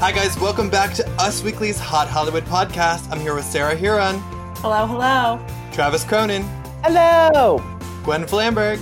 Hi, 0.00 0.12
guys. 0.12 0.38
Welcome 0.38 0.70
back 0.70 0.94
to 0.94 1.08
Us 1.20 1.42
Weekly's 1.42 1.78
Hot 1.78 2.08
Hollywood 2.08 2.44
podcast. 2.44 3.10
I'm 3.10 3.20
here 3.20 3.34
with 3.34 3.44
Sarah 3.44 3.76
Hearon, 3.76 4.20
Hello, 4.58 4.86
hello. 4.86 5.44
Travis 5.72 6.04
Cronin, 6.04 6.42
Hello. 6.84 7.58
Gwen 8.04 8.24
Flamberg, 8.24 8.78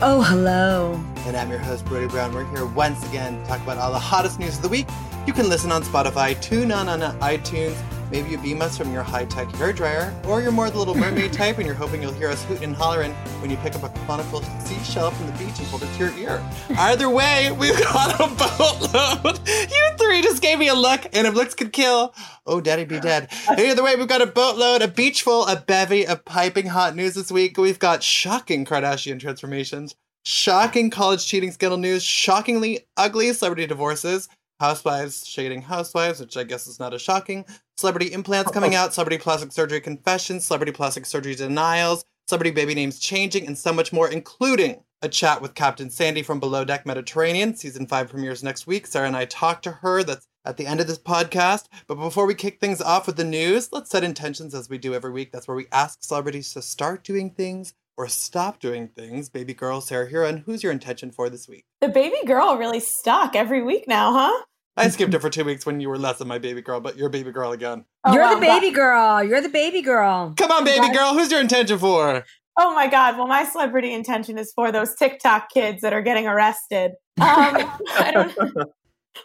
Oh, 0.00 0.22
hello. 0.22 1.00
and 1.26 1.36
I'm 1.36 1.50
your 1.50 1.58
host, 1.58 1.84
Brody 1.86 2.06
Brown. 2.06 2.32
We're 2.34 2.44
here 2.50 2.66
once 2.66 3.04
again 3.08 3.40
to 3.42 3.46
talk 3.48 3.60
about 3.62 3.78
all 3.78 3.92
the 3.92 3.98
hottest 3.98 4.38
news 4.38 4.56
of 4.56 4.62
the 4.62 4.68
week. 4.68 4.86
You 5.26 5.32
can 5.32 5.48
listen 5.48 5.72
on 5.72 5.82
Spotify, 5.82 6.40
tune 6.40 6.70
on 6.72 6.88
on 6.88 7.00
iTunes. 7.20 7.76
Maybe 8.14 8.30
you 8.30 8.38
beam 8.38 8.62
us 8.62 8.78
from 8.78 8.92
your 8.92 9.02
high-tech 9.02 9.48
hairdryer, 9.48 10.24
or 10.28 10.40
you're 10.40 10.52
more 10.52 10.70
the 10.70 10.78
Little 10.78 10.94
Mermaid 11.04 11.32
type 11.32 11.58
and 11.58 11.66
you're 11.66 11.74
hoping 11.74 12.00
you'll 12.00 12.12
hear 12.12 12.28
us 12.28 12.44
hooting 12.44 12.62
and 12.62 12.76
hollering 12.76 13.12
when 13.40 13.50
you 13.50 13.56
pick 13.56 13.74
up 13.74 13.82
a 13.82 13.88
conical 14.06 14.40
seashell 14.60 15.10
from 15.10 15.26
the 15.26 15.32
beach 15.32 15.58
and 15.58 15.66
hold 15.66 15.82
it 15.82 15.92
to 15.94 15.98
your 15.98 16.16
ear. 16.16 16.40
Either 16.78 17.10
way, 17.10 17.50
we've 17.58 17.76
got 17.76 18.14
a 18.20 18.28
boatload. 18.36 19.40
You 19.48 19.90
three 19.98 20.22
just 20.22 20.40
gave 20.40 20.60
me 20.60 20.68
a 20.68 20.76
look, 20.76 21.00
and 21.12 21.26
if 21.26 21.34
looks 21.34 21.54
could 21.54 21.72
kill, 21.72 22.14
oh, 22.46 22.60
daddy 22.60 22.84
be 22.84 23.00
dead. 23.00 23.32
Either 23.48 23.82
way, 23.82 23.96
we've 23.96 24.06
got 24.06 24.22
a 24.22 24.26
boatload, 24.26 24.80
a 24.80 24.86
beach 24.86 25.22
full, 25.22 25.44
a 25.46 25.56
bevy 25.56 26.06
of 26.06 26.24
piping 26.24 26.66
hot 26.66 26.94
news 26.94 27.14
this 27.14 27.32
week. 27.32 27.58
We've 27.58 27.80
got 27.80 28.04
shocking 28.04 28.64
Kardashian 28.64 29.18
transformations, 29.18 29.96
shocking 30.24 30.88
college 30.88 31.26
cheating 31.26 31.50
scandal 31.50 31.78
news, 31.78 32.04
shockingly 32.04 32.86
ugly 32.96 33.32
celebrity 33.32 33.66
divorces, 33.66 34.28
housewives 34.60 35.26
shading 35.26 35.62
housewives, 35.62 36.20
which 36.20 36.36
I 36.36 36.44
guess 36.44 36.68
is 36.68 36.78
not 36.78 36.94
as 36.94 37.02
shocking, 37.02 37.44
celebrity 37.76 38.12
implants 38.12 38.50
oh, 38.50 38.52
coming 38.52 38.74
oh. 38.74 38.78
out, 38.78 38.94
celebrity 38.94 39.22
plastic 39.22 39.52
surgery 39.52 39.80
confessions, 39.80 40.44
celebrity 40.44 40.72
plastic 40.72 41.06
surgery 41.06 41.34
denials, 41.34 42.04
celebrity 42.28 42.50
baby 42.50 42.74
names 42.74 42.98
changing, 42.98 43.46
and 43.46 43.56
so 43.56 43.72
much 43.72 43.92
more, 43.92 44.08
including 44.08 44.82
a 45.02 45.08
chat 45.08 45.42
with 45.42 45.54
Captain 45.54 45.90
Sandy 45.90 46.22
from 46.22 46.40
Below 46.40 46.64
Deck 46.64 46.86
Mediterranean. 46.86 47.54
Season 47.54 47.86
5 47.86 48.08
premieres 48.08 48.42
next 48.42 48.66
week. 48.66 48.86
Sarah 48.86 49.06
and 49.06 49.16
I 49.16 49.26
talked 49.26 49.64
to 49.64 49.70
her. 49.70 50.02
That's 50.02 50.26
at 50.46 50.56
the 50.56 50.66
end 50.66 50.80
of 50.80 50.86
this 50.86 50.98
podcast. 50.98 51.66
But 51.86 51.96
before 51.96 52.26
we 52.26 52.34
kick 52.34 52.60
things 52.60 52.80
off 52.80 53.06
with 53.06 53.16
the 53.16 53.24
news, 53.24 53.70
let's 53.72 53.90
set 53.90 54.04
intentions 54.04 54.54
as 54.54 54.68
we 54.68 54.78
do 54.78 54.94
every 54.94 55.10
week. 55.10 55.32
That's 55.32 55.48
where 55.48 55.56
we 55.56 55.66
ask 55.72 56.02
celebrities 56.02 56.52
to 56.54 56.62
start 56.62 57.04
doing 57.04 57.30
things 57.30 57.74
or 57.96 58.08
stop 58.08 58.58
doing 58.60 58.88
things. 58.88 59.28
Baby 59.28 59.54
girl 59.54 59.80
Sarah 59.80 60.10
Hearon, 60.10 60.42
who's 60.44 60.62
your 60.62 60.72
intention 60.72 61.10
for 61.10 61.30
this 61.30 61.48
week? 61.48 61.64
The 61.80 61.88
baby 61.88 62.26
girl 62.26 62.56
really 62.56 62.80
stuck 62.80 63.36
every 63.36 63.62
week 63.62 63.86
now, 63.86 64.12
huh? 64.12 64.44
I 64.76 64.88
skipped 64.88 65.14
it 65.14 65.20
for 65.20 65.30
two 65.30 65.44
weeks 65.44 65.64
when 65.64 65.80
you 65.80 65.88
were 65.88 65.98
less 65.98 66.18
than 66.18 66.28
my 66.28 66.38
baby 66.38 66.60
girl, 66.60 66.80
but 66.80 66.96
you're 66.96 67.08
baby 67.08 67.30
girl 67.30 67.52
again. 67.52 67.84
Oh, 68.04 68.12
You're 68.12 68.22
wow, 68.22 68.34
the 68.34 68.40
baby 68.40 68.70
girl. 68.70 69.22
You're 69.22 69.40
the 69.40 69.48
baby 69.48 69.82
girl. 69.82 70.34
Come 70.36 70.50
on, 70.50 70.64
baby 70.64 70.92
girl, 70.92 71.14
who's 71.14 71.30
your 71.30 71.40
intention 71.40 71.78
for? 71.78 72.24
Oh 72.58 72.74
my 72.74 72.86
God. 72.88 73.16
Well, 73.16 73.26
my 73.26 73.44
celebrity 73.44 73.92
intention 73.92 74.38
is 74.38 74.52
for 74.52 74.72
those 74.72 74.94
TikTok 74.94 75.50
kids 75.50 75.82
that 75.82 75.92
are 75.92 76.02
getting 76.02 76.26
arrested. 76.26 76.92
Um, 77.20 77.26
I, 77.98 78.10
don't, 78.12 78.68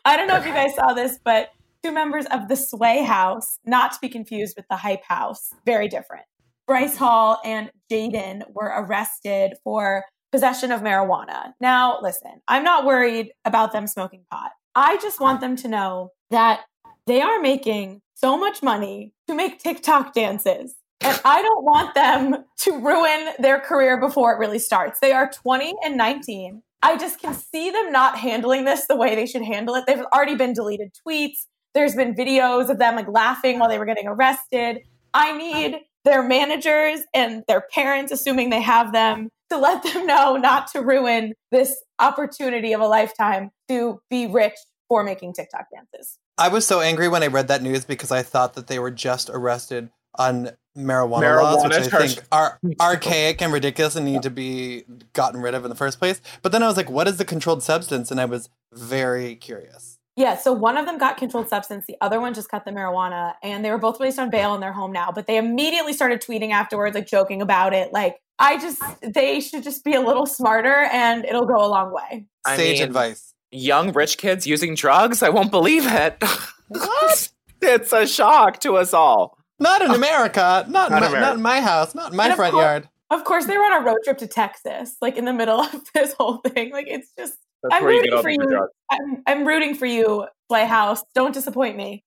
I 0.05 0.17
don't 0.17 0.27
know 0.27 0.37
if 0.37 0.45
you 0.45 0.53
guys 0.53 0.75
saw 0.75 0.93
this, 0.93 1.19
but 1.23 1.49
two 1.83 1.91
members 1.91 2.25
of 2.31 2.47
the 2.47 2.55
Sway 2.55 3.03
House, 3.03 3.59
not 3.65 3.91
to 3.93 3.99
be 4.01 4.09
confused 4.09 4.55
with 4.57 4.65
the 4.69 4.75
Hype 4.75 5.03
House, 5.03 5.51
very 5.65 5.87
different. 5.87 6.25
Bryce 6.67 6.97
Hall 6.97 7.39
and 7.43 7.71
Jaden 7.91 8.43
were 8.53 8.71
arrested 8.75 9.53
for 9.63 10.05
possession 10.31 10.71
of 10.71 10.81
marijuana. 10.81 11.53
Now, 11.59 11.99
listen, 12.01 12.41
I'm 12.47 12.63
not 12.63 12.85
worried 12.85 13.31
about 13.45 13.73
them 13.73 13.87
smoking 13.87 14.25
pot. 14.29 14.51
I 14.81 14.95
just 14.95 15.19
want 15.19 15.41
them 15.41 15.57
to 15.57 15.67
know 15.67 16.11
that 16.31 16.61
they 17.05 17.19
are 17.19 17.41
making 17.41 18.01
so 18.15 18.37
much 18.37 18.63
money 18.63 19.13
to 19.27 19.35
make 19.35 19.59
TikTok 19.59 20.13
dances. 20.13 20.73
And 21.01 21.19
I 21.25 21.41
don't 21.41 21.65
want 21.65 21.95
them 21.95 22.45
to 22.61 22.71
ruin 22.71 23.33
their 23.39 23.59
career 23.59 23.99
before 23.99 24.31
it 24.31 24.37
really 24.37 24.57
starts. 24.57 25.01
They 25.01 25.11
are 25.11 25.29
20 25.29 25.75
and 25.83 25.97
19. 25.97 26.63
I 26.81 26.97
just 26.97 27.19
can 27.19 27.33
see 27.33 27.69
them 27.71 27.91
not 27.91 28.19
handling 28.19 28.63
this 28.63 28.85
the 28.87 28.95
way 28.95 29.15
they 29.15 29.25
should 29.25 29.41
handle 29.41 29.75
it. 29.75 29.83
They've 29.85 30.05
already 30.13 30.35
been 30.35 30.53
deleted 30.53 30.93
tweets. 31.05 31.45
There's 31.73 31.95
been 31.95 32.15
videos 32.15 32.69
of 32.69 32.79
them 32.79 32.95
like 32.95 33.09
laughing 33.09 33.59
while 33.59 33.67
they 33.67 33.79
were 33.79 33.85
getting 33.85 34.07
arrested. 34.07 34.79
I 35.13 35.37
need 35.37 35.81
their 36.05 36.23
managers 36.23 37.01
and 37.13 37.43
their 37.49 37.65
parents, 37.73 38.13
assuming 38.13 38.49
they 38.49 38.61
have 38.61 38.93
them, 38.93 39.27
to 39.49 39.57
let 39.57 39.83
them 39.83 40.05
know 40.05 40.37
not 40.37 40.71
to 40.71 40.81
ruin 40.81 41.33
this 41.51 41.75
opportunity 41.99 42.71
of 42.71 42.79
a 42.79 42.87
lifetime 42.87 43.49
to 43.67 43.99
be 44.09 44.27
rich 44.27 44.53
for 44.89 45.03
making 45.03 45.33
TikTok 45.33 45.67
dances. 45.73 46.17
I 46.37 46.49
was 46.49 46.67
so 46.67 46.81
angry 46.81 47.07
when 47.07 47.23
I 47.23 47.27
read 47.27 47.47
that 47.47 47.61
news 47.61 47.85
because 47.85 48.11
I 48.11 48.23
thought 48.23 48.55
that 48.55 48.67
they 48.67 48.79
were 48.79 48.91
just 48.91 49.29
arrested 49.29 49.89
on 50.15 50.49
marijuana, 50.77 51.21
Marijuana 51.21 51.41
laws, 51.41 51.63
which 51.63 51.93
I 51.93 52.07
think 52.07 52.23
are 52.31 52.59
archaic 52.81 53.41
and 53.41 53.53
ridiculous 53.53 53.95
and 53.95 54.05
need 54.05 54.23
to 54.23 54.29
be 54.29 54.83
gotten 55.13 55.41
rid 55.41 55.53
of 55.53 55.63
in 55.63 55.69
the 55.69 55.75
first 55.75 55.99
place. 55.99 56.19
But 56.41 56.51
then 56.51 56.63
I 56.63 56.67
was 56.67 56.75
like, 56.75 56.89
what 56.89 57.07
is 57.07 57.17
the 57.17 57.25
controlled 57.25 57.63
substance? 57.63 58.11
And 58.11 58.19
I 58.19 58.25
was 58.25 58.49
very 58.73 59.35
curious. 59.35 59.97
Yeah, 60.15 60.35
so 60.35 60.51
one 60.51 60.77
of 60.77 60.85
them 60.85 60.97
got 60.97 61.15
controlled 61.15 61.47
substance, 61.47 61.85
the 61.87 61.95
other 62.01 62.19
one 62.19 62.33
just 62.33 62.49
cut 62.49 62.65
the 62.65 62.71
marijuana, 62.71 63.35
and 63.41 63.63
they 63.63 63.71
were 63.71 63.77
both 63.77 64.01
released 64.01 64.19
on 64.19 64.29
bail 64.29 64.53
in 64.53 64.59
their 64.59 64.73
home 64.73 64.91
now. 64.91 65.13
But 65.13 65.27
they 65.27 65.37
immediately 65.37 65.93
started 65.93 66.21
tweeting 66.21 66.51
afterwards, 66.51 66.93
like 66.93 67.07
joking 67.07 67.41
about 67.41 67.73
it. 67.73 67.93
Like, 67.93 68.17
I 68.37 68.59
just, 68.59 68.81
they 69.01 69.39
should 69.39 69.63
just 69.63 69.85
be 69.85 69.93
a 69.93 70.01
little 70.01 70.25
smarter 70.25 70.87
and 70.91 71.23
it'll 71.23 71.45
go 71.45 71.55
a 71.55 71.67
long 71.67 71.93
way. 71.93 72.25
I 72.45 72.57
Sage 72.57 72.79
mean- 72.79 72.87
advice. 72.87 73.28
Young 73.51 73.91
rich 73.93 74.17
kids 74.17 74.45
using 74.45 74.75
drugs? 74.75 75.23
I 75.23 75.29
won't 75.29 75.51
believe 75.51 75.85
it. 75.85 76.21
What? 76.71 77.29
it's 77.63 77.91
a 77.91 78.05
shock 78.05 78.59
to 78.59 78.77
us 78.77 78.93
all. 78.93 79.35
Not 79.59 79.81
in 79.81 79.89
America. 79.89 80.65
Not, 80.69 80.91
Not 80.91 80.91
in 80.91 80.91
my, 80.91 80.97
America. 81.07 81.19
not 81.19 81.35
in 81.37 81.41
my 81.41 81.61
house. 81.61 81.95
Not 81.95 82.11
in 82.11 82.17
my 82.17 82.25
And 82.25 82.33
of 82.33 82.37
front 82.37 82.53
course- 82.53 82.63
yard. 82.63 82.89
Of 83.09 83.23
course, 83.23 83.45
they 83.47 83.57
were 83.57 83.63
on 83.63 83.81
a 83.81 83.85
road 83.85 83.97
trip 84.03 84.19
to 84.19 84.27
Texas, 84.27 84.95
like 85.01 85.17
in 85.17 85.25
the 85.25 85.33
middle 85.33 85.59
of 85.61 85.81
this 85.95 86.13
whole 86.19 86.37
thing. 86.37 86.71
Like, 86.71 86.85
it's 86.87 87.09
just, 87.17 87.33
That's 87.63 87.73
I'm 87.73 87.83
where 87.85 87.93
you 87.93 88.01
rooting 88.01 88.21
for 88.21 88.29
you. 88.29 88.67
I'm, 88.91 89.23
I'm 89.25 89.47
rooting 89.47 89.73
for 89.73 89.87
you, 89.87 90.27
Playhouse. 90.47 91.01
Don't 91.15 91.33
disappoint 91.33 91.75
me. 91.75 92.03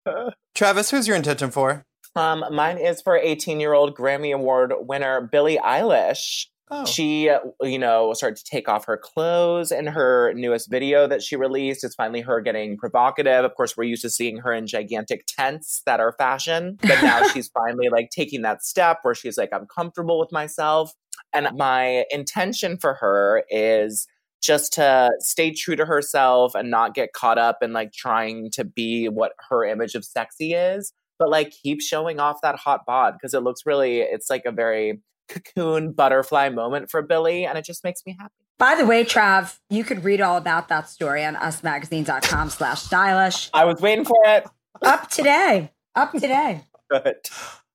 Travis, 0.56 0.90
who's 0.90 1.06
your 1.06 1.16
intention 1.16 1.52
for? 1.52 1.84
Um, 2.16 2.44
mine 2.50 2.78
is 2.78 3.00
for 3.00 3.16
18 3.16 3.60
year 3.60 3.74
old 3.74 3.94
Grammy 3.96 4.34
Award 4.34 4.72
winner 4.76 5.20
Billie 5.20 5.58
Eilish. 5.58 6.46
Oh. 6.70 6.84
She, 6.84 7.28
uh, 7.28 7.40
you 7.62 7.78
know, 7.78 8.12
started 8.12 8.36
to 8.36 8.44
take 8.44 8.68
off 8.68 8.84
her 8.86 8.96
clothes 8.96 9.72
in 9.72 9.86
her 9.86 10.32
newest 10.34 10.70
video 10.70 11.06
that 11.06 11.22
she 11.22 11.36
released. 11.36 11.84
It's 11.84 11.94
finally 11.94 12.20
her 12.20 12.40
getting 12.40 12.76
provocative. 12.76 13.44
Of 13.44 13.54
course, 13.54 13.76
we're 13.76 13.84
used 13.84 14.02
to 14.02 14.10
seeing 14.10 14.38
her 14.38 14.52
in 14.52 14.66
gigantic 14.66 15.24
tents 15.26 15.82
that 15.86 16.00
are 16.00 16.12
fashion, 16.12 16.78
but 16.82 16.88
now 17.02 17.22
she's 17.28 17.48
finally 17.48 17.88
like 17.88 18.10
taking 18.10 18.42
that 18.42 18.62
step 18.62 18.98
where 19.02 19.14
she's 19.14 19.38
like, 19.38 19.50
I'm 19.52 19.66
comfortable 19.66 20.18
with 20.18 20.32
myself. 20.32 20.92
And 21.32 21.48
my 21.56 22.04
intention 22.10 22.76
for 22.78 22.94
her 22.94 23.44
is 23.50 24.06
just 24.40 24.72
to 24.74 25.10
stay 25.18 25.52
true 25.52 25.76
to 25.76 25.84
herself 25.84 26.54
and 26.54 26.70
not 26.70 26.94
get 26.94 27.12
caught 27.12 27.38
up 27.38 27.58
in 27.62 27.72
like 27.72 27.92
trying 27.92 28.50
to 28.52 28.64
be 28.64 29.08
what 29.08 29.32
her 29.48 29.64
image 29.64 29.94
of 29.94 30.04
sexy 30.04 30.54
is, 30.54 30.92
but 31.18 31.28
like 31.28 31.50
keep 31.50 31.80
showing 31.80 32.20
off 32.20 32.40
that 32.42 32.56
hot 32.56 32.86
bod 32.86 33.14
because 33.14 33.34
it 33.34 33.42
looks 33.42 33.66
really, 33.66 34.00
it's 34.00 34.30
like 34.30 34.44
a 34.44 34.52
very 34.52 35.00
cocoon 35.28 35.92
butterfly 35.92 36.48
moment 36.48 36.90
for 36.90 37.02
Billie, 37.02 37.44
and 37.44 37.56
it 37.58 37.64
just 37.64 37.84
makes 37.84 38.04
me 38.06 38.16
happy. 38.18 38.32
By 38.58 38.74
the 38.74 38.86
way, 38.86 39.04
Trav, 39.04 39.58
you 39.70 39.84
could 39.84 40.02
read 40.04 40.20
all 40.20 40.36
about 40.36 40.68
that 40.68 40.88
story 40.88 41.24
on 41.24 41.36
usmagazine.com 41.36 42.50
slash 42.50 42.82
stylish. 42.82 43.50
I 43.54 43.64
was 43.64 43.80
waiting 43.80 44.04
for 44.04 44.16
it. 44.26 44.46
Up 44.82 45.08
today. 45.10 45.70
Up 45.94 46.12
today. 46.12 46.62
Good. 46.90 47.16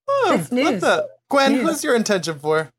Oh, 0.09 0.37
It's 0.39 0.51
news. 0.51 0.65
what's 0.65 0.81
that? 0.81 1.05
Gwen, 1.29 1.53
News. 1.53 1.69
who's 1.69 1.83
your 1.83 1.95
intention 1.95 2.37
for? 2.39 2.69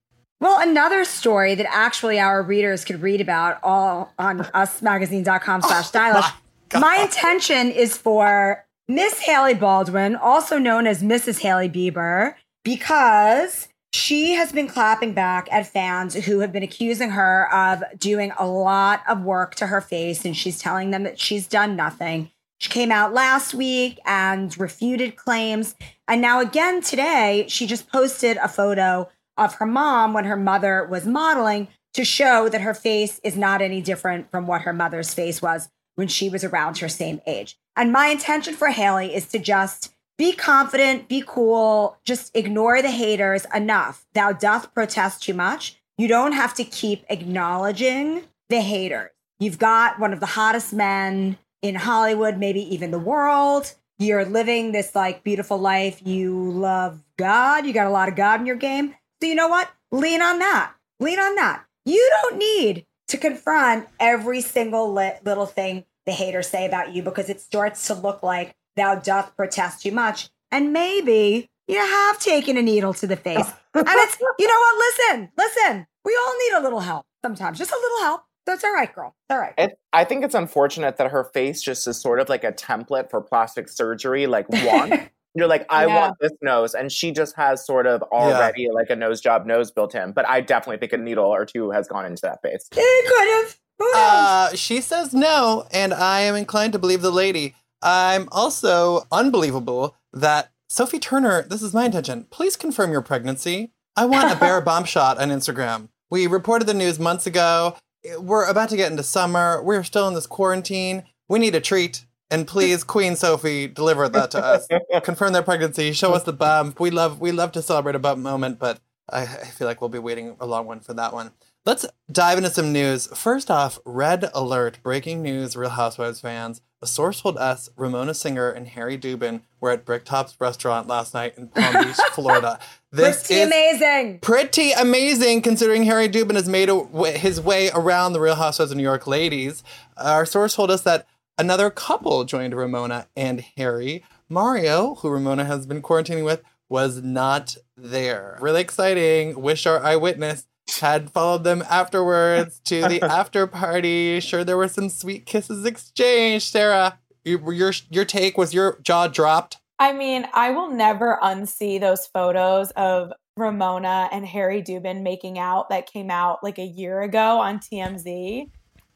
Well, 0.40 0.60
another 0.60 1.04
story 1.06 1.54
that 1.54 1.66
actually 1.70 2.20
our 2.20 2.42
readers 2.42 2.84
could 2.84 3.00
read 3.00 3.20
about 3.22 3.58
all 3.62 4.12
on 4.18 4.40
usmagazine.com 4.40 5.60
oh 5.64 5.66
slash 5.68 5.86
stylish. 5.86 6.26
God. 6.68 6.80
My 6.80 6.96
intention 6.96 7.70
is 7.70 7.96
for 7.96 8.64
Miss 8.88 9.20
Hailey 9.20 9.54
Baldwin, 9.54 10.14
also 10.16 10.58
known 10.58 10.86
as 10.86 11.02
Mrs. 11.02 11.40
Hailey 11.40 11.70
Bieber, 11.70 12.34
because 12.64 13.68
she 13.94 14.32
has 14.32 14.50
been 14.50 14.66
clapping 14.66 15.12
back 15.12 15.46
at 15.52 15.68
fans 15.68 16.16
who 16.16 16.40
have 16.40 16.50
been 16.50 16.64
accusing 16.64 17.10
her 17.10 17.48
of 17.54 17.80
doing 17.96 18.32
a 18.36 18.44
lot 18.44 19.04
of 19.08 19.22
work 19.22 19.54
to 19.54 19.68
her 19.68 19.80
face, 19.80 20.24
and 20.24 20.36
she's 20.36 20.58
telling 20.58 20.90
them 20.90 21.04
that 21.04 21.20
she's 21.20 21.46
done 21.46 21.76
nothing. 21.76 22.28
She 22.58 22.68
came 22.70 22.90
out 22.90 23.14
last 23.14 23.54
week 23.54 24.00
and 24.04 24.58
refuted 24.58 25.14
claims. 25.14 25.76
And 26.08 26.20
now, 26.20 26.40
again, 26.40 26.80
today, 26.80 27.46
she 27.48 27.68
just 27.68 27.88
posted 27.88 28.36
a 28.38 28.48
photo 28.48 29.08
of 29.36 29.54
her 29.54 29.66
mom 29.66 30.12
when 30.12 30.24
her 30.24 30.36
mother 30.36 30.84
was 30.84 31.06
modeling 31.06 31.68
to 31.92 32.04
show 32.04 32.48
that 32.48 32.62
her 32.62 32.74
face 32.74 33.20
is 33.22 33.36
not 33.36 33.62
any 33.62 33.80
different 33.80 34.28
from 34.28 34.48
what 34.48 34.62
her 34.62 34.72
mother's 34.72 35.14
face 35.14 35.40
was 35.40 35.68
when 35.94 36.08
she 36.08 36.28
was 36.28 36.42
around 36.42 36.78
her 36.78 36.88
same 36.88 37.20
age. 37.28 37.56
And 37.76 37.92
my 37.92 38.08
intention 38.08 38.54
for 38.54 38.70
Hailey 38.70 39.14
is 39.14 39.28
to 39.28 39.38
just 39.38 39.93
be 40.16 40.32
confident, 40.32 41.08
be 41.08 41.22
cool, 41.26 41.98
just 42.04 42.34
ignore 42.36 42.82
the 42.82 42.90
haters 42.90 43.46
enough. 43.54 44.06
Thou 44.14 44.32
doth 44.32 44.72
protest 44.72 45.22
too 45.22 45.34
much. 45.34 45.80
You 45.98 46.08
don't 46.08 46.32
have 46.32 46.54
to 46.54 46.64
keep 46.64 47.04
acknowledging 47.08 48.24
the 48.48 48.60
haters. 48.60 49.10
You've 49.40 49.58
got 49.58 49.98
one 49.98 50.12
of 50.12 50.20
the 50.20 50.26
hottest 50.26 50.72
men 50.72 51.38
in 51.62 51.74
Hollywood, 51.74 52.38
maybe 52.38 52.60
even 52.74 52.90
the 52.90 52.98
world. 52.98 53.74
You're 53.98 54.24
living 54.24 54.72
this 54.72 54.94
like 54.94 55.24
beautiful 55.24 55.58
life. 55.58 56.00
You 56.04 56.50
love 56.50 57.02
God. 57.16 57.66
You 57.66 57.72
got 57.72 57.86
a 57.86 57.90
lot 57.90 58.08
of 58.08 58.16
God 58.16 58.40
in 58.40 58.46
your 58.46 58.56
game. 58.56 58.94
So 59.20 59.28
you 59.28 59.34
know 59.34 59.48
what? 59.48 59.70
Lean 59.92 60.20
on 60.20 60.38
that. 60.40 60.72
Lean 61.00 61.18
on 61.18 61.34
that. 61.36 61.64
You 61.84 62.10
don't 62.22 62.38
need 62.38 62.86
to 63.08 63.16
confront 63.16 63.88
every 64.00 64.40
single 64.40 64.92
li- 64.92 65.18
little 65.24 65.46
thing 65.46 65.84
the 66.06 66.12
haters 66.12 66.48
say 66.48 66.66
about 66.66 66.92
you 66.92 67.02
because 67.02 67.28
it 67.28 67.40
starts 67.40 67.86
to 67.86 67.94
look 67.94 68.22
like 68.22 68.54
thou 68.76 68.96
doth 68.96 69.36
protest 69.36 69.82
too 69.82 69.92
much. 69.92 70.28
And 70.50 70.72
maybe 70.72 71.48
you 71.68 71.78
have 71.78 72.18
taken 72.20 72.56
a 72.56 72.62
needle 72.62 72.94
to 72.94 73.06
the 73.06 73.16
face. 73.16 73.46
and 73.74 73.86
it's, 73.88 74.18
you 74.38 74.46
know 74.46 74.54
what? 74.54 74.78
Listen, 74.78 75.28
listen. 75.36 75.86
We 76.04 76.16
all 76.16 76.34
need 76.38 76.58
a 76.58 76.62
little 76.62 76.80
help 76.80 77.06
sometimes, 77.22 77.58
just 77.58 77.72
a 77.72 77.76
little 77.80 78.00
help. 78.02 78.22
That's 78.46 78.62
all 78.62 78.74
right, 78.74 78.94
girl. 78.94 79.14
All 79.30 79.38
right. 79.38 79.54
It, 79.56 79.78
I 79.92 80.04
think 80.04 80.22
it's 80.22 80.34
unfortunate 80.34 80.98
that 80.98 81.10
her 81.10 81.24
face 81.24 81.62
just 81.62 81.88
is 81.88 81.98
sort 82.00 82.20
of 82.20 82.28
like 82.28 82.44
a 82.44 82.52
template 82.52 83.08
for 83.10 83.22
plastic 83.22 83.70
surgery. 83.70 84.26
Like, 84.26 84.46
want 84.50 84.94
you're 85.34 85.46
like, 85.46 85.64
I 85.70 85.86
Yeah. 85.86 85.96
want 85.96 86.16
this 86.20 86.32
nose, 86.42 86.74
and 86.74 86.92
she 86.92 87.10
just 87.10 87.34
has 87.36 87.64
sort 87.64 87.86
of 87.86 88.02
already 88.02 88.68
like 88.70 88.90
a 88.90 88.96
nose 88.96 89.22
job 89.22 89.46
nose 89.46 89.70
built 89.70 89.94
in. 89.94 90.12
But 90.12 90.28
I 90.28 90.42
definitely 90.42 90.76
think 90.76 90.92
a 90.92 90.98
needle 90.98 91.24
or 91.24 91.46
two 91.46 91.70
has 91.70 91.88
gone 91.88 92.04
into 92.04 92.20
that 92.22 92.42
face. 92.42 92.68
It 92.72 93.06
could 93.08 93.28
have. 93.46 93.58
Who 93.78 93.84
knows? 93.86 94.28
Uh, 94.28 94.56
she 94.56 94.82
says 94.82 95.14
no, 95.14 95.66
and 95.72 95.94
I 95.94 96.20
am 96.20 96.36
inclined 96.36 96.74
to 96.74 96.78
believe 96.78 97.00
the 97.00 97.10
lady. 97.10 97.54
I'm 97.84 98.28
also 98.32 99.06
unbelievable 99.12 99.94
that 100.14 100.50
Sophie 100.70 100.98
Turner, 100.98 101.42
this 101.42 101.62
is 101.62 101.74
my 101.74 101.84
intention. 101.84 102.26
Please 102.30 102.56
confirm 102.56 102.90
your 102.90 103.02
pregnancy. 103.02 103.72
I 103.94 104.06
want 104.06 104.32
a 104.32 104.36
bare 104.36 104.60
bomb 104.62 104.84
shot 104.84 105.18
on 105.18 105.28
Instagram. 105.28 105.88
We 106.10 106.26
reported 106.26 106.66
the 106.66 106.74
news 106.74 106.98
months 106.98 107.26
ago. 107.26 107.76
We're 108.18 108.48
about 108.48 108.70
to 108.70 108.76
get 108.76 108.90
into 108.90 109.02
summer. 109.02 109.62
We're 109.62 109.84
still 109.84 110.08
in 110.08 110.14
this 110.14 110.26
quarantine. 110.26 111.04
We 111.28 111.38
need 111.38 111.54
a 111.54 111.60
treat. 111.60 112.06
And 112.30 112.46
please, 112.46 112.84
Queen 112.84 113.16
Sophie, 113.16 113.68
deliver 113.68 114.08
that 114.08 114.30
to 114.30 114.42
us. 114.42 114.66
Confirm 115.04 115.34
their 115.34 115.42
pregnancy. 115.42 115.92
Show 115.92 116.14
us 116.14 116.22
the 116.22 116.32
bump. 116.32 116.80
We 116.80 116.90
love 116.90 117.20
we 117.20 117.32
love 117.32 117.52
to 117.52 117.62
celebrate 117.62 117.96
a 117.96 117.98
bump 117.98 118.20
moment, 118.20 118.58
but 118.58 118.80
I, 119.10 119.22
I 119.22 119.26
feel 119.26 119.66
like 119.66 119.82
we'll 119.82 119.90
be 119.90 119.98
waiting 119.98 120.36
a 120.40 120.46
long 120.46 120.66
one 120.66 120.80
for 120.80 120.94
that 120.94 121.12
one. 121.12 121.32
Let's 121.66 121.86
dive 122.10 122.38
into 122.38 122.50
some 122.50 122.72
news. 122.72 123.06
First 123.06 123.50
off, 123.50 123.78
red 123.86 124.30
alert, 124.34 124.80
breaking 124.82 125.22
news, 125.22 125.56
Real 125.56 125.70
Housewives 125.70 126.20
fans. 126.20 126.60
A 126.84 126.86
source 126.86 127.22
told 127.22 127.38
us 127.38 127.70
Ramona 127.76 128.12
Singer 128.12 128.50
and 128.50 128.68
Harry 128.68 128.98
Dubin 128.98 129.40
were 129.58 129.70
at 129.70 129.86
Bricktop's 129.86 130.38
restaurant 130.38 130.86
last 130.86 131.14
night 131.14 131.32
in 131.38 131.48
Palm 131.48 131.72
Beach, 131.86 131.96
Florida. 132.12 132.58
This 132.92 133.26
Pretty 133.26 133.40
is 133.40 133.46
amazing. 133.46 134.18
pretty 134.20 134.72
amazing 134.72 135.40
considering 135.40 135.84
Harry 135.84 136.10
Dubin 136.10 136.34
has 136.34 136.46
made 136.46 136.68
a, 136.68 136.84
his 137.12 137.40
way 137.40 137.70
around 137.74 138.12
the 138.12 138.20
Real 138.20 138.34
Housewives 138.34 138.70
of 138.70 138.76
New 138.76 138.82
York 138.82 139.06
ladies. 139.06 139.62
Our 139.96 140.26
source 140.26 140.56
told 140.56 140.70
us 140.70 140.82
that 140.82 141.06
another 141.38 141.70
couple 141.70 142.22
joined 142.24 142.54
Ramona 142.54 143.06
and 143.16 143.40
Harry. 143.56 144.04
Mario, 144.28 144.96
who 144.96 145.08
Ramona 145.08 145.46
has 145.46 145.64
been 145.64 145.80
quarantining 145.80 146.26
with, 146.26 146.42
was 146.68 147.02
not 147.02 147.56
there. 147.78 148.36
Really 148.42 148.60
exciting. 148.60 149.40
Wish 149.40 149.64
our 149.64 149.82
eyewitness 149.82 150.46
had 150.80 151.10
followed 151.10 151.44
them 151.44 151.62
afterwards 151.68 152.60
to 152.64 152.82
the 152.88 153.02
after 153.04 153.46
party. 153.46 154.20
Sure, 154.20 154.44
there 154.44 154.56
were 154.56 154.68
some 154.68 154.88
sweet 154.88 155.26
kisses 155.26 155.64
exchanged. 155.64 156.46
Sarah, 156.46 156.98
you, 157.24 157.52
your 157.52 157.72
your 157.90 158.04
take 158.04 158.36
was 158.38 158.54
your 158.54 158.78
jaw 158.82 159.06
dropped. 159.08 159.58
I 159.78 159.92
mean, 159.92 160.26
I 160.32 160.50
will 160.50 160.70
never 160.70 161.18
unsee 161.22 161.80
those 161.80 162.06
photos 162.06 162.70
of 162.72 163.12
Ramona 163.36 164.08
and 164.12 164.24
Harry 164.24 164.62
Dubin 164.62 165.02
making 165.02 165.38
out 165.38 165.68
that 165.70 165.86
came 165.86 166.10
out 166.10 166.42
like 166.44 166.58
a 166.58 166.64
year 166.64 167.02
ago 167.02 167.40
on 167.40 167.58
TMZ. 167.58 168.48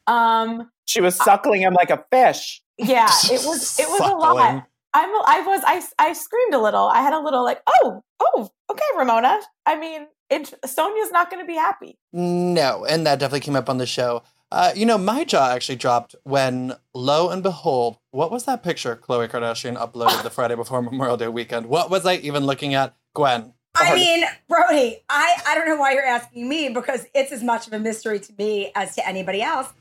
Um, 0.07 0.71
She 0.85 1.01
was 1.01 1.15
suckling 1.15 1.61
him 1.61 1.73
like 1.73 1.89
a 1.89 2.03
fish. 2.11 2.61
yeah, 2.77 3.09
it 3.25 3.45
was 3.45 3.79
it 3.79 3.87
was 3.89 3.99
a 3.99 4.15
lot. 4.15 4.65
I'm 4.93 5.09
I 5.09 5.43
was 5.45 5.61
I 5.65 5.83
I 5.99 6.13
screamed 6.13 6.53
a 6.53 6.59
little. 6.59 6.87
I 6.87 7.01
had 7.01 7.13
a 7.13 7.19
little 7.19 7.43
like, 7.43 7.61
"Oh, 7.67 8.01
oh, 8.21 8.49
okay, 8.71 8.85
Ramona." 8.97 9.39
I 9.67 9.75
mean, 9.77 10.07
it 10.29 10.53
Sonja's 10.65 11.11
not 11.11 11.29
going 11.29 11.43
to 11.43 11.47
be 11.47 11.55
happy. 11.55 11.97
No, 12.13 12.85
and 12.85 13.05
that 13.05 13.19
definitely 13.19 13.41
came 13.41 13.55
up 13.55 13.69
on 13.69 13.77
the 13.77 13.85
show. 13.85 14.23
Uh, 14.51 14.71
you 14.75 14.85
know, 14.85 14.97
my 14.97 15.23
jaw 15.23 15.51
actually 15.51 15.75
dropped 15.75 16.15
when, 16.23 16.73
lo 16.95 17.29
and 17.29 17.43
behold, 17.43 17.97
what 18.11 18.31
was 18.31 18.45
that 18.45 18.63
picture 18.63 18.95
Khloe 18.95 19.29
Kardashian 19.29 19.77
uploaded 19.77 20.23
the 20.23 20.31
Friday 20.31 20.55
before 20.55 20.81
Memorial 20.81 21.17
Day 21.17 21.27
weekend? 21.27 21.67
What 21.67 21.91
was 21.91 22.05
I 22.05 22.15
even 22.15 22.45
looking 22.45 22.73
at? 22.73 22.95
Gwen. 23.13 23.53
I 23.75 23.93
mean, 23.93 24.23
Brody, 24.47 24.97
I, 25.07 25.35
I 25.47 25.55
don't 25.55 25.67
know 25.67 25.77
why 25.77 25.93
you're 25.93 26.03
asking 26.05 26.49
me 26.49 26.69
because 26.69 27.05
it's 27.13 27.31
as 27.31 27.43
much 27.43 27.67
of 27.67 27.73
a 27.73 27.79
mystery 27.79 28.19
to 28.19 28.33
me 28.37 28.71
as 28.75 28.95
to 28.95 29.07
anybody 29.07 29.41
else. 29.43 29.71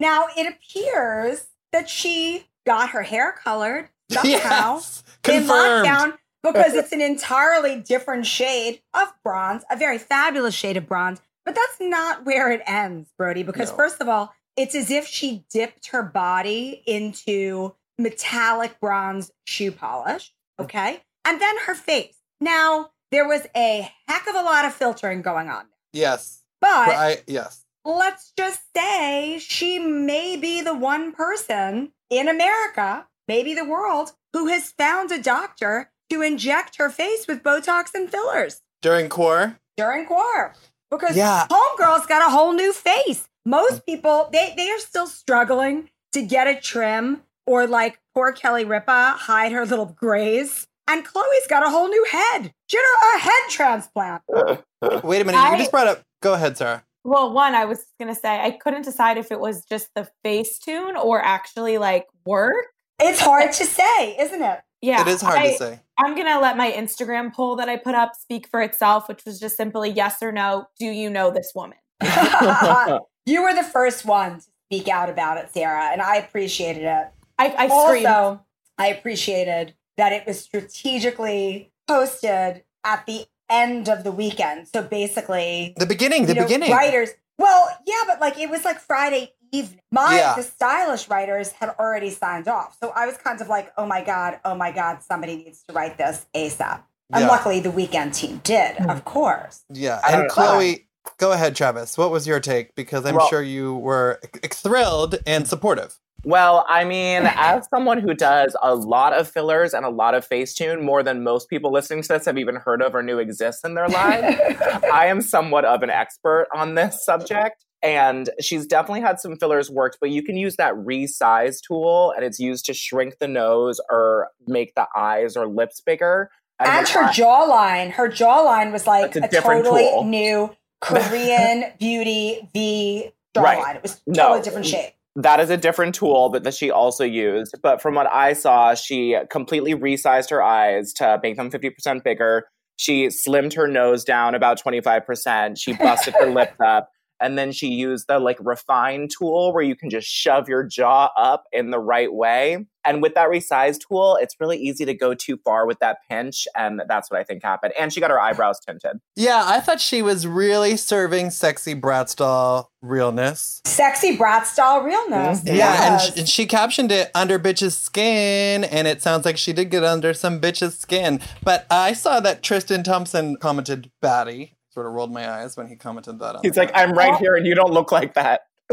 Now, 0.00 0.26
it 0.36 0.52
appears 0.52 1.46
that 1.72 1.88
she 1.88 2.46
got 2.66 2.90
her 2.90 3.02
hair 3.02 3.32
colored 3.32 3.88
somehow 4.10 4.74
Yes, 4.74 5.04
in 5.28 5.34
confirmed. 5.38 5.86
lockdown 5.86 6.12
because 6.52 6.74
it's 6.74 6.92
an 6.92 7.00
entirely 7.00 7.80
different 7.80 8.26
shade 8.26 8.80
of 8.94 9.12
bronze, 9.22 9.64
a 9.70 9.76
very 9.76 9.98
fabulous 9.98 10.54
shade 10.54 10.76
of 10.76 10.86
bronze. 10.86 11.20
But 11.44 11.54
that's 11.54 11.76
not 11.80 12.24
where 12.24 12.50
it 12.50 12.62
ends, 12.66 13.10
Brody, 13.16 13.42
because 13.42 13.70
No. 13.70 13.76
first 13.76 14.00
of 14.00 14.08
all, 14.08 14.34
it's 14.56 14.74
as 14.74 14.90
if 14.90 15.06
she 15.06 15.44
dipped 15.50 15.88
her 15.88 16.02
body 16.02 16.82
into 16.86 17.74
metallic 17.98 18.80
bronze 18.80 19.30
shoe 19.44 19.70
polish. 19.72 20.32
Okay. 20.58 21.02
And 21.24 21.40
then 21.40 21.56
her 21.66 21.74
face. 21.74 22.16
Now, 22.40 22.90
there 23.10 23.26
was 23.28 23.46
a 23.54 23.92
heck 24.08 24.26
of 24.26 24.34
a 24.34 24.42
lot 24.42 24.64
of 24.64 24.74
filtering 24.74 25.22
going 25.22 25.48
on. 25.48 25.66
Yes, 25.92 26.42
But 26.60 26.88
I 26.90 27.22
yes. 27.26 27.64
let's 27.84 28.32
just 28.36 28.60
say 28.74 29.38
she 29.40 29.78
may 29.78 30.36
be 30.36 30.60
the 30.60 30.74
one 30.74 31.12
person 31.12 31.92
in 32.10 32.28
America, 32.28 33.06
maybe 33.28 33.54
the 33.54 33.64
world, 33.64 34.12
who 34.32 34.48
has 34.48 34.72
found 34.72 35.10
a 35.12 35.22
doctor 35.22 35.90
to 36.10 36.22
inject 36.22 36.76
her 36.76 36.90
face 36.90 37.26
with 37.26 37.42
Botox 37.42 37.86
and 37.94 38.10
fillers 38.10 38.60
During 38.82 39.08
core, 39.08 39.58
during 39.76 40.06
core. 40.06 40.54
Because 40.90 41.16
Yeah. 41.16 41.46
homegirl's 41.50 42.06
got 42.06 42.26
a 42.26 42.30
whole 42.30 42.52
new 42.52 42.72
face. 42.72 43.28
Most 43.44 43.84
people, 43.86 44.28
they, 44.32 44.54
they 44.56 44.70
are 44.70 44.78
still 44.78 45.06
struggling 45.06 45.90
to 46.12 46.22
get 46.22 46.46
a 46.46 46.60
trim 46.60 47.22
or 47.46 47.66
like 47.66 47.98
poor 48.14 48.32
Kelly 48.32 48.64
Ripa 48.64 49.14
hide 49.18 49.52
her 49.52 49.64
little 49.66 49.86
grays. 49.86 50.66
And 50.88 51.04
Khloe's 51.04 51.46
got 51.48 51.66
a 51.66 51.70
whole 51.70 51.88
new 51.88 52.04
head. 52.10 52.52
She 52.68 52.76
had 52.76 53.16
a 53.16 53.18
head 53.18 53.50
transplant. 53.50 54.22
wait 55.04 55.20
a 55.20 55.24
minute. 55.24 55.50
you 55.52 55.58
just 55.58 55.72
brought 55.72 55.88
up. 55.88 56.02
Go 56.22 56.34
ahead, 56.34 56.56
Sarah. 56.56 56.84
Well, 57.04 57.32
one, 57.32 57.54
I 57.54 57.64
was 57.64 57.84
going 58.00 58.12
to 58.12 58.20
say 58.20 58.40
I 58.40 58.52
couldn't 58.52 58.82
decide 58.82 59.18
if 59.18 59.30
it 59.32 59.38
was 59.40 59.64
just 59.64 59.88
the 59.94 60.08
face 60.24 60.58
tune 60.58 60.96
or 60.96 61.20
actually 61.20 61.78
like 61.78 62.06
work. 62.24 62.66
It's 63.00 63.20
hard 63.20 63.52
to 63.52 63.64
say, 63.64 64.16
isn't 64.18 64.42
it? 64.42 64.60
Yeah, 64.86 65.00
it 65.00 65.08
is 65.08 65.20
hard 65.20 65.38
I, 65.38 65.50
to 65.50 65.58
say. 65.58 65.80
I'm 65.98 66.14
going 66.14 66.28
to 66.28 66.38
let 66.38 66.56
my 66.56 66.70
Instagram 66.70 67.34
poll 67.34 67.56
that 67.56 67.68
I 67.68 67.76
put 67.76 67.96
up 67.96 68.14
speak 68.14 68.46
for 68.46 68.62
itself, 68.62 69.08
which 69.08 69.24
was 69.24 69.40
just 69.40 69.56
simply 69.56 69.90
yes 69.90 70.22
or 70.22 70.30
no. 70.30 70.68
Do 70.78 70.86
you 70.86 71.10
know 71.10 71.32
this 71.32 71.52
woman? 71.56 71.76
you 73.26 73.42
were 73.42 73.52
the 73.52 73.64
first 73.64 74.04
one 74.04 74.36
to 74.38 74.46
speak 74.70 74.86
out 74.86 75.10
about 75.10 75.38
it, 75.38 75.50
Sarah, 75.52 75.90
and 75.92 76.00
I 76.00 76.16
appreciated 76.16 76.84
it. 76.84 77.08
I, 77.36 77.54
I 77.58 77.68
screamed. 77.68 78.06
Also, 78.06 78.44
I 78.78 78.88
appreciated 78.88 79.74
that 79.96 80.12
it 80.12 80.24
was 80.24 80.38
strategically 80.38 81.72
posted 81.88 82.62
at 82.84 83.06
the 83.06 83.26
end 83.50 83.88
of 83.88 84.04
the 84.04 84.12
weekend. 84.12 84.68
So 84.68 84.82
basically, 84.82 85.74
The 85.78 85.86
beginning. 85.86 86.26
The 86.26 86.34
know, 86.34 86.42
beginning. 86.44 86.70
writers. 86.70 87.10
Well, 87.38 87.68
yeah, 87.86 88.02
but 88.06 88.20
like 88.20 88.38
it 88.38 88.50
was 88.50 88.64
like 88.64 88.78
Friday 88.78 89.32
evening. 89.52 89.80
My 89.90 90.16
Yeah. 90.16 90.34
the 90.36 90.42
stylish 90.42 91.08
writers 91.08 91.52
had 91.52 91.70
already 91.78 92.10
signed 92.10 92.48
off, 92.48 92.76
so 92.82 92.92
I 92.94 93.06
was 93.06 93.16
kind 93.16 93.40
of 93.40 93.48
like, 93.48 93.72
oh 93.76 93.86
my 93.86 94.02
god, 94.02 94.40
oh 94.44 94.54
my 94.54 94.70
god, 94.72 95.02
somebody 95.02 95.36
needs 95.36 95.62
to 95.68 95.74
write 95.74 95.98
this 95.98 96.26
asap. 96.34 96.80
And 97.12 97.22
Yeah. 97.24 97.28
luckily, 97.28 97.60
the 97.60 97.70
weekend 97.70 98.14
team 98.14 98.40
did, 98.42 98.76
Hmm. 98.78 98.90
of 98.90 99.04
course. 99.04 99.64
Yeah, 99.70 100.00
and 100.08 100.22
don't- 100.22 100.30
Khloe, 100.30 100.86
go 101.18 101.32
ahead, 101.32 101.54
Travis. 101.54 101.96
What 101.96 102.10
was 102.10 102.26
your 102.26 102.40
take? 102.40 102.74
Because 102.74 103.06
I'm 103.06 103.14
Well- 103.16 103.28
sure 103.28 103.42
you 103.42 103.76
were 103.76 104.20
thrilled 104.52 105.16
and 105.26 105.46
supportive. 105.46 105.96
Well, 106.24 106.66
I 106.68 106.82
mean, 106.82 107.22
as 107.36 107.68
someone 107.72 107.98
who 108.00 108.12
does 108.12 108.56
a 108.60 108.74
lot 108.74 109.12
of 109.12 109.28
fillers 109.28 109.72
and 109.72 109.86
a 109.86 109.88
lot 109.90 110.16
of 110.16 110.28
Facetune, 110.28 110.82
more 110.82 111.04
than 111.04 111.22
most 111.22 111.48
people 111.48 111.70
listening 111.70 112.02
to 112.02 112.08
this 112.08 112.24
have 112.24 112.36
even 112.36 112.56
heard 112.56 112.82
of 112.82 112.96
or 112.96 113.02
knew 113.04 113.20
exists 113.20 113.62
in 113.62 113.74
their 113.74 113.86
lives, 113.88 114.36
I 114.92 115.06
am 115.06 115.20
somewhat 115.20 115.64
of 115.64 115.84
an 115.84 115.90
expert 115.90 116.48
on 116.52 116.74
this 116.74 117.04
subject. 117.04 117.64
And 117.82 118.30
she's 118.40 118.66
definitely 118.66 119.02
had 119.02 119.20
some 119.20 119.36
fillers 119.36 119.70
worked, 119.70 119.98
but 120.00 120.10
you 120.10 120.22
can 120.22 120.36
use 120.36 120.56
that 120.56 120.74
resize 120.74 121.60
tool 121.60 122.12
and 122.16 122.24
it's 122.24 122.38
used 122.40 122.64
to 122.66 122.74
shrink 122.74 123.18
the 123.20 123.28
nose 123.28 123.80
or 123.90 124.28
make 124.46 124.74
the 124.74 124.86
eyes 124.96 125.36
or 125.36 125.46
lips 125.46 125.80
bigger. 125.80 126.30
And 126.58 126.68
then 126.68 126.86
her 126.94 127.08
jawline, 127.12 127.90
her 127.92 128.08
jawline 128.08 128.72
was 128.72 128.86
like 128.86 129.12
That's 129.12 129.34
a 129.34 129.38
a, 129.38 129.42
totally 129.42 129.82
tool. 129.90 130.04
new 130.04 130.56
Korean 130.80 131.64
beauty 131.78 132.48
V 132.54 133.10
jawline. 133.36 133.42
Right. 133.42 133.76
It 133.76 133.82
was 133.82 134.00
No. 134.06 134.22
totally 134.28 134.42
different 134.42 134.66
shape. 134.66 134.94
that 135.16 135.38
is 135.40 135.50
a 135.50 135.56
different 135.58 135.94
tool 135.94 136.30
that, 136.30 136.44
that 136.44 136.54
she 136.54 136.70
also 136.70 137.04
used. 137.04 137.54
But 137.62 137.82
from 137.82 137.94
what 137.94 138.06
I 138.10 138.32
saw, 138.32 138.74
she 138.74 139.16
completely 139.30 139.74
resized 139.74 140.30
her 140.30 140.42
eyes 140.42 140.92
to 140.94 141.20
make 141.22 141.36
them 141.36 141.50
50% 141.50 142.02
bigger. 142.02 142.48
She 142.76 143.06
slimmed 143.08 143.54
her 143.54 143.68
nose 143.68 144.02
down 144.04 144.34
about 144.34 144.62
25%. 144.62 145.58
She 145.58 145.72
busted 145.74 146.14
her 146.18 146.26
lips 146.26 146.56
up. 146.64 146.90
And 147.20 147.38
then 147.38 147.52
she 147.52 147.68
used 147.68 148.06
the 148.08 148.18
like 148.18 148.36
refine 148.40 149.08
tool 149.08 149.52
where 149.52 149.62
you 149.64 149.74
can 149.76 149.88
just 149.90 150.06
shove 150.08 150.48
your 150.48 150.62
jaw 150.62 151.10
up 151.16 151.44
in 151.52 151.70
the 151.70 151.78
right 151.78 152.12
way. 152.12 152.66
And 152.84 153.02
with 153.02 153.14
that 153.14 153.28
resize 153.30 153.78
tool, 153.80 154.16
it's 154.20 154.36
really 154.38 154.58
easy 154.58 154.84
to 154.84 154.94
go 154.94 155.12
too 155.12 155.38
far 155.44 155.66
with 155.66 155.80
that 155.80 155.98
pinch. 156.08 156.46
And 156.54 156.80
that's 156.88 157.10
what 157.10 157.18
I 157.18 157.24
think 157.24 157.42
happened. 157.42 157.72
And 157.76 157.92
she 157.92 157.98
got 158.00 158.10
her 158.10 158.20
eyebrows 158.20 158.60
tinted. 158.64 159.00
Yeah, 159.16 159.42
I 159.44 159.58
thought 159.58 159.80
she 159.80 160.02
was 160.02 160.24
really 160.24 160.76
serving 160.76 161.30
sexy 161.30 161.74
brat 161.74 162.10
style 162.10 162.70
realness. 162.82 163.60
Sexy 163.66 164.16
brat 164.16 164.46
style 164.46 164.82
realness. 164.82 165.40
Mhm. 165.40 165.46
Yeah, 165.56 165.72
and, 165.84 165.94
Yes. 166.00 166.06
sh- 166.06 166.18
and 166.18 166.28
she 166.28 166.46
captioned 166.46 166.92
it 166.92 167.10
under 167.14 167.40
bitch's 167.40 167.76
skin, 167.76 168.62
and 168.62 168.86
it 168.86 169.02
sounds 169.02 169.24
like 169.24 169.36
she 169.36 169.52
did 169.52 169.70
get 169.70 169.82
under 169.82 170.14
some 170.14 170.40
bitch's 170.40 170.78
skin. 170.78 171.20
But 171.42 171.66
I 171.70 171.92
saw 171.92 172.20
that 172.20 172.42
Tristan 172.44 172.84
Thompson 172.84 173.36
commented 173.36 173.90
batty. 174.00 174.52
Sort 174.76 174.86
of 174.86 174.92
rolled 174.92 175.10
my 175.10 175.26
eyes 175.40 175.56
when 175.56 175.66
he 175.68 175.74
commented 175.74 176.18
that. 176.18 176.36
On 176.36 176.40
He's 176.42 176.58
like, 176.58 176.70
I'm 176.74 176.92
right 176.92 177.16
here 177.16 177.34
and 177.34 177.46
you 177.46 177.54
don't 177.54 177.72
look 177.72 177.90
like 177.92 178.12
that. 178.12 178.42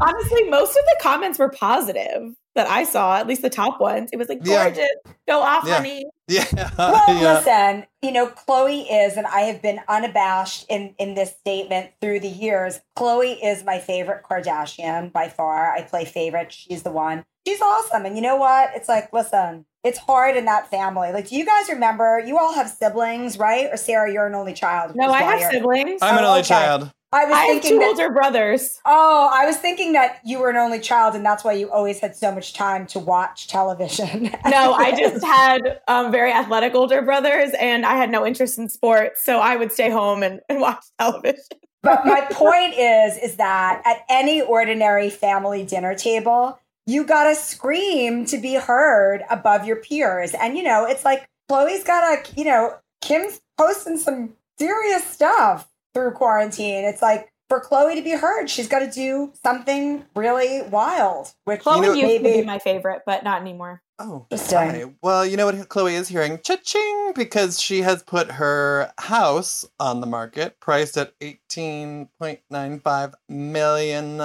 Honestly, 0.00 0.44
most 0.48 0.70
of 0.70 0.84
the 0.86 0.96
comments 1.02 1.38
were 1.38 1.50
positive 1.50 2.34
that 2.54 2.66
I 2.66 2.84
saw, 2.84 3.18
at 3.18 3.26
least 3.26 3.42
the 3.42 3.50
top 3.50 3.78
ones. 3.78 4.08
It 4.10 4.16
was 4.16 4.30
like, 4.30 4.38
Yeah. 4.42 4.70
gorgeous, 4.70 4.88
go 5.28 5.42
off, 5.42 5.64
Yeah. 5.66 5.74
honey. 5.74 6.06
yeah, 6.28 6.44
Well, 6.78 7.04
yeah. 7.22 7.34
listen, 7.34 7.86
you 8.00 8.10
know, 8.10 8.28
Khloe 8.28 8.86
is, 8.90 9.18
and 9.18 9.26
I 9.26 9.42
have 9.42 9.60
been 9.60 9.80
unabashed 9.86 10.64
in 10.70 10.94
in 10.98 11.14
this 11.14 11.34
statement 11.40 11.90
through 12.00 12.20
the 12.20 12.28
years. 12.28 12.80
Khloe 12.96 13.36
is 13.44 13.64
my 13.64 13.78
favorite 13.80 14.22
Kardashian 14.24 15.12
by 15.12 15.28
far. 15.28 15.72
I 15.72 15.82
play 15.82 16.06
favorite. 16.06 16.52
She's 16.54 16.84
the 16.84 16.90
one. 16.90 17.26
She's 17.46 17.60
awesome. 17.60 18.06
And 18.06 18.16
you 18.16 18.22
know 18.22 18.36
what? 18.36 18.70
It's 18.74 18.88
like, 18.88 19.12
listen, 19.12 19.66
it's 19.88 19.98
hard 19.98 20.36
in 20.36 20.44
that 20.44 20.70
family. 20.70 21.10
Like, 21.12 21.28
do 21.28 21.36
you 21.36 21.44
guys 21.44 21.68
remember? 21.68 22.20
You 22.24 22.38
all 22.38 22.54
have 22.54 22.68
siblings, 22.70 23.38
right? 23.38 23.68
Or 23.72 23.76
Sarah, 23.76 24.12
you're 24.12 24.26
an 24.26 24.34
only 24.34 24.54
child. 24.54 24.94
No, 24.94 25.10
I 25.10 25.22
have 25.22 25.50
siblings. 25.50 26.00
I'm 26.02 26.16
an 26.18 26.24
Oh, 26.24 26.28
only 26.28 26.40
okay. 26.40 26.48
child. 26.48 26.92
I 27.10 27.24
was 27.24 27.34
I 27.34 27.38
have 27.40 27.48
thinking 27.48 27.70
two 27.70 27.78
that, 27.78 27.88
older 27.88 28.10
brothers. 28.12 28.78
Oh, 28.84 29.30
I 29.32 29.46
was 29.46 29.56
thinking 29.56 29.94
that 29.94 30.20
you 30.26 30.38
were 30.40 30.50
an 30.50 30.56
only 30.56 30.78
child, 30.78 31.14
and 31.14 31.24
that's 31.24 31.42
why 31.42 31.54
you 31.54 31.70
always 31.70 32.00
had 32.00 32.14
so 32.14 32.30
much 32.30 32.52
time 32.52 32.86
to 32.88 32.98
watch 32.98 33.48
television. 33.48 34.30
No, 34.46 34.74
I 34.74 34.90
just 34.92 35.24
had 35.24 35.80
um, 35.88 36.12
very 36.12 36.30
athletic 36.32 36.74
older 36.74 37.00
brothers, 37.00 37.52
and 37.58 37.86
I 37.86 37.96
had 37.96 38.10
no 38.10 38.26
interest 38.26 38.58
in 38.58 38.68
sports, 38.68 39.24
so 39.24 39.38
I 39.38 39.56
would 39.56 39.72
stay 39.72 39.88
home 39.88 40.22
and, 40.22 40.40
and 40.50 40.60
watch 40.60 40.84
television. 41.00 41.42
but 41.82 42.04
my 42.04 42.26
point 42.30 42.74
is 42.74 43.16
is 43.16 43.36
that 43.36 43.80
at 43.86 43.98
any 44.10 44.42
ordinary 44.42 45.08
family 45.08 45.64
dinner 45.64 45.94
table 45.94 46.58
you 46.88 47.04
gotta 47.04 47.34
scream 47.34 48.24
to 48.24 48.38
be 48.38 48.54
heard 48.54 49.22
above 49.30 49.66
your 49.66 49.76
peers 49.76 50.32
and 50.34 50.56
you 50.56 50.62
know 50.62 50.86
it's 50.86 51.04
like 51.04 51.28
khloe's 51.50 51.84
gotta 51.84 52.22
you 52.34 52.44
know 52.44 52.74
kim's 53.02 53.40
posting 53.58 53.98
some 53.98 54.32
serious 54.58 55.04
stuff 55.04 55.68
through 55.92 56.10
quarantine 56.12 56.84
it's 56.84 57.02
like 57.02 57.30
for 57.48 57.60
chloe 57.60 57.94
to 57.94 58.02
be 58.02 58.12
heard 58.12 58.48
she's 58.48 58.68
got 58.68 58.80
to 58.80 58.90
do 58.90 59.32
something 59.42 60.04
really 60.16 60.62
wild 60.70 61.32
which 61.44 61.60
Khloe 61.60 61.82
know- 61.82 61.92
used 61.92 62.16
to 62.18 62.22
be 62.22 62.42
my 62.42 62.58
favorite, 62.58 63.02
but 63.06 63.22
not 63.24 63.40
anymore. 63.40 63.82
Oh, 64.00 64.26
Interesting. 64.30 64.58
okay. 64.68 64.84
Well, 65.02 65.26
you 65.26 65.36
know 65.36 65.46
what 65.46 65.56
Khloe 65.56 65.92
is 65.92 66.06
hearing? 66.06 66.38
Cha-ching! 66.44 67.12
Because 67.16 67.60
she 67.60 67.82
has 67.82 68.00
put 68.04 68.30
her 68.30 68.92
house 68.98 69.64
on 69.80 70.00
the 70.00 70.06
market, 70.06 70.60
priced 70.60 70.96
at 70.96 71.18
$18.95 71.18 73.14
million. 73.28 74.20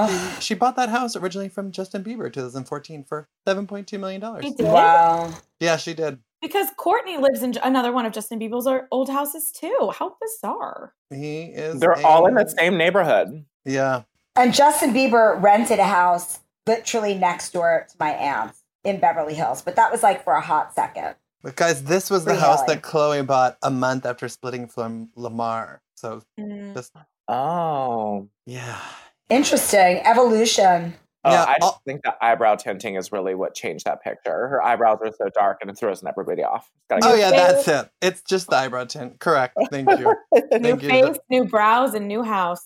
Oh, 0.00 0.38
She 0.40 0.54
bought 0.54 0.76
that 0.76 0.88
house 0.88 1.16
originally 1.16 1.48
from 1.48 1.72
Justin 1.72 2.04
Bieber 2.04 2.32
2014 2.32 3.04
for 3.04 3.28
$7.2 3.46 3.98
million. 3.98 4.20
Wow 4.60 5.32
Yeah, 5.60 5.76
she 5.76 5.94
did. 5.94 6.18
because 6.40 6.68
Courtney 6.76 7.16
lives 7.18 7.42
in 7.42 7.54
another 7.62 7.92
one 7.92 8.06
of 8.06 8.12
Justin 8.12 8.38
Bieber's 8.38 8.66
old 8.90 9.08
houses 9.10 9.50
too. 9.50 9.92
How 9.98 10.16
bizarre! 10.20 10.94
He 11.10 11.42
is. 11.44 11.80
They're 11.80 11.92
a- 11.92 12.06
all 12.06 12.26
in 12.26 12.34
the 12.34 12.48
same 12.48 12.76
neighborhood. 12.76 13.44
Yeah. 13.64 14.02
and 14.36 14.54
justin 14.54 14.94
bieber 14.94 15.40
rented 15.42 15.78
a 15.80 15.84
house 15.84 16.38
literally 16.66 17.14
next 17.14 17.52
door 17.52 17.86
to 17.90 17.96
my 17.98 18.10
aunt's 18.10 18.62
in 18.84 19.00
beverly 19.00 19.34
hills 19.34 19.60
but 19.62 19.74
that 19.76 19.90
was 19.90 20.02
like 20.02 20.22
for 20.24 20.32
a 20.34 20.40
hot 20.40 20.72
second 20.74 21.16
But 21.42 21.56
guys, 21.56 21.82
this 21.84 22.08
was 22.08 22.24
the 22.24 22.30
Really? 22.32 22.42
house 22.42 22.62
that 22.64 22.82
Khloe 22.82 23.26
bought 23.26 23.58
a 23.62 23.70
month 23.70 24.06
after 24.06 24.28
splitting 24.28 24.66
from 24.68 25.10
Lamar. 25.16 25.82
So 25.96 26.22
Mm. 26.38 26.74
just, 26.74 26.92
Oh. 27.28 28.28
yeah. 28.46 28.78
Interesting. 29.30 29.98
Evolution. 30.04 30.94
Oh, 31.24 31.32
Yeah, 31.32 31.42
I 31.44 31.54
just 31.54 31.62
I'll- 31.62 31.82
think 31.84 32.02
that 32.04 32.16
eyebrow 32.22 32.54
tinting 32.54 32.94
is 32.94 33.10
really 33.12 33.34
what 33.34 33.54
changed 33.54 33.84
that 33.86 34.02
picture. 34.02 34.48
Her 34.48 34.62
eyebrows 34.62 34.98
are 35.02 35.12
so 35.12 35.28
dark 35.34 35.58
and 35.60 35.70
it 35.70 35.76
throws 35.76 36.02
everybody 36.06 36.42
off. 36.44 36.70
Gotta 36.88 37.06
Oh, 37.06 37.16
get- 37.16 37.32
yeah, 37.34 37.52
that's 37.52 37.68
it. 37.68 37.90
It's 38.00 38.22
just 38.22 38.48
the 38.48 38.56
eyebrow 38.56 38.84
tint. 38.84 39.18
Correct. 39.18 39.56
Thank 39.70 39.90
you. 39.90 40.14
New 40.32 40.58
Thank 40.60 40.82
you. 40.82 40.88
face, 40.88 41.16
new 41.28 41.44
brows, 41.44 41.94
and 41.94 42.06
new 42.08 42.22
house. 42.22 42.64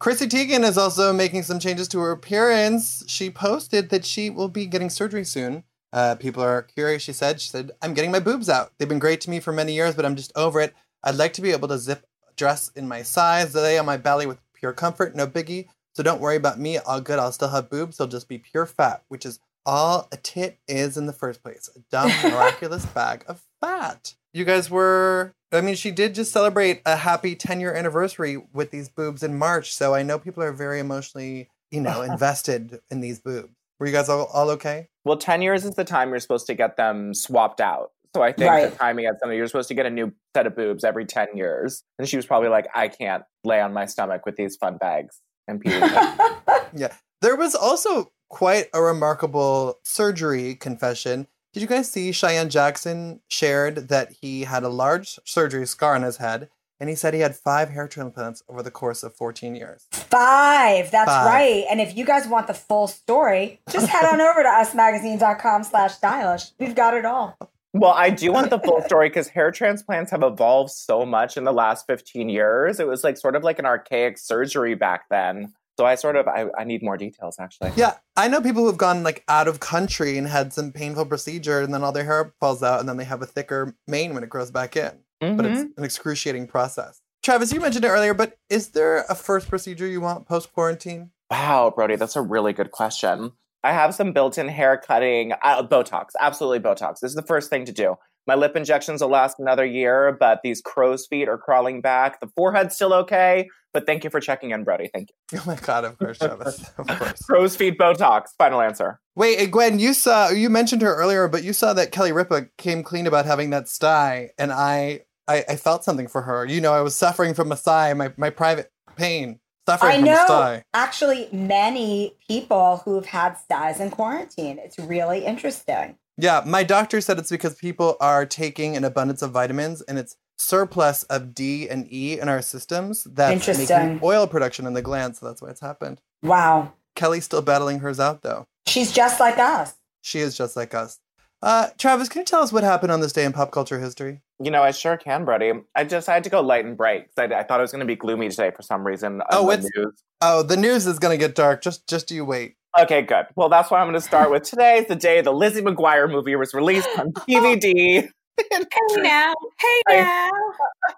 Chrissy 0.00 0.26
Teigen 0.26 0.64
is 0.64 0.76
also 0.76 1.12
making 1.12 1.44
some 1.44 1.58
changes 1.58 1.86
to 1.88 1.98
her 2.00 2.10
appearance. 2.10 3.04
She 3.06 3.30
posted 3.30 3.90
that 3.90 4.04
she 4.04 4.28
will 4.28 4.48
be 4.48 4.66
getting 4.66 4.90
surgery 4.90 5.24
soon. 5.24 5.64
Uh, 5.92 6.16
people 6.16 6.42
are 6.42 6.62
curious. 6.62 7.02
She 7.02 7.12
said, 7.12 7.40
"She 7.40 7.48
said 7.48 7.70
I'm 7.80 7.94
getting 7.94 8.10
my 8.10 8.18
boobs 8.20 8.48
out. 8.50 8.72
They've 8.78 8.88
been 8.88 8.98
great 8.98 9.20
to 9.22 9.30
me 9.30 9.38
for 9.40 9.52
many 9.52 9.72
years, 9.72 9.94
but 9.94 10.04
I'm 10.04 10.16
just 10.16 10.32
over 10.34 10.60
it. 10.60 10.74
I'd 11.04 11.14
like 11.14 11.32
to 11.34 11.40
be 11.42 11.52
able 11.52 11.68
to 11.68 11.78
zip 11.78 12.04
dress 12.36 12.70
in 12.74 12.88
my 12.88 13.02
size, 13.02 13.54
lay 13.54 13.78
on 13.78 13.86
my 13.86 13.96
belly 13.96 14.26
with 14.26 14.38
pure 14.64 14.72
comfort, 14.72 15.14
no 15.14 15.26
biggie. 15.26 15.66
So 15.94 16.02
don't 16.02 16.22
worry 16.22 16.36
about 16.36 16.58
me. 16.58 16.78
All 16.78 16.98
good. 16.98 17.18
I'll 17.18 17.32
still 17.32 17.50
have 17.50 17.68
boobs. 17.68 17.98
They'll 17.98 18.06
just 18.06 18.30
be 18.30 18.38
pure 18.38 18.64
fat, 18.64 19.02
which 19.08 19.26
is 19.26 19.38
all 19.66 20.08
a 20.10 20.16
tit 20.16 20.58
is 20.66 20.96
in 20.96 21.04
the 21.04 21.12
first 21.12 21.42
place. 21.42 21.68
A 21.76 21.80
dumb, 21.90 22.10
miraculous 22.22 22.86
bag 22.86 23.24
of 23.28 23.42
fat. 23.60 24.14
You 24.32 24.46
guys 24.46 24.70
were. 24.70 25.34
I 25.52 25.60
mean, 25.60 25.74
she 25.74 25.90
did 25.90 26.14
just 26.14 26.32
celebrate 26.32 26.80
a 26.86 26.96
happy 26.96 27.36
10 27.36 27.60
year 27.60 27.74
anniversary 27.74 28.42
with 28.54 28.70
these 28.70 28.88
boobs 28.88 29.22
in 29.22 29.36
March. 29.36 29.74
So 29.74 29.94
I 29.94 30.02
know 30.02 30.18
people 30.18 30.42
are 30.42 30.52
very 30.52 30.80
emotionally, 30.80 31.50
you 31.70 31.82
know, 31.82 32.00
invested 32.10 32.80
in 32.90 33.02
these 33.02 33.20
boobs. 33.20 33.52
Were 33.78 33.86
you 33.86 33.92
guys 33.92 34.08
all, 34.08 34.30
all 34.32 34.48
okay? 34.52 34.88
Well, 35.04 35.18
10 35.18 35.42
years 35.42 35.66
is 35.66 35.74
the 35.74 35.84
time 35.84 36.08
you're 36.08 36.20
supposed 36.20 36.46
to 36.46 36.54
get 36.54 36.78
them 36.78 37.12
swapped 37.12 37.60
out. 37.60 37.90
So 38.14 38.22
I 38.22 38.32
think 38.32 38.50
Right. 38.50 38.70
the 38.70 38.76
timing 38.76 39.06
at 39.06 39.18
something, 39.20 39.36
you're 39.36 39.46
supposed 39.48 39.68
to 39.68 39.74
get 39.74 39.86
a 39.86 39.90
new 39.90 40.12
set 40.36 40.46
of 40.46 40.54
boobs 40.54 40.84
every 40.84 41.04
10 41.04 41.28
years. 41.36 41.82
And 41.98 42.08
she 42.08 42.16
was 42.16 42.26
probably 42.26 42.48
like, 42.48 42.66
I 42.74 42.88
can't 42.88 43.24
lay 43.44 43.60
on 43.60 43.72
my 43.72 43.86
stomach 43.86 44.24
with 44.24 44.36
these 44.36 44.56
fun 44.56 44.76
bags. 44.76 45.20
And 45.48 45.60
pee. 45.60 45.70
yeah. 46.74 46.92
There 47.20 47.36
was 47.36 47.54
also 47.54 48.12
quite 48.30 48.66
a 48.72 48.80
remarkable 48.80 49.78
surgery 49.84 50.54
confession. 50.54 51.26
Did 51.52 51.60
you 51.60 51.66
guys 51.66 51.90
see 51.90 52.12
Cheyenne 52.12 52.48
Jackson 52.50 53.20
shared 53.28 53.88
that 53.88 54.12
he 54.20 54.42
had 54.44 54.62
a 54.62 54.68
large 54.68 55.18
surgery 55.24 55.66
scar 55.66 55.94
on 55.94 56.02
his 56.02 56.16
head 56.16 56.48
and 56.80 56.88
he 56.88 56.96
said 56.96 57.14
he 57.14 57.20
had 57.20 57.36
five 57.36 57.70
hair 57.70 57.86
transplants 57.86 58.42
over 58.48 58.62
the 58.62 58.70
course 58.70 59.02
of 59.02 59.14
14 59.14 59.54
years? 59.54 59.86
Five. 59.92 60.90
That's 60.90 61.10
Five. 61.10 61.26
right. 61.26 61.64
And 61.70 61.80
if 61.80 61.96
you 61.96 62.04
guys 62.04 62.26
want 62.26 62.46
the 62.46 62.54
full 62.54 62.86
story, 62.88 63.60
just 63.70 63.88
head 63.88 64.04
on 64.04 64.20
over 64.20 64.42
to 64.42 64.48
usmagazine.com 64.48 65.64
slash 65.64 65.94
stylish. 65.94 66.50
We've 66.58 66.74
got 66.74 66.94
it 66.94 67.04
all. 67.04 67.36
Well, 67.74 67.92
I 67.92 68.10
do 68.10 68.32
want 68.32 68.50
the 68.50 68.60
full 68.60 68.80
story 68.86 69.08
because 69.08 69.28
hair 69.28 69.50
transplants 69.50 70.10
have 70.12 70.22
evolved 70.22 70.70
so 70.70 71.04
much 71.04 71.36
in 71.36 71.44
the 71.44 71.52
last 71.52 71.86
15 71.86 72.28
years. 72.28 72.80
It 72.80 72.86
was 72.86 73.04
like 73.04 73.18
sort 73.18 73.34
of 73.36 73.42
like 73.42 73.58
an 73.58 73.66
archaic 73.66 74.16
surgery 74.16 74.74
back 74.74 75.02
then. 75.10 75.52
So 75.76 75.84
I 75.84 75.96
sort 75.96 76.14
of 76.14 76.28
I, 76.28 76.46
I 76.56 76.62
need 76.62 76.84
more 76.84 76.96
details 76.96 77.36
actually. 77.40 77.72
Yeah, 77.74 77.94
I 78.16 78.28
know 78.28 78.40
people 78.40 78.64
who've 78.64 78.78
gone 78.78 79.02
like 79.02 79.24
out 79.28 79.48
of 79.48 79.58
country 79.58 80.16
and 80.16 80.28
had 80.28 80.52
some 80.52 80.70
painful 80.70 81.06
procedure 81.06 81.62
and 81.62 81.74
then 81.74 81.82
all 81.82 81.90
their 81.90 82.04
hair 82.04 82.32
falls 82.38 82.62
out 82.62 82.78
and 82.78 82.88
then 82.88 82.96
they 82.96 83.04
have 83.04 83.22
a 83.22 83.26
thicker 83.26 83.74
mane 83.88 84.14
when 84.14 84.22
it 84.22 84.30
grows 84.30 84.52
back 84.52 84.76
in. 84.76 84.92
But 85.20 85.46
it's 85.46 85.60
Mhm. 85.62 85.76
an 85.78 85.84
excruciating 85.84 86.46
process. 86.46 87.00
Travis, 87.24 87.52
you 87.52 87.58
mentioned 87.60 87.84
it 87.84 87.88
earlier, 87.88 88.12
but 88.14 88.36
is 88.50 88.68
there 88.68 89.04
a 89.08 89.14
first 89.14 89.48
procedure 89.48 89.86
you 89.86 90.00
want 90.00 90.28
post 90.28 90.52
quarantine? 90.52 91.10
Wow, 91.30 91.72
Brody, 91.74 91.96
that's 91.96 92.14
a 92.14 92.20
really 92.22 92.52
good 92.52 92.70
question. 92.70 93.32
I 93.64 93.72
have 93.72 93.94
some 93.94 94.12
built-in 94.12 94.46
hair 94.48 94.76
cutting, 94.76 95.32
uh, 95.42 95.66
Botox, 95.66 96.10
absolutely 96.20 96.60
Botox. 96.60 97.00
This 97.00 97.10
is 97.10 97.14
the 97.14 97.22
first 97.22 97.48
thing 97.48 97.64
to 97.64 97.72
do. 97.72 97.96
My 98.26 98.34
lip 98.34 98.56
injections 98.56 99.00
will 99.00 99.08
last 99.08 99.38
another 99.38 99.64
year, 99.64 100.16
but 100.20 100.40
these 100.44 100.60
crow's 100.60 101.06
feet 101.06 101.28
are 101.28 101.38
crawling 101.38 101.80
back. 101.80 102.20
The 102.20 102.28
forehead's 102.36 102.74
still 102.74 102.92
okay, 102.92 103.48
but 103.72 103.86
thank 103.86 104.04
you 104.04 104.10
for 104.10 104.20
checking 104.20 104.50
in, 104.50 104.64
Brody. 104.64 104.90
Thank 104.92 105.08
you. 105.10 105.40
Oh 105.40 105.44
my 105.46 105.56
god, 105.56 105.84
of 105.84 105.98
course, 105.98 106.18
Travis. 106.18 106.70
Of 106.78 106.86
course. 106.86 107.22
crow's 107.22 107.56
feet 107.56 107.78
Botox. 107.78 108.28
Final 108.38 108.60
answer. 108.60 109.00
Wait, 109.16 109.50
Gwen, 109.50 109.78
you 109.78 109.94
saw 109.94 110.28
you 110.28 110.50
mentioned 110.50 110.82
her 110.82 110.94
earlier, 110.94 111.26
but 111.28 111.42
you 111.42 111.52
saw 111.52 111.72
that 111.72 111.90
Kelly 111.90 112.12
Ripa 112.12 112.46
came 112.58 112.82
clean 112.82 113.06
about 113.06 113.24
having 113.26 113.50
that 113.50 113.68
sty, 113.68 114.30
and 114.38 114.52
I, 114.52 115.00
I 115.26 115.44
I 115.48 115.56
felt 115.56 115.84
something 115.84 116.08
for 116.08 116.22
her. 116.22 116.44
You 116.44 116.60
know, 116.60 116.72
I 116.72 116.80
was 116.82 116.94
suffering 116.96 117.32
from 117.34 117.50
a 117.50 117.56
sty, 117.56 117.92
my 117.94 118.12
my 118.16 118.30
private 118.30 118.70
pain. 118.96 119.40
Suffering 119.66 119.92
I 119.92 120.00
know 120.00 120.62
actually 120.74 121.28
many 121.32 122.16
people 122.28 122.82
who've 122.84 123.06
had 123.06 123.34
styes 123.34 123.80
in 123.80 123.90
quarantine. 123.90 124.58
It's 124.58 124.78
really 124.78 125.24
interesting. 125.24 125.96
Yeah, 126.18 126.42
my 126.44 126.62
doctor 126.62 127.00
said 127.00 127.18
it's 127.18 127.30
because 127.30 127.54
people 127.54 127.96
are 128.00 128.26
taking 128.26 128.76
an 128.76 128.84
abundance 128.84 129.22
of 129.22 129.32
vitamins 129.32 129.80
and 129.82 129.98
it's 129.98 130.16
surplus 130.36 131.02
of 131.04 131.34
D 131.34 131.68
and 131.68 131.90
E 131.90 132.20
in 132.20 132.28
our 132.28 132.42
systems 132.42 133.04
that's 133.04 133.48
making 133.48 134.00
oil 134.02 134.26
production 134.26 134.66
in 134.66 134.74
the 134.74 134.82
glands, 134.82 135.20
so 135.20 135.26
that's 135.26 135.40
why 135.40 135.48
it's 135.48 135.60
happened. 135.60 136.00
Wow. 136.22 136.72
Kelly's 136.94 137.24
still 137.24 137.42
battling 137.42 137.80
hers 137.80 137.98
out 137.98 138.22
though. 138.22 138.44
She's 138.66 138.92
just 138.92 139.18
like 139.18 139.38
us. 139.38 139.74
She 140.02 140.18
is 140.18 140.36
just 140.36 140.56
like 140.56 140.74
us. 140.74 141.00
Uh, 141.44 141.68
Travis, 141.76 142.08
can 142.08 142.20
you 142.20 142.24
tell 142.24 142.40
us 142.42 142.52
what 142.54 142.64
happened 142.64 142.90
on 142.90 143.00
this 143.02 143.12
day 143.12 143.24
in 143.24 143.32
pop 143.34 143.50
culture 143.50 143.78
history? 143.78 144.22
You 144.42 144.50
know, 144.50 144.62
I 144.62 144.70
sure 144.70 144.96
can, 144.96 145.26
Brody. 145.26 145.52
I 145.74 145.84
just 145.84 146.06
had 146.06 146.24
to 146.24 146.30
go 146.30 146.40
light 146.40 146.64
and 146.64 146.74
bright 146.74 147.08
'cause 147.14 147.30
I, 147.30 147.34
I 147.40 147.42
thought 147.42 147.60
it 147.60 147.62
was 147.62 147.70
going 147.70 147.80
to 147.80 147.86
be 147.86 147.96
gloomy 147.96 148.30
today 148.30 148.50
for 148.50 148.62
some 148.62 148.82
reason. 148.86 149.20
on 149.20 149.26
Oh, 149.30 149.50
the 149.54 149.70
news. 149.76 150.02
Oh, 150.22 150.42
the 150.42 150.56
news 150.56 150.86
is 150.86 150.98
gonna 150.98 151.18
get 151.18 151.34
dark. 151.34 151.60
Just 151.62 151.86
just 151.86 152.10
you 152.10 152.24
wait. 152.24 152.54
Okay, 152.80 153.02
good. 153.02 153.26
Well, 153.36 153.50
that's 153.50 153.70
what 153.70 153.78
I'm 153.80 153.84
going 153.86 153.94
to 153.94 154.00
start 154.00 154.30
with. 154.32 154.42
Today 154.44 154.78
is 154.78 154.86
the 154.88 154.96
day 154.96 155.20
the 155.20 155.30
Lizzie 155.32 155.60
McGuire 155.62 156.10
movie 156.10 156.34
was 156.34 156.54
released 156.54 156.88
on 156.98 157.12
DVD. 157.28 158.08
Hey 158.36 158.64
now, 158.96 159.32
hey 159.60 159.80
I- 159.86 159.94
now. 159.94 160.30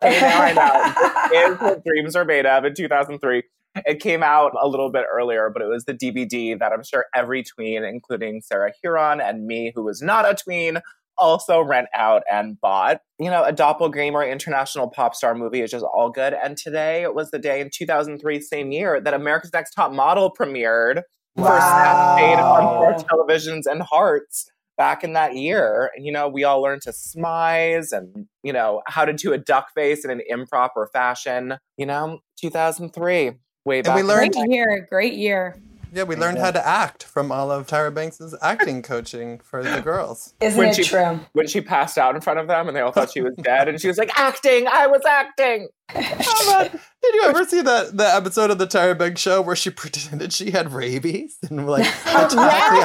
Hey, 0.01 0.21
now 0.21 0.43
I 0.43 0.53
know. 0.53 0.95
It's 1.53 1.61
what 1.61 1.85
dreams 1.85 2.15
are 2.17 2.25
made 2.25 2.47
of 2.47 2.65
in 2.65 2.75
2003. 2.75 3.43
It 3.87 4.01
came 4.01 4.23
out 4.23 4.53
a 4.61 4.69
little 4.69 4.91
bit 4.91 5.05
earlier, 5.11 5.51
but 5.51 5.63
it 5.63 5.67
was 5.69 5.85
the 5.85 5.95
DVD 5.95 6.59
that 6.59 6.73
I'm 6.73 6.83
sure 6.83 7.07
every 7.15 7.43
tween, 7.43 7.85
including 7.85 8.41
Sarah 8.41 8.73
Hearon 8.85 9.23
and 9.23 9.47
me, 9.47 9.73
who 9.75 9.83
was 9.85 10.01
not 10.03 10.29
a 10.29 10.35
tween, 10.35 10.79
also 11.19 11.61
rent 11.61 11.89
out 11.95 12.23
and 12.31 12.61
bought. 12.61 13.01
You 13.19 13.31
know, 13.31 13.45
a 13.45 13.53
doppelganger 13.53 14.23
international 14.23 14.89
pop 14.89 15.15
star 15.15 15.35
movie 15.35 15.63
is 15.63 15.71
just 15.71 15.85
all 15.85 16.11
good. 16.11 16.35
And 16.35 16.57
today 16.57 17.07
was 17.07 17.31
the 17.31 17.39
day 17.39 17.61
in 17.61 17.71
2003, 17.73 18.41
same 18.41 18.73
year, 18.73 19.01
that 19.01 19.15
America's 19.15 19.53
Next 19.53 19.73
Top 19.73 19.93
Model 19.93 20.33
premiered. 20.33 21.03
First 21.37 21.67
Wow. 21.67 22.15
made 22.17 22.39
on 22.41 22.63
four 22.63 22.95
televisions 22.95 23.67
and 23.67 23.83
hearts 23.83 24.51
back 24.79 25.05
in 25.05 25.13
that 25.13 25.37
year. 25.37 25.91
And, 25.95 26.07
you 26.07 26.13
know, 26.13 26.29
we 26.29 26.45
all 26.45 26.63
learned 26.63 26.81
to 26.83 26.91
smize 26.91 27.93
and, 27.93 28.27
you 28.43 28.53
know, 28.55 28.83
how 28.87 29.05
to 29.05 29.13
do 29.13 29.33
a 29.35 29.39
duck 29.39 29.67
face 29.75 30.03
in 30.05 30.11
an 30.11 30.23
improper 30.29 30.89
fashion. 30.91 31.59
You 31.77 31.87
know, 31.87 32.21
2003, 32.41 33.33
way 33.67 33.83
back. 33.83 33.97
we 33.97 34.03
learned- 34.03 34.33
the 34.35 34.39
Great 34.47 34.51
year, 34.51 34.87
great 34.89 35.15
year. 35.15 35.57
Yeah, 35.93 36.03
we 36.03 36.15
learned 36.17 36.37
how 36.39 36.51
to 36.51 36.67
act 36.67 37.05
from 37.05 37.33
all 37.33 37.51
of 37.51 37.67
Tyra 37.69 37.95
Banks's 37.95 38.35
acting 38.43 38.83
coaching 38.83 39.39
for 39.39 39.63
the 39.63 39.81
girls. 39.81 40.35
Isn't 40.41 40.59
When 40.59 40.69
it 40.69 40.77
she- 40.77 40.85
true? 40.85 41.21
when 41.33 41.47
she 41.47 41.63
passed 41.63 41.97
out 41.97 42.15
in 42.15 42.21
front 42.21 42.39
of 42.39 42.49
them 42.49 42.69
and 42.69 42.77
they 42.77 42.81
all 42.83 42.93
thought 42.93 43.11
she 43.13 43.23
was 43.23 43.35
dead 43.37 43.69
and 43.69 43.81
she 43.81 43.89
was 43.89 43.97
like 43.97 44.11
acting 44.19 44.67
i 44.67 44.87
was 44.87 45.01
acting 45.09 45.69
Oh. 45.95 46.69
Did 47.03 47.15
you 47.15 47.23
ever 47.27 47.45
see 47.47 47.63
that 47.63 47.97
the 47.97 48.05
episode 48.15 48.51
of 48.51 48.59
the 48.59 48.67
Tyra 48.67 48.99
Banks 48.99 49.21
show 49.21 49.41
where 49.41 49.55
she 49.55 49.71
pretended 49.83 50.33
she 50.33 50.51
had 50.51 50.73
rabies 50.73 51.39
and 51.49 51.65
like 51.67 51.87
attacked 52.07 52.31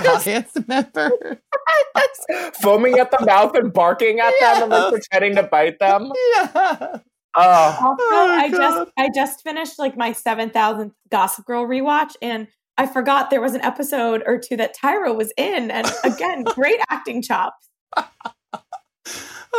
the 0.04 0.10
audience 0.12 0.52
member? 0.68 1.42
foaming 2.62 3.00
at 3.00 3.12
the 3.12 3.26
mouth 3.26 3.56
and 3.56 3.74
barking 3.74 4.20
at 4.20 4.34
them 4.40 4.64
and 4.64 4.72
like 4.72 4.92
pretending 4.94 5.36
to 5.36 5.44
bite 5.44 5.80
them 5.80 6.12
Yeah. 6.36 6.98
Oh 7.36 7.78
Also, 7.82 8.04
Oh, 8.04 8.38
I 8.40 8.50
God. 8.50 8.58
just 8.58 8.92
I 8.98 9.10
just 9.14 9.42
finished 9.44 9.80
like 9.80 9.96
my 9.98 10.12
seven 10.14 10.50
thousandth 10.50 10.94
Gossip 11.10 11.46
Girl 11.46 11.66
rewatch, 11.66 12.14
and 12.22 12.48
I 12.78 12.88
forgot 12.88 13.30
there 13.30 13.42
was 13.42 13.54
an 13.54 13.62
episode 13.62 14.24
or 14.26 14.38
two 14.40 14.58
that 14.58 14.76
Tyra 14.76 15.16
was 15.16 15.32
in, 15.38 15.70
and 15.72 15.92
again, 16.04 16.44
great 16.46 16.80
acting 16.90 17.22
chops. 17.22 17.68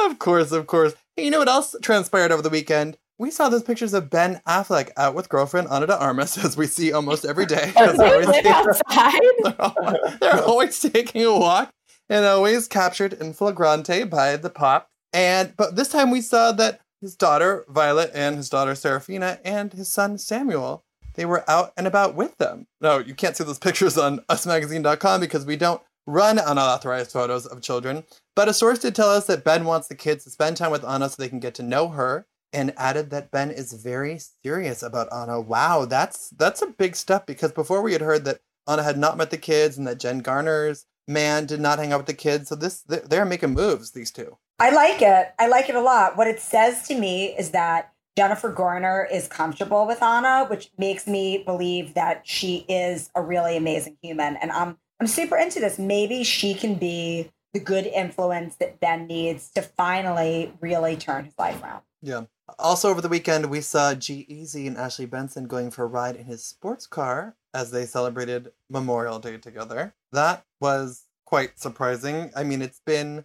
Of 0.06 0.18
course, 0.18 0.52
of 0.52 0.66
course. 0.66 0.94
Hey, 1.16 1.24
you 1.26 1.30
know 1.30 1.38
what 1.38 1.48
else 1.48 1.76
transpired 1.82 2.32
over 2.32 2.42
the 2.42 2.48
weekend? 2.48 2.96
We 3.18 3.30
saw 3.30 3.48
those 3.50 3.62
pictures 3.62 3.92
of 3.94 4.08
Ben 4.11 4.40
Affleck 4.48 4.90
out 4.96 5.14
with 5.14 5.28
girlfriend 5.28 5.68
Ana 5.68 5.87
de 5.87 5.96
Armas, 5.98 6.38
as 6.44 6.56
we 6.56 6.66
see 6.66 6.92
almost 6.92 7.24
every 7.24 7.46
day. 7.46 7.72
Oh, 7.76 7.92
they 7.92 7.96
they're 7.98 8.06
always 8.14 8.26
live 8.26 8.35
taking- 8.35 8.52
outside. 8.52 9.20
they're 9.42 9.61
always, 9.61 10.18
they're 10.20 10.42
always 10.42 10.80
taking 10.80 11.22
a 11.24 11.38
walk 11.38 11.70
and 12.08 12.24
always 12.24 12.66
captured 12.66 13.12
in 13.12 13.32
flagrante 13.35 14.04
by 14.04 14.37
the 14.37 14.50
pop. 14.50 14.88
And 15.12 15.54
but 15.56 15.76
this 15.76 15.88
time 15.90 16.11
we 16.11 16.22
saw 16.22 16.52
that 16.52 16.80
his 17.02 17.14
daughter 17.14 17.66
Violet 17.68 18.10
and 18.14 18.36
his 18.36 18.48
daughter 18.48 18.74
Seraphina 18.74 19.38
and 19.44 19.74
his 19.74 19.88
son 19.88 20.16
Samuel 20.16 20.84
they 21.14 21.24
were 21.26 21.48
out 21.48 21.72
and 21.76 21.86
about 21.86 22.14
with 22.14 22.38
them. 22.38 22.66
No, 22.80 22.98
you 22.98 23.14
can't 23.14 23.36
see 23.36 23.44
those 23.44 23.58
pictures 23.58 23.98
on 23.98 24.20
usmagazine.com 24.30 25.20
because 25.20 25.44
we 25.44 25.56
don't 25.56 25.82
run 26.06 26.38
unauthorized 26.38 27.12
photos 27.12 27.46
of 27.46 27.62
children. 27.62 28.04
But 28.34 28.48
a 28.48 28.54
source 28.54 28.78
did 28.78 28.94
tell 28.94 29.10
us 29.10 29.26
that 29.26 29.44
Ben 29.44 29.64
wants 29.64 29.88
the 29.88 29.94
kids 29.94 30.24
to 30.24 30.30
spend 30.30 30.56
time 30.56 30.70
with 30.70 30.84
Ana 30.84 31.08
so 31.08 31.16
they 31.18 31.28
can 31.28 31.40
get 31.40 31.54
to 31.56 31.62
know 31.62 31.88
her 31.88 32.26
and 32.52 32.72
added 32.76 33.10
that 33.10 33.30
Ben 33.30 33.50
is 33.50 33.72
very 33.72 34.18
serious 34.42 34.82
about 34.82 35.12
Ana. 35.12 35.40
Wow, 35.40 35.84
that's 35.84 36.30
that's 36.30 36.62
a 36.62 36.66
big 36.66 36.96
step 36.96 37.26
because 37.26 37.52
before 37.52 37.82
we 37.82 37.92
had 37.92 38.02
heard 38.02 38.24
that 38.24 38.40
Ana 38.66 38.82
had 38.82 38.98
not 38.98 39.16
met 39.16 39.30
the 39.30 39.38
kids 39.38 39.76
and 39.76 39.86
that 39.86 39.98
Jen 39.98 40.20
Garner's 40.20 40.86
man 41.08 41.46
did 41.46 41.60
not 41.60 41.78
hang 41.78 41.92
out 41.92 41.98
with 41.98 42.06
the 42.06 42.14
kids. 42.14 42.48
So 42.48 42.54
this 42.54 42.82
they're 42.82 43.24
making 43.24 43.50
moves, 43.50 43.92
these 43.92 44.10
two. 44.10 44.38
I 44.62 44.70
like 44.70 45.03
it. 45.03 45.35
I 45.40 45.48
like 45.48 45.68
it 45.68 45.75
a 45.75 45.81
lot. 45.81 46.16
What 46.16 46.29
it 46.29 46.38
says 46.38 46.87
to 46.87 46.94
me 46.96 47.37
is 47.37 47.51
that 47.51 47.92
Jennifer 48.16 48.48
Garner 48.48 49.09
is 49.11 49.27
comfortable 49.27 49.88
with 49.88 50.01
Ana, 50.01 50.46
which 50.46 50.70
makes 50.79 51.05
me 51.05 51.42
believe 51.44 51.94
that 51.94 52.20
she 52.22 52.64
is 52.68 53.11
a 53.16 53.22
really 53.22 53.57
amazing 53.57 53.96
human. 54.01 54.37
And 54.37 54.53
I'm 54.53 54.79
I'm 55.01 55.09
super 55.09 55.37
into 55.37 55.59
this. 55.59 55.81
Maybe 55.81 56.22
she 56.22 56.55
can 56.55 56.77
be 56.77 57.33
the 57.53 57.59
good 57.59 57.87
influence 57.87 58.55
that 58.57 58.79
Ben 58.79 59.09
needs 59.09 59.51
to 59.57 59.62
finally 59.62 60.53
really 60.61 60.96
turn 60.96 61.25
his 61.25 61.35
life 61.37 61.61
around. 61.61 61.83
Yeah. 62.01 62.27
Also 62.57 62.88
over 62.88 63.01
the 63.01 63.09
weekend 63.09 63.46
we 63.46 63.62
saw 63.62 63.94
G 63.94 64.25
Eazy 64.31 64.68
and 64.68 64.77
Ashley 64.77 65.07
Benson 65.07 65.48
going 65.48 65.72
for 65.72 65.83
a 65.83 65.88
ride 65.88 66.14
in 66.14 66.27
his 66.27 66.44
sports 66.44 66.87
car 66.87 67.35
as 67.53 67.72
they 67.72 67.85
celebrated 67.85 68.53
Memorial 68.70 69.18
Day 69.18 69.38
together. 69.38 69.92
That 70.12 70.44
was 70.61 71.07
quite 71.25 71.59
surprising. 71.59 72.31
I 72.37 72.44
mean, 72.44 72.62
it's 72.62 72.81
been 72.87 73.25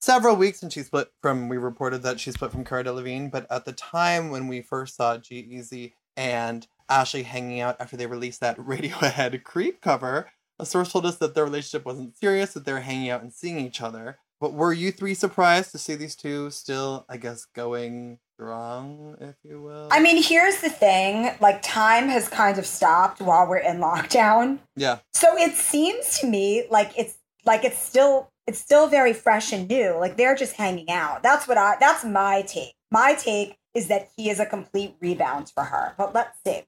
several 0.00 0.36
weeks 0.36 0.60
since 0.60 0.74
she 0.74 0.82
split 0.82 1.12
from 1.22 1.48
we 1.48 1.56
reported 1.56 2.02
that 2.02 2.20
she 2.20 2.30
split 2.32 2.50
from 2.52 2.64
Cara 2.64 2.84
Delevingne, 2.84 3.30
but 3.30 3.46
at 3.50 3.64
the 3.64 3.72
time 3.72 4.30
when 4.30 4.48
we 4.48 4.60
first 4.62 4.96
saw 4.96 5.16
G 5.16 5.42
Eazy 5.52 5.92
and 6.16 6.66
Ashley 6.88 7.22
hanging 7.22 7.60
out 7.60 7.76
after 7.80 7.96
they 7.96 8.06
released 8.06 8.40
that 8.40 8.56
Radiohead 8.58 9.42
creep 9.44 9.80
cover, 9.80 10.30
a 10.58 10.66
source 10.66 10.92
told 10.92 11.06
us 11.06 11.16
that 11.18 11.34
their 11.34 11.44
relationship 11.44 11.86
wasn't 11.86 12.16
serious, 12.16 12.52
that 12.54 12.64
they 12.64 12.72
were 12.72 12.80
hanging 12.80 13.10
out 13.10 13.22
and 13.22 13.32
seeing 13.32 13.58
each 13.58 13.80
other. 13.80 14.18
But 14.40 14.54
were 14.54 14.72
you 14.72 14.90
three 14.90 15.12
surprised 15.12 15.70
to 15.72 15.78
see 15.78 15.94
these 15.96 16.16
two 16.16 16.50
still, 16.50 17.04
I 17.10 17.18
guess, 17.18 17.44
going 17.44 18.18
strong, 18.34 19.16
if 19.20 19.34
you 19.44 19.60
will? 19.60 19.88
I 19.90 20.00
mean, 20.00 20.22
here's 20.22 20.62
the 20.62 20.70
thing 20.70 21.30
like, 21.40 21.60
time 21.60 22.08
has 22.08 22.26
kind 22.28 22.58
of 22.58 22.64
stopped 22.64 23.20
while 23.20 23.46
we're 23.46 23.58
in 23.58 23.80
lockdown. 23.80 24.60
yeah, 24.76 25.00
So 25.12 25.36
it 25.36 25.56
seems 25.56 26.18
to 26.20 26.26
me 26.26 26.66
like 26.70 26.92
it's 26.96 27.18
like 27.44 27.64
it's 27.64 27.78
still 27.78 28.30
it's 28.50 28.58
still 28.58 28.88
very 28.88 29.12
fresh 29.12 29.52
and 29.52 29.68
new. 29.68 29.96
Like 29.96 30.16
they're 30.16 30.34
just 30.34 30.54
hanging 30.54 30.90
out. 30.90 31.22
That's 31.22 31.46
what 31.46 31.56
I 31.56 31.76
that's 31.78 32.04
my 32.04 32.42
take. 32.42 32.74
My 32.90 33.14
take 33.14 33.56
is 33.74 33.86
that 33.86 34.08
he 34.16 34.28
is 34.28 34.40
a 34.40 34.46
complete 34.46 34.96
rebound 35.00 35.52
for 35.54 35.62
her. 35.62 35.94
But 35.96 36.12
let's 36.14 36.36
see. 36.44 36.64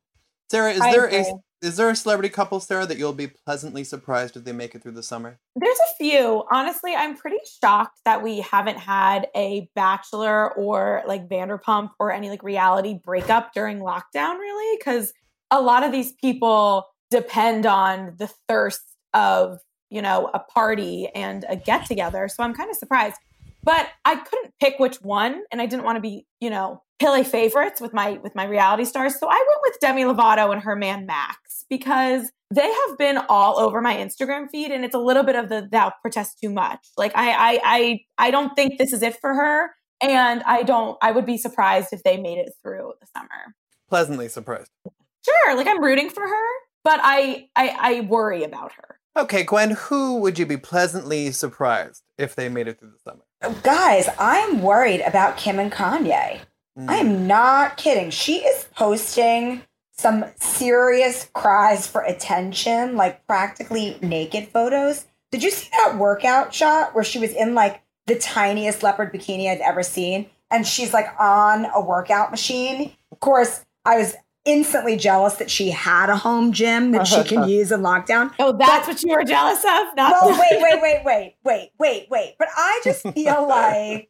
Sarah, 0.49 0.71
is 0.73 0.81
I 0.81 0.93
there 0.93 1.09
a 1.09 1.25
is 1.61 1.77
there 1.77 1.91
a 1.91 1.97
celebrity 1.97 2.29
couple, 2.29 2.61
Sarah, 2.61 2.87
that 2.87 2.99
you'll 2.99 3.13
be 3.13 3.27
pleasantly 3.29 3.83
surprised 3.83 4.37
if 4.37 4.45
they 4.45 4.53
make 4.53 4.77
it 4.77 4.83
through 4.83 4.93
the 4.93 5.03
summer? 5.03 5.41
There's 5.57 5.79
a 5.79 5.97
few. 5.97 6.45
Honestly, 6.53 6.95
I'm 6.95 7.17
pretty 7.17 7.39
shocked 7.61 7.99
that 8.05 8.23
we 8.23 8.41
haven't 8.41 8.79
had 8.79 9.27
a 9.35 9.69
Bachelor 9.75 10.53
or 10.55 11.03
like 11.07 11.29
Vanderpump 11.29 11.91
or 11.99 12.13
any 12.13 12.31
like 12.31 12.45
reality 12.45 12.99
breakup 13.05 13.55
during 13.55 13.81
lockdown, 13.81 14.39
really, 14.39 14.79
because 14.79 15.13
a 15.51 15.61
lot 15.61 15.83
of 15.83 15.91
these 15.91 16.13
people 16.13 16.87
depend 17.11 17.67
on 17.67 18.15
the 18.19 18.31
thirst 18.49 18.83
of 19.15 19.59
you 19.93 20.03
know 20.03 20.31
a 20.33 20.39
party 20.39 21.09
and 21.15 21.45
a 21.49 21.57
get 21.57 21.87
together. 21.87 22.29
So 22.29 22.43
I'm 22.43 22.55
kind 22.55 22.71
of 22.71 22.77
surprised, 22.77 23.17
but 23.63 23.89
I 24.05 24.17
couldn't 24.17 24.55
pick 24.61 24.79
which 24.79 24.97
one, 24.97 25.43
and 25.53 25.61
I 25.61 25.67
didn't 25.67 25.85
want 25.85 25.97
to 25.97 26.01
be 26.01 26.27
you 26.41 26.51
know 26.51 26.83
pilly 26.99 27.25
favorites 27.25 27.81
with 27.81 27.93
my 27.93 28.13
with 28.23 28.35
my 28.35 28.45
reality 28.45 28.85
stars. 28.85 29.19
So 29.19 29.29
I 29.29 29.45
went 29.49 29.61
with 29.63 29.79
Demi 29.81 30.03
Lovato 30.05 30.53
and 30.53 30.63
her 30.63 30.77
man 30.77 31.07
Max 31.07 31.65
because 31.69 32.31
they 32.55 32.71
have 32.71 32.99
been 32.99 33.19
all 33.29 33.59
over 33.59 33.81
my 33.81 33.97
Instagram 33.97 34.49
feed, 34.51 34.71
and 34.71 34.85
it's 34.85 34.95
a 34.95 34.99
little 34.99 35.23
bit 35.23 35.37
of 35.37 35.49
the 35.49 35.69
thou 35.71 35.93
protest 36.01 36.39
too 36.43 36.51
much. 36.51 36.81
Like 36.97 37.13
I 37.15 37.31
I 37.31 37.61
I 37.65 38.01
I 38.19 38.31
don't 38.31 38.55
think 38.55 38.79
this 38.79 38.93
is 38.93 39.03
it 39.03 39.19
for 39.21 39.35
her, 39.35 39.71
and 40.03 40.43
I 40.45 40.63
don't. 40.63 40.97
I 41.03 41.13
would 41.13 41.27
be 41.27 41.39
surprised 41.39 41.89
if 41.93 42.03
they 42.03 42.19
made 42.19 42.39
it 42.39 42.53
through 42.63 42.95
the 43.01 43.07
summer. 43.17 43.55
Pleasantly 43.89 44.29
surprised. 44.29 44.71
Sure, 45.25 45.57
like 45.57 45.67
I'm 45.67 45.83
rooting 45.83 46.11
for 46.11 46.27
her, 46.27 46.49
but 46.85 47.01
I 47.03 47.49
I, 47.57 47.77
I 47.79 48.01
worry 48.03 48.45
about 48.45 48.73
her. 48.73 48.99
Okay, 49.17 49.45
Gwen, 49.45 49.73
who 49.73 50.17
would 50.19 50.39
you 50.39 50.47
be 50.47 50.57
pleasantly 50.57 51.33
surprised 51.33 52.03
if 52.17 52.35
they 52.35 52.49
made 52.49 52.67
it 52.67 52.79
through 52.79 52.93
the 52.93 52.99
summer? 52.99 53.25
Guys, 53.63 54.09
I'm 54.19 54.63
worried 54.63 55.03
about 55.03 55.37
Kim 55.37 55.59
and 55.59 55.71
Kanye. 55.71 56.41
Mm. 56.79 56.89
I 56.89 56.97
am 56.97 57.27
not 57.27 57.77
kidding. 57.77 58.11
She 58.11 58.37
is 58.37 58.67
posting 58.75 59.63
some 59.93 60.25
serious 60.37 61.29
cries 61.35 61.87
for 61.87 62.03
attention, 62.03 62.97
like 62.97 63.27
practically 63.27 63.99
naked 64.01 64.49
photos. 64.49 65.05
Did 65.31 65.43
you 65.43 65.51
see 65.51 65.69
that 65.73 65.99
workout 65.99 66.55
shot 66.55 66.95
where 66.95 67.05
she 67.05 67.19
was 67.19 67.33
in 67.33 67.55
like 67.55 67.83
the 68.07 68.17
tiniest 68.19 68.83
leopard 68.83 69.13
bikini 69.13 69.51
I've 69.51 69.61
ever 69.61 69.83
seen? 69.83 70.31
And 70.51 70.67
she's 70.67 70.95
like 70.95 71.09
on 71.19 71.67
a 71.75 71.81
workout 71.81 72.31
machine. 72.31 72.93
Of 73.11 73.21
course, 73.21 73.65
I 73.85 73.99
was 73.99 74.15
instantly 74.45 74.97
jealous 74.97 75.35
that 75.35 75.51
she 75.51 75.71
had 75.71 76.11
a 76.11 76.17
home 76.17 76.53
gym 76.53 76.93
that 76.93 77.07
she 77.07 77.23
can 77.25 77.49
use 77.49 77.71
in 77.71 77.81
lockdown. 77.81 78.33
Oh, 78.39 78.53
that's 78.53 78.89
what 78.89 79.03
you 79.03 79.15
were 79.15 79.25
jealous 79.25 79.61
of? 79.61 79.97
Not 79.97 80.13
Well, 80.13 80.31
wait, 80.31 80.61
wait, 80.63 80.83
wait, 80.83 81.05
wait, 81.05 81.37
wait, 81.45 81.71
wait, 81.79 82.07
wait. 82.11 82.35
But 82.39 82.49
I 82.57 82.81
just 82.85 83.03
feel 83.09 83.49
like 83.49 84.09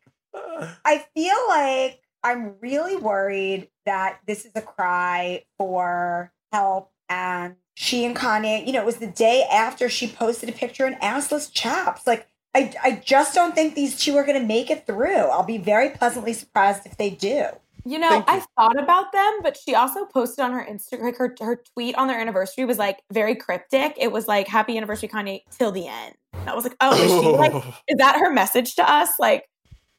I 0.85 1.05
feel 1.15 1.37
like 1.49 2.01
I'm 2.23 2.55
really 2.61 2.97
worried 2.97 3.69
that 3.85 4.21
this 4.27 4.45
is 4.45 4.53
a 4.55 4.63
cry 4.63 5.45
for 5.59 6.33
help. 6.53 6.91
And 7.09 7.57
she 7.75 8.05
and 8.05 8.17
Kanye, 8.17 8.67
you 8.67 8.73
know, 8.73 8.81
it 8.81 8.87
was 8.87 8.97
the 8.97 9.07
day 9.07 9.45
after 9.51 9.89
she 9.89 10.07
posted 10.07 10.49
a 10.49 10.53
picture 10.53 10.87
in 10.87 10.95
assless 10.95 11.53
chaps. 11.53 12.07
Like, 12.07 12.29
I, 12.55 12.73
I 12.83 13.03
just 13.05 13.35
don't 13.35 13.55
think 13.55 13.75
these 13.75 13.99
two 13.99 14.17
are 14.17 14.25
going 14.25 14.41
to 14.41 14.47
make 14.47 14.71
it 14.71 14.87
through. 14.87 15.17
I'll 15.17 15.43
be 15.43 15.59
very 15.59 15.91
pleasantly 15.91 16.33
surprised 16.33 16.87
if 16.87 16.97
they 16.97 17.11
do. 17.11 17.47
You 17.85 17.99
know, 17.99 18.13
you. 18.13 18.25
I 18.29 18.45
thought 18.57 18.81
about 18.81 19.13
them, 19.13 19.41
but 19.43 19.57
she 19.57 19.75
also 19.75 20.05
posted 20.05 20.45
on 20.45 20.53
her 20.53 20.65
Instagram, 20.69 21.03
like 21.03 21.17
her, 21.17 21.35
her 21.41 21.63
tweet 21.75 21.97
on 21.97 22.07
their 22.07 22.21
anniversary 22.21 22.65
was 22.65 22.79
like 22.79 23.01
very 23.13 23.35
cryptic. 23.35 23.95
It 23.99 24.13
was 24.13 24.29
like, 24.29 24.47
happy 24.47 24.77
anniversary, 24.77 25.09
Kanye, 25.09 25.41
till 25.51 25.73
the 25.73 25.89
end. 25.89 26.15
And 26.33 26.49
I 26.49 26.55
was 26.55 26.65
like, 26.65 26.77
oh, 26.81 26.95
is 26.95 27.11
she 27.11 27.29
like, 27.31 27.53
is 27.89 27.99
that 27.99 28.17
her 28.21 28.33
message 28.33 28.77
to 28.77 28.89
us? 28.89 29.11
Like, 29.19 29.49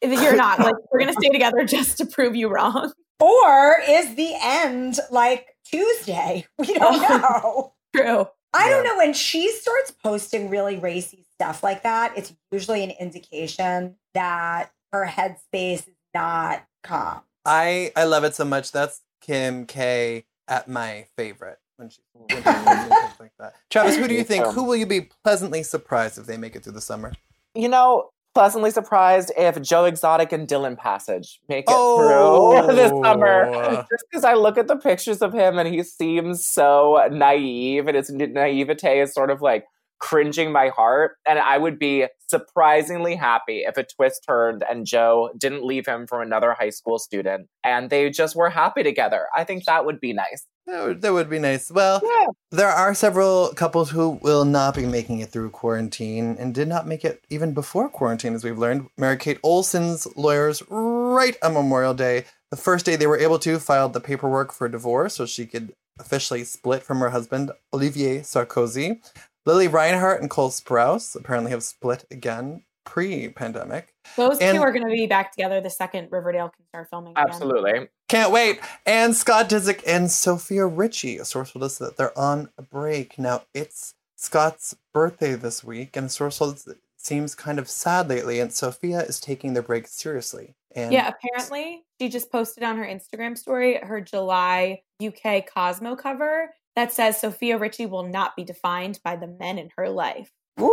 if 0.01 0.11
you're 0.21 0.35
not, 0.35 0.59
like, 0.59 0.75
we're 0.91 0.99
going 0.99 1.13
to 1.13 1.19
stay 1.19 1.29
together 1.29 1.63
just 1.65 1.97
to 1.97 2.05
prove 2.05 2.35
you 2.35 2.47
wrong. 2.47 2.91
Or 3.19 3.77
is 3.87 4.15
the 4.15 4.33
end 4.41 4.99
like 5.11 5.47
Tuesday? 5.65 6.45
We 6.57 6.73
don't 6.73 7.01
know. 7.01 7.73
True. 7.95 8.27
I 8.53 8.69
don't 8.69 8.83
know. 8.83 8.97
When 8.97 9.13
she 9.13 9.51
starts 9.51 9.91
posting 9.91 10.49
really 10.49 10.77
racy 10.77 11.25
stuff 11.33 11.63
like 11.63 11.83
that, 11.83 12.17
it's 12.17 12.33
usually 12.51 12.83
an 12.83 12.91
indication 12.91 13.95
that 14.13 14.71
her 14.91 15.05
headspace 15.05 15.87
is 15.87 15.89
not 16.13 16.63
calm. 16.83 17.21
I 17.45 17.91
I 17.95 18.03
love 18.05 18.23
it 18.23 18.35
so 18.35 18.45
much. 18.45 18.71
That's 18.71 19.01
Kim 19.21 19.65
K 19.65 20.25
at 20.47 20.67
my 20.67 21.05
favorite 21.17 21.59
when 21.77 21.89
she 21.89 22.01
when 22.13 22.27
she 22.29 22.35
things 22.43 23.13
like 23.19 23.31
that. 23.39 23.53
Travis, 23.69 23.95
who 23.97 24.07
do 24.07 24.13
you 24.13 24.23
think? 24.23 24.45
Who 24.47 24.63
will 24.63 24.75
you 24.75 24.85
be 24.85 25.09
pleasantly 25.23 25.63
surprised 25.63 26.17
if 26.17 26.25
they 26.25 26.37
make 26.37 26.55
it 26.55 26.63
through 26.63 26.73
the 26.73 26.81
summer? 26.81 27.13
You 27.55 27.69
know, 27.69 28.09
pleasantly 28.33 28.71
surprised 28.71 29.31
if 29.37 29.61
Joe 29.61 29.85
Exotic 29.85 30.31
and 30.31 30.47
Dillon 30.47 30.75
Passage 30.75 31.39
make 31.47 31.65
it 31.65 31.73
Oh. 31.75 32.63
through 32.65 32.75
this 32.75 32.91
summer. 33.03 33.85
Just 33.91 34.05
because 34.09 34.23
I 34.23 34.33
look 34.33 34.57
at 34.57 34.67
the 34.67 34.75
pictures 34.75 35.21
of 35.21 35.33
him 35.33 35.57
and 35.59 35.67
he 35.71 35.83
seems 35.83 36.45
so 36.45 37.07
naive, 37.11 37.87
and 37.87 37.95
his 37.97 38.09
naivete 38.09 38.99
is 39.01 39.13
sort 39.13 39.29
of 39.29 39.41
like 39.41 39.65
cringing 40.03 40.51
my 40.51 40.67
heart. 40.67 41.15
And 41.25 41.39
I 41.39 41.57
would 41.57 41.79
be 41.79 42.07
surprisingly 42.27 43.15
happy 43.15 43.59
if 43.59 43.77
a 43.77 43.83
twist 43.85 44.25
turned 44.27 44.61
and 44.69 44.85
Joe 44.85 45.29
didn't 45.37 45.63
leave 45.63 45.85
him 45.85 46.07
for 46.07 46.21
another 46.21 46.53
high 46.59 46.71
school 46.71 46.99
student 46.99 47.47
and 47.63 47.89
they 47.89 48.09
just 48.09 48.35
were 48.35 48.49
happy 48.49 48.83
together. 48.83 49.27
I 49.33 49.45
think 49.45 49.63
that 49.63 49.85
would 49.85 50.01
be 50.01 50.11
nice. 50.11 50.45
That 50.67 50.85
would, 50.85 51.01
that 51.03 51.13
would 51.13 51.29
be 51.29 51.39
nice. 51.39 51.71
Well, 51.71 52.01
Yeah. 52.03 52.27
there 52.51 52.67
are 52.69 52.93
several 52.93 53.53
couples 53.53 53.91
who 53.91 54.19
will 54.21 54.43
not 54.43 54.75
be 54.75 54.85
making 54.85 55.19
it 55.19 55.29
through 55.29 55.51
quarantine 55.51 56.35
and 56.37 56.53
did 56.53 56.67
not 56.67 56.85
make 56.85 57.05
it 57.05 57.23
even 57.29 57.53
before 57.53 57.87
quarantine, 57.89 58.33
as 58.33 58.43
we've 58.43 58.57
learned. 58.57 58.87
Mary 58.97 59.17
Kate 59.17 59.39
Olsen's 59.43 60.05
lawyers, 60.17 60.63
right 60.69 61.35
on 61.43 61.53
Memorial 61.53 61.93
Day, 61.93 62.25
the 62.51 62.57
first 62.57 62.85
day 62.85 62.95
they 62.97 63.07
were 63.07 63.17
able 63.19 63.39
to, 63.39 63.57
filed 63.59 63.93
the 63.93 63.99
paperwork 64.01 64.51
for 64.53 64.67
divorce 64.69 65.15
so 65.15 65.25
she 65.25 65.45
could 65.45 65.73
officially 65.99 66.43
split 66.43 66.81
from 66.83 66.99
her 66.99 67.09
husband, 67.09 67.51
Olivier 67.73 68.19
Sarkozy. 68.19 69.01
Lili 69.45 69.67
Reinhart 69.67 70.21
and 70.21 70.29
Cole 70.29 70.49
Sprouse 70.49 71.15
apparently 71.15 71.51
have 71.51 71.63
split 71.63 72.05
again 72.11 72.63
pre 72.85 73.29
pandemic. 73.29 73.93
Those 74.17 74.39
And- 74.39 74.57
two 74.57 74.61
are 74.63 74.71
going 74.71 74.85
to 74.85 74.91
be 74.91 75.07
back 75.07 75.31
together 75.31 75.61
the 75.61 75.69
second 75.69 76.09
Riverdale 76.11 76.49
can 76.49 76.65
start 76.67 76.89
filming. 76.89 77.11
Again. 77.13 77.25
Absolutely. 77.29 77.89
Can't 78.09 78.31
wait. 78.31 78.59
And 78.85 79.15
Scott 79.15 79.49
Disick 79.49 79.81
and 79.87 80.11
Sofia 80.11 80.65
Richie. 80.65 81.17
A 81.17 81.25
source 81.25 81.51
told 81.53 81.63
us 81.63 81.77
that 81.77 81.97
they're 81.97 82.17
on 82.17 82.49
a 82.57 82.61
break. 82.61 83.17
Now, 83.17 83.43
it's 83.53 83.95
Scott's 84.15 84.75
birthday 84.93 85.33
this 85.33 85.63
week, 85.63 85.95
and 85.97 86.05
a 86.07 86.09
source 86.09 86.37
told 86.37 86.55
us 86.55 86.67
it 86.67 86.77
seems 86.97 87.35
kind 87.35 87.59
of 87.59 87.69
sad 87.69 88.07
lately, 88.09 88.39
and 88.39 88.53
Sofia 88.53 89.01
is 89.01 89.19
taking 89.19 89.53
their 89.53 89.63
break 89.63 89.87
seriously. 89.87 90.55
And 90.75 90.91
Yeah, 90.93 91.09
apparently 91.13 91.83
she 91.99 92.09
just 92.09 92.31
posted 92.31 92.63
on 92.63 92.77
her 92.77 92.85
Instagram 92.85 93.37
story 93.37 93.77
her 93.81 94.01
July 94.01 94.81
UK 95.03 95.41
Cosmo 95.45 95.95
cover 95.95 96.53
that 96.75 96.91
says 96.93 97.19
Sofia 97.19 97.57
Richie 97.57 97.85
will 97.85 98.07
not 98.07 98.35
be 98.35 98.43
defined 98.43 98.99
by 99.03 99.15
the 99.15 99.27
men 99.27 99.57
in 99.57 99.69
her 99.77 99.89
life. 99.89 100.29
Woo! 100.57 100.71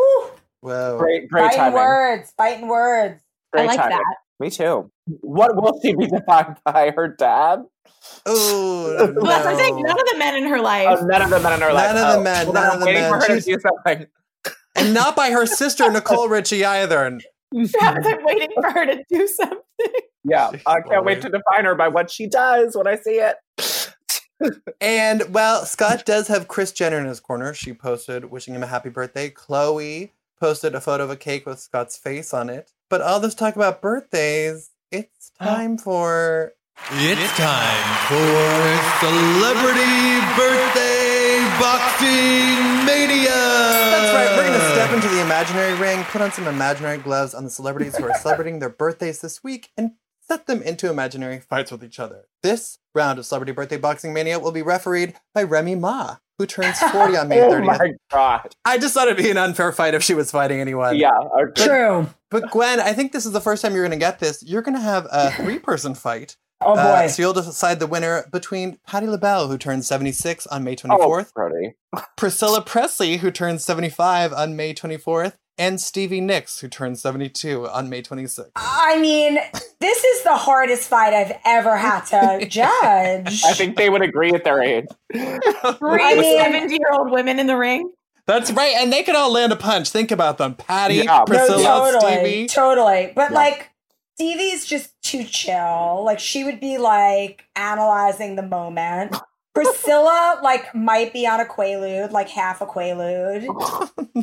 Whoa. 0.60 0.98
Great, 0.98 1.28
great 1.28 1.42
Fighting 1.44 1.58
timing. 1.58 1.74
words, 1.74 2.32
fighting 2.36 2.68
words. 2.68 3.22
Great 3.52 3.62
I 3.62 3.66
like 3.66 3.78
timing. 3.80 3.96
that. 3.98 4.16
Me 4.38 4.50
too. 4.50 4.90
What 5.20 5.54
will 5.56 5.78
she 5.82 5.94
be 5.94 6.06
defined 6.16 6.56
by? 6.64 6.90
Her 6.94 7.08
dad? 7.08 7.60
Oh, 8.26 9.12
Well, 9.16 9.24
that's 9.26 9.44
what 9.44 9.46
I'm 9.46 9.56
saying. 9.56 9.82
None 9.82 10.00
of 10.00 10.06
the 10.12 10.18
men 10.18 10.36
in 10.36 10.44
her 10.48 10.58
oh, 10.58 10.62
life. 10.62 10.98
Oh, 11.00 11.04
none 11.06 11.22
of 11.22 11.30
the 11.30 11.40
men 11.40 11.52
in 11.54 11.60
her 11.60 11.72
life. 11.72 11.94
None 11.94 11.96
of 11.96 12.12
the 12.12 12.18
Oh, 12.20 12.22
men, 12.22 12.46
well, 12.46 12.54
none 12.54 12.54
then 12.54 12.66
of 12.66 12.72
I'm 12.74 12.80
the 12.80 12.86
waiting 12.86 13.02
men. 13.02 13.10
for 13.12 13.20
her 13.20 13.40
to 13.40 13.40
do 13.40 13.58
something. 13.60 14.06
And 14.76 14.94
not 14.94 15.16
by 15.16 15.30
her 15.30 15.46
sister, 15.46 15.90
Nicole 15.92 16.28
Richie, 16.28 16.64
either. 16.64 17.04
And 17.04 17.22
Travis, 17.70 18.06
I'm 18.06 18.24
waiting 18.24 18.50
for 18.54 18.70
her 18.70 18.86
to 18.86 19.04
do 19.10 19.26
something. 19.26 19.58
Yeah, 20.24 20.50
I 20.66 20.80
can't 20.82 21.04
wait 21.04 21.22
to 21.22 21.28
define 21.30 21.64
her 21.64 21.74
by 21.74 21.88
what 21.88 22.10
she 22.10 22.26
does 22.28 22.76
when 22.76 22.86
I 22.86 22.96
see 22.96 23.18
it. 23.20 23.36
And 24.80 25.34
well, 25.34 25.64
Scott 25.66 26.04
does 26.06 26.28
have 26.28 26.48
Kris 26.48 26.72
Jenner 26.72 26.98
in 26.98 27.06
his 27.06 27.20
corner. 27.20 27.52
She 27.52 27.72
posted 27.72 28.30
wishing 28.30 28.54
him 28.54 28.62
a 28.62 28.66
happy 28.66 28.88
birthday. 28.88 29.30
Khloe 29.30 30.10
posted 30.38 30.74
a 30.74 30.80
photo 30.80 31.04
of 31.04 31.10
a 31.10 31.16
cake 31.16 31.46
with 31.46 31.60
Scott's 31.60 31.96
face 31.96 32.32
on 32.32 32.48
it. 32.48 32.72
But 32.88 33.02
all 33.02 33.20
this 33.20 33.34
talk 33.34 33.56
about 33.56 33.82
birthdays, 33.82 34.70
it's 34.90 35.30
time 35.38 35.76
for. 35.78 36.54
It's 36.92 37.36
time 37.36 38.08
for 38.08 39.04
Celebrity 39.04 40.20
Birthday 40.34 41.20
Boxing 41.60 42.86
Mania! 42.86 43.28
That's 43.28 44.14
right, 44.14 44.34
we're 44.34 44.46
gonna 44.46 44.70
step 44.72 44.90
into 44.94 45.08
the 45.08 45.20
imaginary 45.20 45.74
ring, 45.74 46.02
put 46.04 46.22
on 46.22 46.32
some 46.32 46.46
imaginary 46.46 46.96
gloves 46.96 47.34
on 47.34 47.44
the 47.44 47.50
celebrities 47.50 47.96
who 47.96 48.04
are 48.04 48.14
celebrating 48.14 48.60
their 48.60 48.70
birthdays 48.70 49.20
this 49.20 49.44
week, 49.44 49.70
and 49.76 49.92
set 50.30 50.46
them 50.46 50.62
into 50.62 50.88
imaginary 50.88 51.40
fights 51.40 51.72
with 51.72 51.82
each 51.82 51.98
other. 51.98 52.26
This 52.44 52.78
round 52.94 53.18
of 53.18 53.26
Celebrity 53.26 53.50
Birthday 53.50 53.78
Boxing 53.78 54.12
Mania 54.12 54.38
will 54.38 54.52
be 54.52 54.62
refereed 54.62 55.14
by 55.34 55.42
Remy 55.42 55.74
Ma, 55.74 56.18
who 56.38 56.46
turns 56.46 56.78
40 56.92 57.16
on 57.16 57.28
May 57.28 57.38
30th. 57.38 57.48
Oh 57.48 57.60
30th. 57.60 57.64
my 57.66 57.90
god. 58.12 58.54
I 58.64 58.78
just 58.78 58.94
thought 58.94 59.08
it'd 59.08 59.22
be 59.22 59.28
an 59.30 59.36
unfair 59.36 59.72
fight 59.72 59.94
if 59.94 60.04
she 60.04 60.14
was 60.14 60.30
fighting 60.30 60.60
anyone. 60.60 60.96
Yeah. 60.96 61.10
okay. 61.42 61.66
True. 61.66 62.06
But 62.30 62.52
Gwen, 62.52 62.78
I 62.78 62.92
think 62.92 63.10
this 63.10 63.26
is 63.26 63.32
the 63.32 63.40
first 63.40 63.60
time 63.60 63.74
you're 63.74 63.82
going 63.82 63.90
to 63.98 64.04
get 64.04 64.20
this. 64.20 64.40
You're 64.44 64.62
going 64.62 64.76
to 64.76 64.80
have 64.80 65.08
a 65.10 65.30
three 65.36 65.58
person 65.58 65.96
fight. 65.96 66.36
Oh 66.62 66.74
boy. 66.74 66.80
Uh, 66.80 67.08
so 67.08 67.22
you'll 67.22 67.32
decide 67.32 67.80
the 67.80 67.86
winner 67.88 68.26
between 68.30 68.78
Patti 68.86 69.08
LaBelle, 69.08 69.48
who 69.48 69.58
turns 69.58 69.88
76 69.88 70.46
on 70.46 70.62
May 70.62 70.76
24th, 70.76 71.32
Oh, 71.36 72.04
Priscilla 72.16 72.60
Presley, 72.62 73.16
who 73.16 73.30
turns 73.32 73.64
75 73.64 74.32
on 74.32 74.54
May 74.54 74.74
24th, 74.74 75.34
and 75.60 75.80
Stevie 75.80 76.20
Nicks, 76.20 76.58
who 76.60 76.68
turns 76.68 77.00
72 77.02 77.68
on 77.68 77.88
May 77.88 78.02
26th. 78.02 78.50
I 78.56 78.98
mean, 78.98 79.38
this 79.78 80.02
is 80.04 80.22
the 80.24 80.34
hardest 80.36 80.88
fight 80.88 81.12
I've 81.14 81.36
ever 81.44 81.76
had 81.76 82.00
to 82.06 82.46
judge. 82.48 83.42
I 83.44 83.52
think 83.52 83.76
they 83.76 83.90
would 83.90 84.02
agree 84.02 84.32
at 84.32 84.42
their 84.42 84.60
age. 84.62 84.86
Three 85.12 85.22
I 85.22 86.14
mean- 86.18 86.38
70 86.38 86.72
year 86.74 86.90
old 86.92 87.10
women 87.12 87.38
in 87.38 87.46
the 87.46 87.56
ring. 87.56 87.92
That's 88.26 88.52
right, 88.52 88.74
and 88.78 88.92
they 88.92 89.02
could 89.02 89.16
all 89.16 89.32
land 89.32 89.52
a 89.52 89.56
punch. 89.56 89.90
Think 89.90 90.10
about 90.12 90.38
them. 90.38 90.54
Patti, 90.54 90.94
Yeah. 90.96 91.24
No, 91.28 91.44
totally, 91.56 92.12
Stevie. 92.12 92.46
totally. 92.46 93.12
But 93.16 93.30
Yeah. 93.32 93.36
like, 93.36 93.70
Stevie's 94.14 94.66
just 94.66 94.90
too 95.02 95.24
chill. 95.24 96.02
Like, 96.04 96.20
she 96.20 96.44
would 96.44 96.60
be 96.60 96.78
like 96.78 97.44
analyzing 97.56 98.36
the 98.36 98.42
moment. 98.42 99.16
Priscilla, 99.64 100.38
like, 100.42 100.74
might 100.74 101.12
be 101.12 101.26
on 101.26 101.40
a 101.40 101.44
quaalude, 101.44 102.10
like 102.12 102.28
half 102.28 102.60
a 102.60 102.66
quaalude. 102.66 103.42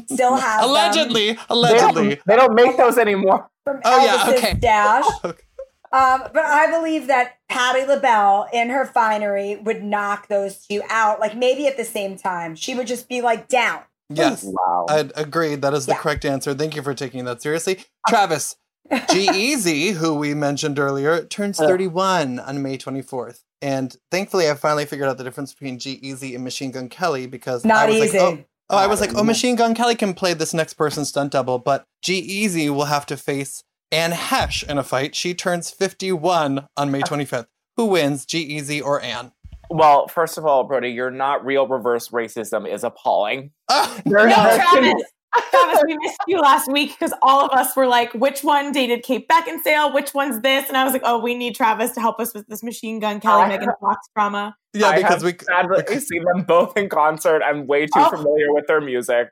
Still 0.10 0.36
has 0.38 0.62
them 0.62 0.69
Allegedly, 0.69 1.28
They 1.28 1.34
don't, 1.36 1.45
allegedly. 1.50 2.21
they 2.26 2.36
don't 2.36 2.54
make 2.56 2.78
those 2.78 2.97
anymore. 2.97 3.50
from 3.63 3.82
Oh, 3.86 4.06
yeah, 4.06 4.17
Elvis's 4.17 4.38
okay. 4.43 4.54
dash. 4.56 5.06
Okay. 5.26 5.41
Um, 5.89 6.23
but 6.34 6.43
I 6.43 6.69
believe 6.69 7.08
that 7.08 7.38
Patti 7.47 7.86
LaBelle 7.86 8.50
in 8.52 8.69
her 8.71 8.86
finery 8.86 9.56
would 9.56 9.82
knock 9.84 10.28
those 10.28 10.58
two 10.67 10.82
out, 10.89 11.21
like 11.21 11.34
maybe 11.36 11.65
at 11.65 11.78
the 11.78 11.86
same 11.86 12.17
time. 12.17 12.56
She 12.56 12.76
would 12.76 12.88
just 12.88 13.08
be 13.08 13.21
like 13.21 13.47
down. 13.47 13.80
Yes. 14.10 14.43
Wow. 14.43 14.86
I'd 14.89 15.13
agree. 15.15 15.56
That 15.56 15.73
is 15.73 15.86
the 15.86 15.93
Yeah. 15.93 16.00
correct 16.00 16.26
answer. 16.26 16.54
Thank 16.54 16.76
you 16.76 16.82
for 16.82 16.93
taking 16.93 17.23
that 17.23 17.41
seriously. 17.41 17.86
Travis, 18.10 18.58
G 19.10 19.28
Eazy, 19.28 19.93
who 19.93 20.13
we 20.15 20.34
mentioned 20.34 20.78
earlier, 20.78 21.23
turns 21.23 21.58
31 21.58 22.39
on 22.39 22.62
May 22.62 22.78
24th. 22.78 23.43
And 23.62 23.96
thankfully, 24.12 24.50
I 24.50 24.54
finally 24.54 24.86
figured 24.86 25.10
out 25.10 25.17
the 25.17 25.24
difference 25.24 25.54
between 25.54 25.80
G 25.80 26.00
Eazy 26.04 26.36
and 26.36 26.43
Machine 26.43 26.72
Gun 26.72 26.89
Kelly 26.89 27.26
because 27.28 27.65
I 27.65 27.86
was 27.88 27.96
easy. 27.96 28.20
like, 28.20 28.39
oh, 28.39 28.43
Oh, 28.70 28.78
I 28.78 28.88
was 28.88 29.00
like, 29.00 29.15
oh, 29.15 29.24
Machine 29.24 29.56
Gun 29.56 29.74
Kelly 29.74 29.96
can 29.96 30.13
play 30.13 30.34
this 30.34 30.54
next 30.54 30.74
person's 30.74 31.08
stunt 31.08 31.32
double, 31.32 31.58
but 31.58 31.86
G 32.02 32.46
Eazy 32.46 32.70
will 32.70 32.86
have 32.86 33.06
to 33.06 33.15
face 33.15 33.63
Anne 33.93 34.12
Heche 34.12 34.67
in 34.70 34.78
a 34.78 34.84
fight. 34.84 35.15
She 35.15 35.34
turns 35.34 35.70
51 35.72 36.67
on 36.76 36.91
May 36.91 37.00
25th. 37.02 37.48
Who 37.78 37.86
wins, 37.86 38.26
G 38.26 38.60
Eazy 38.60 38.84
or 38.84 39.02
Anne? 39.02 39.32
Well, 39.70 40.08
first 40.10 40.38
of 40.38 40.46
all, 40.46 40.65
Brody, 40.65 40.89
your 40.89 41.12
not 41.12 41.46
real 41.46 41.65
reverse 41.65 42.10
racism 42.10 42.67
is 42.70 42.84
appalling. 42.84 43.52
Ah, 43.70 44.02
No, 44.06 44.12
Travis. 44.26 45.04
Travis, 45.52 45.84
we 45.86 45.98
missed 45.98 46.18
you 46.28 46.40
last 46.40 46.72
week 46.72 46.92
because 46.98 47.13
all 47.22 47.46
of 47.46 47.52
us 47.52 47.76
were 47.76 47.86
like, 47.88 48.13
which 48.13 48.44
one 48.44 48.72
dated 48.72 49.04
Kate 49.04 49.28
Beckinsale? 49.28 49.94
Which 49.94 50.13
one's 50.13 50.42
this? 50.42 50.68
And 50.68 50.78
I 50.78 50.84
was 50.84 50.94
like, 50.94 51.02
oh, 51.06 51.20
we 51.20 51.36
need 51.36 51.56
Travis 51.56 51.92
to 51.92 52.00
help 52.02 52.20
us 52.20 52.34
with 52.34 52.48
this 52.48 52.63
Machine 52.63 53.00
Gun 53.00 53.20
Kelly 53.20 53.44
I- 53.44 53.48
Megan 53.50 53.70
Fox 53.80 54.08
drama. 54.16 54.56
yeah, 54.74 54.88
I 54.88 54.96
because 54.98 55.22
have 55.22 55.24
we. 55.24 55.36
sadly 55.46 56.00
seen 56.00 56.24
them 56.24 56.44
both 56.44 56.76
in 56.78 56.90
concert. 56.90 57.42
I'm 57.44 57.68
way 57.68 57.86
too 57.86 57.92
Oh. 57.98 58.10
familiar 58.10 58.54
with 58.54 58.68
their 58.68 58.82
music. 58.82 59.30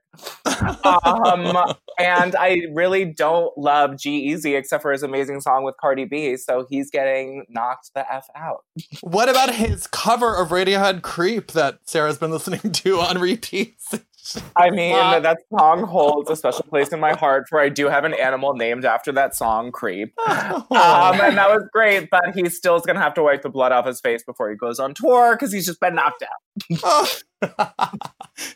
Um, 0.83 1.57
and 1.99 2.35
I 2.35 2.61
really 2.73 3.05
don't 3.05 3.55
love 3.57 3.97
G 3.97 4.31
Eazy 4.33 4.57
except 4.57 4.81
for 4.81 4.91
his 4.91 5.03
amazing 5.03 5.41
song 5.41 5.63
with 5.63 5.75
Cardi 5.79 6.05
B. 6.05 6.37
So 6.37 6.65
he's 6.69 6.89
getting 6.91 7.45
knocked 7.49 7.91
the 7.95 8.11
F 8.13 8.27
out. 8.35 8.63
What 9.01 9.29
about 9.29 9.53
his 9.55 9.87
cover 9.87 10.35
of 10.35 10.49
Radiohead 10.49 11.01
Creep 11.01 11.51
that 11.53 11.79
Sarah's 11.85 12.17
been 12.17 12.31
listening 12.31 12.71
to 12.71 12.99
on 12.99 13.17
repeat? 13.19 13.75
I 14.55 14.69
mean, 14.69 14.95
Uh, 14.95 15.19
that 15.19 15.37
song 15.49 15.83
holds 15.83 16.29
a 16.29 16.35
special 16.35 16.63
place 16.63 16.89
in 16.89 16.99
my 16.99 17.13
heart, 17.13 17.45
for 17.49 17.59
I 17.59 17.69
do 17.69 17.87
have 17.87 18.03
an 18.05 18.13
animal 18.13 18.53
named 18.55 18.85
after 18.85 19.11
that 19.13 19.35
song, 19.35 19.71
Creep. 19.71 20.13
Um, 20.27 21.19
and 21.21 21.37
that 21.37 21.49
was 21.49 21.63
great, 21.71 22.09
but 22.09 22.33
he 22.35 22.49
still 22.49 22.75
is 22.75 22.83
going 22.83 22.95
to 22.95 23.01
have 23.01 23.13
to 23.15 23.23
wipe 23.23 23.41
the 23.43 23.49
blood 23.49 23.71
off 23.71 23.85
his 23.85 24.01
face 24.01 24.23
before 24.23 24.49
he 24.49 24.55
goes 24.55 24.79
on 24.79 24.93
tour 24.93 25.33
because 25.35 25.51
he's 25.51 25.65
just 25.65 25.79
been 25.79 25.95
knocked 25.95 26.23
out. 26.23 26.79
Oh. 26.83 27.07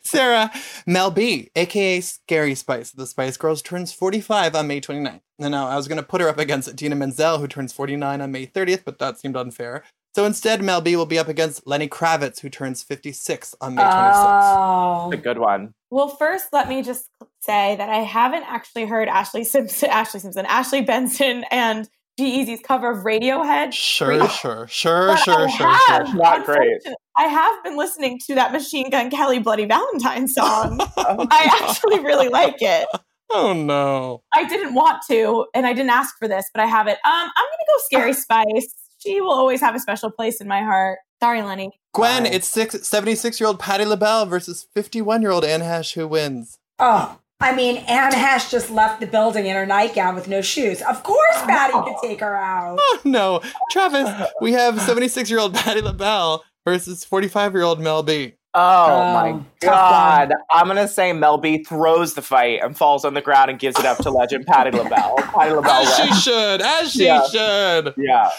Sarah, 0.03 0.51
Mel 0.85 1.11
B, 1.11 1.49
aka 1.55 2.01
Scary 2.01 2.55
Spice, 2.55 2.91
the 2.91 3.05
Spice 3.05 3.37
Girls, 3.37 3.61
turns 3.61 3.93
45 3.93 4.55
on 4.55 4.67
May 4.67 4.81
29th. 4.81 5.21
And 5.39 5.51
now 5.51 5.67
I 5.67 5.75
was 5.75 5.87
going 5.87 5.97
to 5.99 6.03
put 6.03 6.21
her 6.21 6.27
up 6.29 6.37
against 6.39 6.67
Idina 6.67 6.95
Menzel, 6.95 7.37
who 7.39 7.47
turns 7.47 7.71
49 7.71 8.21
on 8.21 8.31
May 8.31 8.45
30th, 8.47 8.83
but 8.83 8.99
that 8.99 9.19
seemed 9.19 9.37
unfair. 9.37 9.83
So 10.15 10.25
instead, 10.25 10.63
Mel 10.63 10.81
B 10.81 10.95
will 10.95 11.05
be 11.05 11.19
up 11.19 11.27
against 11.27 11.67
Lenny 11.67 11.87
Kravitz, 11.87 12.39
who 12.39 12.49
turns 12.49 12.81
56 12.83 13.55
on 13.61 13.75
May 13.75 13.83
26th. 13.83 14.55
Oh. 14.57 15.11
A 15.13 15.17
good 15.17 15.37
one. 15.37 15.73
Well, 15.91 16.09
first, 16.09 16.47
let 16.51 16.67
me 16.67 16.81
just 16.81 17.09
say 17.41 17.75
that 17.75 17.89
I 17.89 17.97
haven't 17.97 18.43
actually 18.43 18.85
heard 18.85 19.07
Ashley 19.07 19.43
Simpson, 19.43 19.89
Ashley 19.89 20.19
Simpson, 20.19 20.45
Ashley 20.45 20.81
Benson, 20.81 21.45
and 21.51 21.87
G 22.19 22.41
Eazy's 22.41 22.59
cover 22.61 22.91
of 22.91 23.05
Radiohead. 23.05 23.71
Sure, 23.71 24.27
sure, 24.27 24.67
sure, 24.67 25.07
But 25.07 25.15
sure, 25.17 25.47
I 25.47 25.49
sure, 25.49 25.67
have, 25.67 26.07
sure. 26.07 26.17
Not 26.17 26.45
great. 26.45 26.81
I 27.17 27.23
have 27.23 27.63
been 27.63 27.77
listening 27.77 28.19
to 28.27 28.35
that 28.35 28.51
Machine 28.51 28.89
Gun 28.89 29.09
Kelly 29.09 29.39
Bloody 29.39 29.65
Valentine 29.65 30.27
song. 30.27 30.79
I 30.97 31.61
actually 31.63 31.99
really 31.99 32.27
like 32.27 32.57
it. 32.59 32.87
Oh 33.31 33.53
no. 33.53 34.23
I 34.33 34.45
didn't 34.47 34.73
want 34.73 35.01
to, 35.09 35.45
and 35.53 35.65
I 35.65 35.73
didn't 35.73 35.91
ask 35.91 36.17
for 36.17 36.27
this, 36.27 36.45
but 36.53 36.61
I 36.61 36.65
have 36.65 36.87
it. 36.87 36.97
Um, 37.05 37.11
I'm 37.13 37.29
gonna 37.31 37.67
go 37.67 37.77
Scary 37.85 38.13
Spice. 38.13 38.73
She 38.99 39.19
will 39.21 39.31
always 39.33 39.61
have 39.61 39.75
a 39.75 39.79
special 39.79 40.11
place 40.11 40.39
in 40.41 40.47
my 40.47 40.61
heart. 40.61 40.99
Sorry, 41.21 41.41
Lenny. 41.41 41.71
Gwen, 41.93 42.23
Wow. 42.23 42.29
it's 42.31 42.47
six, 42.47 42.75
76-year-old 42.75 43.59
Patti 43.59 43.83
LaBelle 43.85 44.25
versus 44.25 44.67
51-year-old 44.75 45.43
Anne 45.43 45.61
Heche, 45.61 45.93
who 45.95 46.07
wins? 46.07 46.59
Oh, 46.77 47.17
I 47.41 47.55
mean, 47.55 47.77
Anne 47.87 48.11
Heche 48.11 48.49
just 48.51 48.69
left 48.69 48.99
the 48.99 49.07
building 49.07 49.45
in 49.45 49.55
her 49.55 49.65
nightgown 49.65 50.13
with 50.15 50.27
no 50.27 50.41
shoes. 50.41 50.81
Of 50.81 51.03
course, 51.03 51.41
Patti 51.43 51.73
could 51.73 51.95
take 52.01 52.19
her 52.19 52.35
out. 52.35 52.77
Oh 52.79 52.99
no. 53.05 53.41
Travis, 53.71 54.09
we 54.41 54.51
have 54.53 54.75
76-year-old 54.75 55.55
Patti 55.55 55.81
LaBelle 55.81 56.43
versus 56.65 57.05
45-year-old 57.05 57.79
Mel 57.79 58.03
B. 58.03 58.33
Oh, 58.55 58.85
Oh, 58.87 59.13
my 59.13 59.31
tough 59.61 59.71
God. 60.29 60.33
I'm 60.51 60.65
going 60.65 60.77
to 60.77 60.87
say 60.87 61.13
Mel 61.13 61.37
B 61.37 61.63
throws 61.63 62.15
the 62.15 62.21
fight 62.21 62.61
and 62.63 62.75
falls 62.75 63.05
on 63.05 63.13
the 63.13 63.21
ground 63.21 63.51
and 63.51 63.59
gives 63.59 63.77
it 63.79 63.85
up 63.85 63.97
to 63.99 64.09
legend 64.09 64.47
Patti 64.47 64.71
LaBelle. 64.75 65.15
Patti 65.33 65.51
LaBelle 65.51 65.71
As 65.71 65.95
she 65.97 66.13
should, 66.13 66.61
as 66.61 66.91
she 66.91 67.05
Yeah. 67.05 67.21
should. 67.27 67.93
Yeah. 67.97 68.29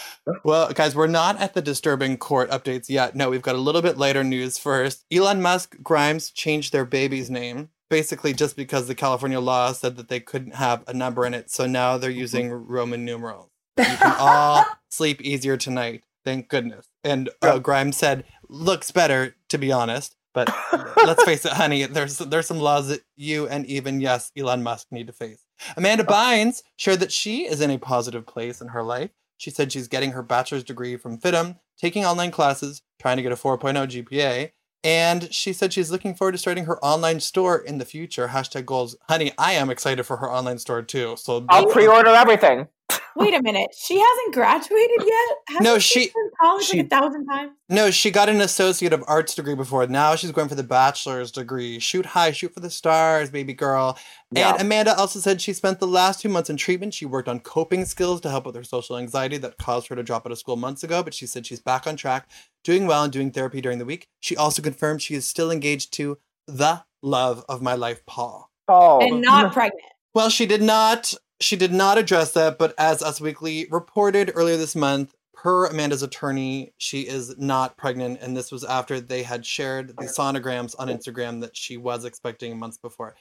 Well, 0.43 0.71
guys, 0.73 0.95
we're 0.95 1.07
not 1.07 1.39
at 1.39 1.53
the 1.53 1.61
disturbing 1.61 2.17
court 2.17 2.49
updates 2.51 2.89
yet. 2.89 3.15
No, 3.15 3.29
we've 3.29 3.41
got 3.41 3.55
a 3.55 3.59
little 3.59 3.81
bit 3.81 3.97
later 3.97 4.23
news 4.23 4.57
first. 4.57 5.05
Elon 5.11 5.41
Musk, 5.41 5.77
Grimes 5.81 6.29
changed 6.29 6.73
their 6.73 6.85
baby's 6.85 7.29
name, 7.29 7.69
basically 7.89 8.33
just 8.33 8.55
because 8.57 8.87
the 8.87 8.95
California 8.95 9.39
law 9.39 9.71
said 9.71 9.95
that 9.95 10.09
they 10.09 10.19
couldn't 10.19 10.55
have 10.55 10.83
a 10.87 10.93
number 10.93 11.25
in 11.25 11.33
it. 11.33 11.49
So 11.49 11.65
now 11.65 11.97
they're 11.97 12.09
using 12.11 12.51
Roman 12.51 13.05
numerals. 13.05 13.49
You 13.77 13.85
can 13.85 14.15
all 14.19 14.65
sleep 14.89 15.21
easier 15.21 15.55
tonight. 15.57 16.03
Thank 16.23 16.49
goodness. 16.49 16.85
And 17.03 17.31
uh, 17.41 17.57
Grimes 17.57 17.97
said, 17.97 18.25
looks 18.47 18.91
better, 18.91 19.35
to 19.51 19.57
be 19.57 19.71
honest. 19.71 20.15
But 20.33 20.49
let's 20.97 21.23
face 21.23 21.45
it, 21.45 21.51
honey, 21.53 21.85
there's 21.85 22.17
there's 22.17 22.47
some 22.47 22.59
laws 22.59 22.87
that 22.87 23.01
you 23.15 23.47
and 23.47 23.65
even, 23.65 24.01
yes, 24.01 24.31
Elon 24.37 24.63
Musk 24.63 24.87
need 24.91 25.07
to 25.07 25.13
face. 25.13 25.45
Amanda 25.77 26.05
oh. 26.07 26.11
Bynes 26.11 26.61
shared 26.77 26.99
that 27.01 27.11
she 27.11 27.45
is 27.45 27.61
in 27.61 27.69
a 27.69 27.77
positive 27.77 28.25
place 28.25 28.61
in 28.61 28.69
her 28.69 28.83
life. 28.83 29.11
She 29.37 29.49
said 29.49 29.71
she's 29.71 29.87
getting 29.87 30.11
her 30.11 30.21
bachelor's 30.21 30.63
degree 30.63 30.97
from 30.97 31.17
FIDM, 31.17 31.57
taking 31.77 32.05
online 32.05 32.31
classes, 32.31 32.81
trying 32.99 33.17
to 33.17 33.23
get 33.23 33.31
a 33.31 33.35
4.0 33.35 34.05
GPA. 34.05 34.51
And 34.83 35.31
she 35.33 35.53
said 35.53 35.73
she's 35.73 35.91
looking 35.91 36.15
forward 36.15 36.31
to 36.31 36.37
starting 36.37 36.65
her 36.65 36.83
online 36.83 37.19
store 37.19 37.57
in 37.57 37.77
the 37.77 37.85
future. 37.85 38.29
Hashtag 38.29 38.65
goals. 38.65 38.95
Honey, 39.09 39.31
I 39.37 39.53
am 39.53 39.69
excited 39.69 40.03
for 40.03 40.17
her 40.17 40.31
online 40.31 40.57
store 40.57 40.81
too. 40.81 41.15
So 41.17 41.45
I'll 41.49 41.67
pre 41.67 41.87
order 41.87 42.09
everything. 42.09 42.67
Wait 43.15 43.33
a 43.33 43.41
minute. 43.41 43.69
She 43.77 43.99
hasn't 43.99 44.33
graduated 44.33 44.97
yet? 45.05 45.37
Hasn't 45.47 45.63
No, 45.63 45.79
she- 45.79 46.05
been 46.13 46.29
college 46.41 46.63
she- 46.65 46.77
like 46.77 46.85
a 46.85 46.89
thousand 46.89 47.25
times. 47.25 47.51
No, 47.69 47.91
she 47.91 48.09
got 48.11 48.29
an 48.29 48.39
associate 48.41 48.93
of 48.93 49.03
arts 49.07 49.35
degree 49.35 49.55
before. 49.55 49.85
Now 49.87 50.15
she's 50.15 50.31
going 50.31 50.47
for 50.47 50.55
the 50.55 50.63
bachelor's 50.63 51.31
degree. 51.31 51.79
Shoot 51.79 52.05
high, 52.05 52.31
shoot 52.31 52.53
for 52.53 52.59
the 52.61 52.69
stars, 52.69 53.29
baby 53.29 53.53
girl. 53.53 53.97
Yeah. 54.31 54.51
And 54.53 54.61
Amanda 54.61 54.97
also 54.97 55.19
said 55.19 55.41
she 55.41 55.53
spent 55.53 55.79
the 55.79 55.87
last 55.87 56.21
two 56.21 56.29
months 56.29 56.49
in 56.49 56.57
treatment. 56.57 56.93
She 56.93 57.05
worked 57.05 57.27
on 57.27 57.39
coping 57.41 57.85
skills 57.85 58.21
to 58.21 58.29
help 58.29 58.45
with 58.45 58.55
her 58.55 58.63
social 58.63 58.97
anxiety 58.97 59.37
that 59.37 59.57
caused 59.57 59.87
her 59.87 59.95
to 59.95 60.03
drop 60.03 60.25
out 60.25 60.31
of 60.31 60.39
school 60.39 60.55
months 60.55 60.83
ago, 60.83 61.03
but 61.03 61.13
she 61.13 61.25
said 61.25 61.45
she's 61.45 61.59
back 61.61 61.85
on 61.87 61.95
track, 61.97 62.29
doing 62.63 62.87
well 62.87 63.03
and 63.03 63.11
doing 63.11 63.31
therapy 63.31 63.59
during 63.61 63.77
the 63.79 63.85
week. 63.85 64.07
She 64.19 64.37
also 64.37 64.61
confirmed 64.61 65.01
she 65.01 65.15
is 65.15 65.27
still 65.27 65.51
engaged 65.51 65.91
to 65.93 66.17
the 66.47 66.83
love 67.01 67.43
of 67.49 67.61
my 67.61 67.73
life, 67.75 68.05
Paul. 68.05 68.49
Oh. 68.67 68.99
And 69.01 69.21
not 69.21 69.51
pregnant. 69.53 69.81
Well, 70.13 70.29
she 70.29 70.45
did 70.45 70.61
not 70.61 71.13
she 71.41 71.55
did 71.55 71.73
not 71.73 71.97
address 71.97 72.31
that, 72.33 72.57
but 72.57 72.73
as 72.77 73.01
Us 73.01 73.19
Weekly 73.19 73.67
reported 73.69 74.31
earlier 74.35 74.57
this 74.57 74.75
month, 74.75 75.13
per 75.33 75.65
Amanda's 75.65 76.03
attorney, 76.03 76.73
she 76.77 77.01
is 77.01 77.35
not 77.37 77.75
pregnant, 77.77 78.19
and 78.21 78.37
this 78.37 78.51
was 78.51 78.63
after 78.63 78.99
they 79.01 79.23
had 79.23 79.45
shared 79.45 79.89
the 79.97 80.05
sonograms 80.05 80.75
on 80.77 80.87
Instagram 80.87 81.41
that 81.41 81.57
she 81.57 81.77
was 81.77 82.05
expecting 82.05 82.57
months 82.59 82.77
before. 82.77 83.15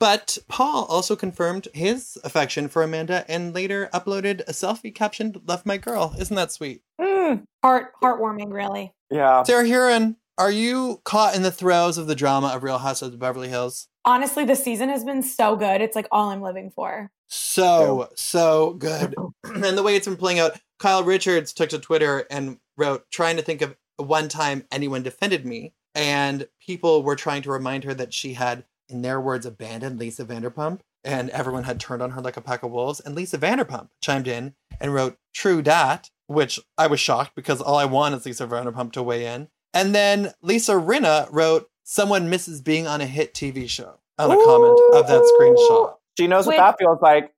But 0.00 0.38
Paul 0.48 0.84
also 0.86 1.16
confirmed 1.16 1.68
his 1.72 2.18
affection 2.24 2.68
for 2.68 2.82
Amanda 2.82 3.24
and 3.28 3.54
later 3.54 3.88
uploaded 3.94 4.40
a 4.42 4.52
selfie 4.52 4.94
captioned 4.94 5.40
"Left 5.46 5.64
my 5.66 5.76
girl." 5.76 6.14
Isn't 6.18 6.36
that 6.36 6.52
sweet? 6.52 6.82
Mm, 7.00 7.44
Heart 7.62 7.92
heartwarming, 8.02 8.52
really. 8.52 8.92
yeah. 9.10 9.42
Sarah 9.44 9.64
Hearon, 9.64 10.16
are 10.36 10.50
you 10.50 11.00
caught 11.04 11.36
in 11.36 11.42
the 11.42 11.52
throes 11.52 11.96
of 11.96 12.06
the 12.08 12.16
drama 12.16 12.48
of 12.48 12.62
Real 12.64 12.78
Housewives 12.78 13.14
of 13.14 13.20
Beverly 13.20 13.48
Hills? 13.48 13.88
Honestly, 14.04 14.44
the 14.44 14.56
season 14.56 14.90
has 14.90 15.04
been 15.04 15.22
so 15.22 15.56
good. 15.56 15.80
It's 15.80 15.96
like 15.96 16.08
all 16.10 16.30
I'm 16.30 16.42
living 16.42 16.70
for. 16.74 17.10
So 17.28 18.08
so 18.14 18.74
good. 18.74 19.14
And 19.44 19.78
the 19.78 19.82
way 19.82 19.96
it's 19.96 20.06
been 20.06 20.16
playing 20.16 20.40
out 20.40 20.58
kyle 20.78 21.04
richards 21.04 21.52
took 21.52 21.70
to 21.70 21.78
twitter 21.78 22.26
and 22.30 22.58
wrote 22.76 23.04
trying 23.10 23.36
to 23.36 23.42
think 23.42 23.62
of 23.62 23.76
one 23.96 24.28
time 24.28 24.64
anyone 24.70 25.02
defended 25.02 25.46
me. 25.46 25.74
And 25.94 26.48
people 26.64 27.02
were 27.02 27.16
trying 27.16 27.42
to 27.42 27.52
remind 27.52 27.84
her 27.84 27.94
that 27.94 28.12
she 28.12 28.34
had 28.34 28.64
in 28.88 29.02
their 29.02 29.20
words 29.20 29.46
abandoned 29.46 29.98
lisa 29.98 30.24
vanderpump. 30.24 30.80
And 31.04 31.30
everyone 31.30 31.64
had 31.64 31.78
turned 31.78 32.02
on 32.02 32.12
her 32.12 32.20
like 32.20 32.36
a 32.36 32.40
pack 32.40 32.62
of 32.62 32.70
wolves. 32.70 33.00
And 33.00 33.14
lisa 33.14 33.38
vanderpump 33.38 33.88
chimed 34.02 34.28
in 34.28 34.54
and 34.80 34.92
wrote 34.92 35.18
true 35.32 35.62
dat 35.62 36.10
which 36.26 36.58
i 36.78 36.86
was 36.86 37.00
shocked 37.00 37.34
because 37.34 37.60
all 37.60 37.76
i 37.76 37.84
want 37.84 38.14
is 38.14 38.24
lisa 38.24 38.46
vanderpump 38.46 38.92
to 38.92 39.02
weigh 39.02 39.26
in. 39.26 39.48
And 39.72 39.94
then 39.94 40.32
lisa 40.42 40.72
rinna 40.72 41.28
wrote 41.30 41.68
someone 41.84 42.30
misses 42.30 42.60
being 42.60 42.86
on 42.86 43.00
a 43.00 43.06
hit 43.06 43.34
tv 43.34 43.68
show 43.68 44.00
on 44.18 44.30
a 44.30 44.36
comment 44.36 44.80
of 44.94 45.06
that 45.06 45.22
screenshot 45.22 45.94
She 46.18 46.26
knows 46.26 46.46
Wait. 46.46 46.58
what 46.58 46.76
that 46.78 46.78
feels 46.78 46.98
like. 47.02 47.32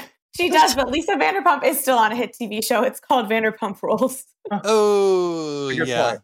She 0.36 0.48
does, 0.48 0.74
but 0.74 0.90
Lisa 0.90 1.16
Vanderpump 1.16 1.64
is 1.64 1.80
still 1.80 1.98
on 1.98 2.12
a 2.12 2.16
hit 2.16 2.34
TV 2.40 2.64
show. 2.64 2.82
It's 2.82 3.00
called 3.00 3.28
Vanderpump 3.28 3.82
Rules. 3.82 4.24
Oh, 4.64 5.70
Good 5.76 5.86
yeah. 5.86 6.10
point. 6.10 6.22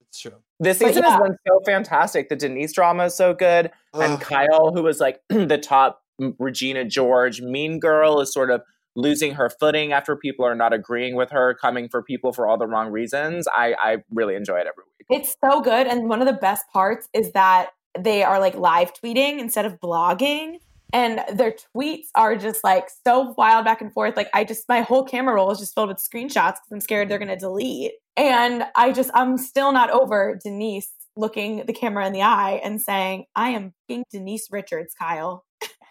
It's 0.00 0.20
true. 0.20 0.32
This 0.58 0.78
season 0.78 1.02
yeah. 1.04 1.10
has 1.12 1.20
been 1.20 1.36
so 1.46 1.60
fantastic. 1.64 2.28
The 2.28 2.36
Denise 2.36 2.72
drama 2.72 3.04
is 3.04 3.14
so 3.14 3.32
good. 3.32 3.70
and 3.94 4.20
Kyle, 4.20 4.72
who 4.74 4.82
was 4.82 4.98
like 4.98 5.20
the 5.28 5.56
top 5.56 6.02
Regina 6.38 6.84
George 6.84 7.40
mean 7.40 7.78
girl, 7.78 8.20
is 8.20 8.32
sort 8.32 8.50
of 8.50 8.62
losing 8.96 9.34
her 9.34 9.48
footing 9.48 9.92
after 9.92 10.16
people 10.16 10.44
are 10.44 10.54
not 10.54 10.72
agreeing 10.72 11.14
with 11.14 11.30
her, 11.30 11.54
coming 11.54 11.88
for 11.88 12.02
people 12.02 12.32
for 12.32 12.46
all 12.46 12.58
the 12.58 12.66
wrong 12.66 12.90
reasons. 12.90 13.46
I, 13.48 13.74
I 13.80 13.96
really 14.10 14.34
enjoy 14.34 14.56
it 14.56 14.66
every 14.66 14.84
week. 14.98 15.22
It's 15.22 15.36
so 15.44 15.60
good. 15.60 15.86
And 15.86 16.08
one 16.08 16.20
of 16.20 16.26
the 16.26 16.34
best 16.34 16.64
parts 16.72 17.08
is 17.12 17.32
that 17.32 17.70
they 17.98 18.22
are 18.22 18.40
like 18.40 18.56
live 18.56 18.92
tweeting 18.94 19.38
instead 19.38 19.64
of 19.64 19.80
blogging. 19.80 20.58
And 20.94 21.22
their 21.36 21.54
tweets 21.76 22.06
are 22.14 22.36
just 22.36 22.62
like 22.64 22.88
so 23.06 23.34
wild 23.36 23.64
back 23.66 23.80
and 23.82 23.92
forth. 23.92 24.16
Like 24.16 24.28
I 24.32 24.44
just 24.44 24.64
my 24.68 24.80
whole 24.82 25.02
camera 25.04 25.34
roll 25.34 25.50
is 25.50 25.58
just 25.58 25.74
filled 25.74 25.88
with 25.88 25.98
screenshots 25.98 26.54
because 26.54 26.68
I'm 26.72 26.80
scared 26.80 27.08
they're 27.08 27.18
gonna 27.18 27.36
delete. 27.36 27.92
And 28.16 28.64
I 28.76 28.92
just 28.92 29.10
I'm 29.12 29.36
still 29.36 29.72
not 29.72 29.90
over 29.90 30.38
Denise 30.42 30.90
looking 31.16 31.64
the 31.66 31.72
camera 31.72 32.06
in 32.06 32.12
the 32.12 32.22
eye 32.22 32.60
and 32.64 32.80
saying, 32.80 33.24
I 33.34 33.50
am 33.50 33.74
being 33.88 34.04
Denise 34.12 34.48
Richards, 34.50 34.94
Kyle. 34.98 35.44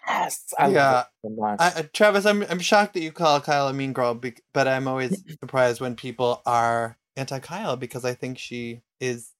Yes. 0.08 0.46
I 0.58 0.68
Yeah. 0.70 0.92
love 0.92 1.06
it 1.06 1.28
so 1.28 1.42
much. 1.42 1.58
I, 1.60 1.80
I- 1.80 1.90
Travis, 1.94 2.26
I'm 2.26 2.44
I'm 2.44 2.60
shocked 2.60 2.94
that 2.94 3.02
you 3.04 3.12
call 3.12 3.42
Kyle 3.42 3.68
a 3.68 3.74
mean 3.74 3.92
girl, 3.94 4.14
bec- 4.16 4.42
but 4.54 4.68
I'm 4.70 4.88
always 4.88 5.22
surprised 5.42 5.82
when 5.82 5.96
people 5.96 6.42
are 6.46 6.98
anti 7.18 7.40
Kyle 7.40 7.76
because 7.76 8.06
I 8.06 8.14
think 8.14 8.38
she 8.38 8.82
is 9.02 9.32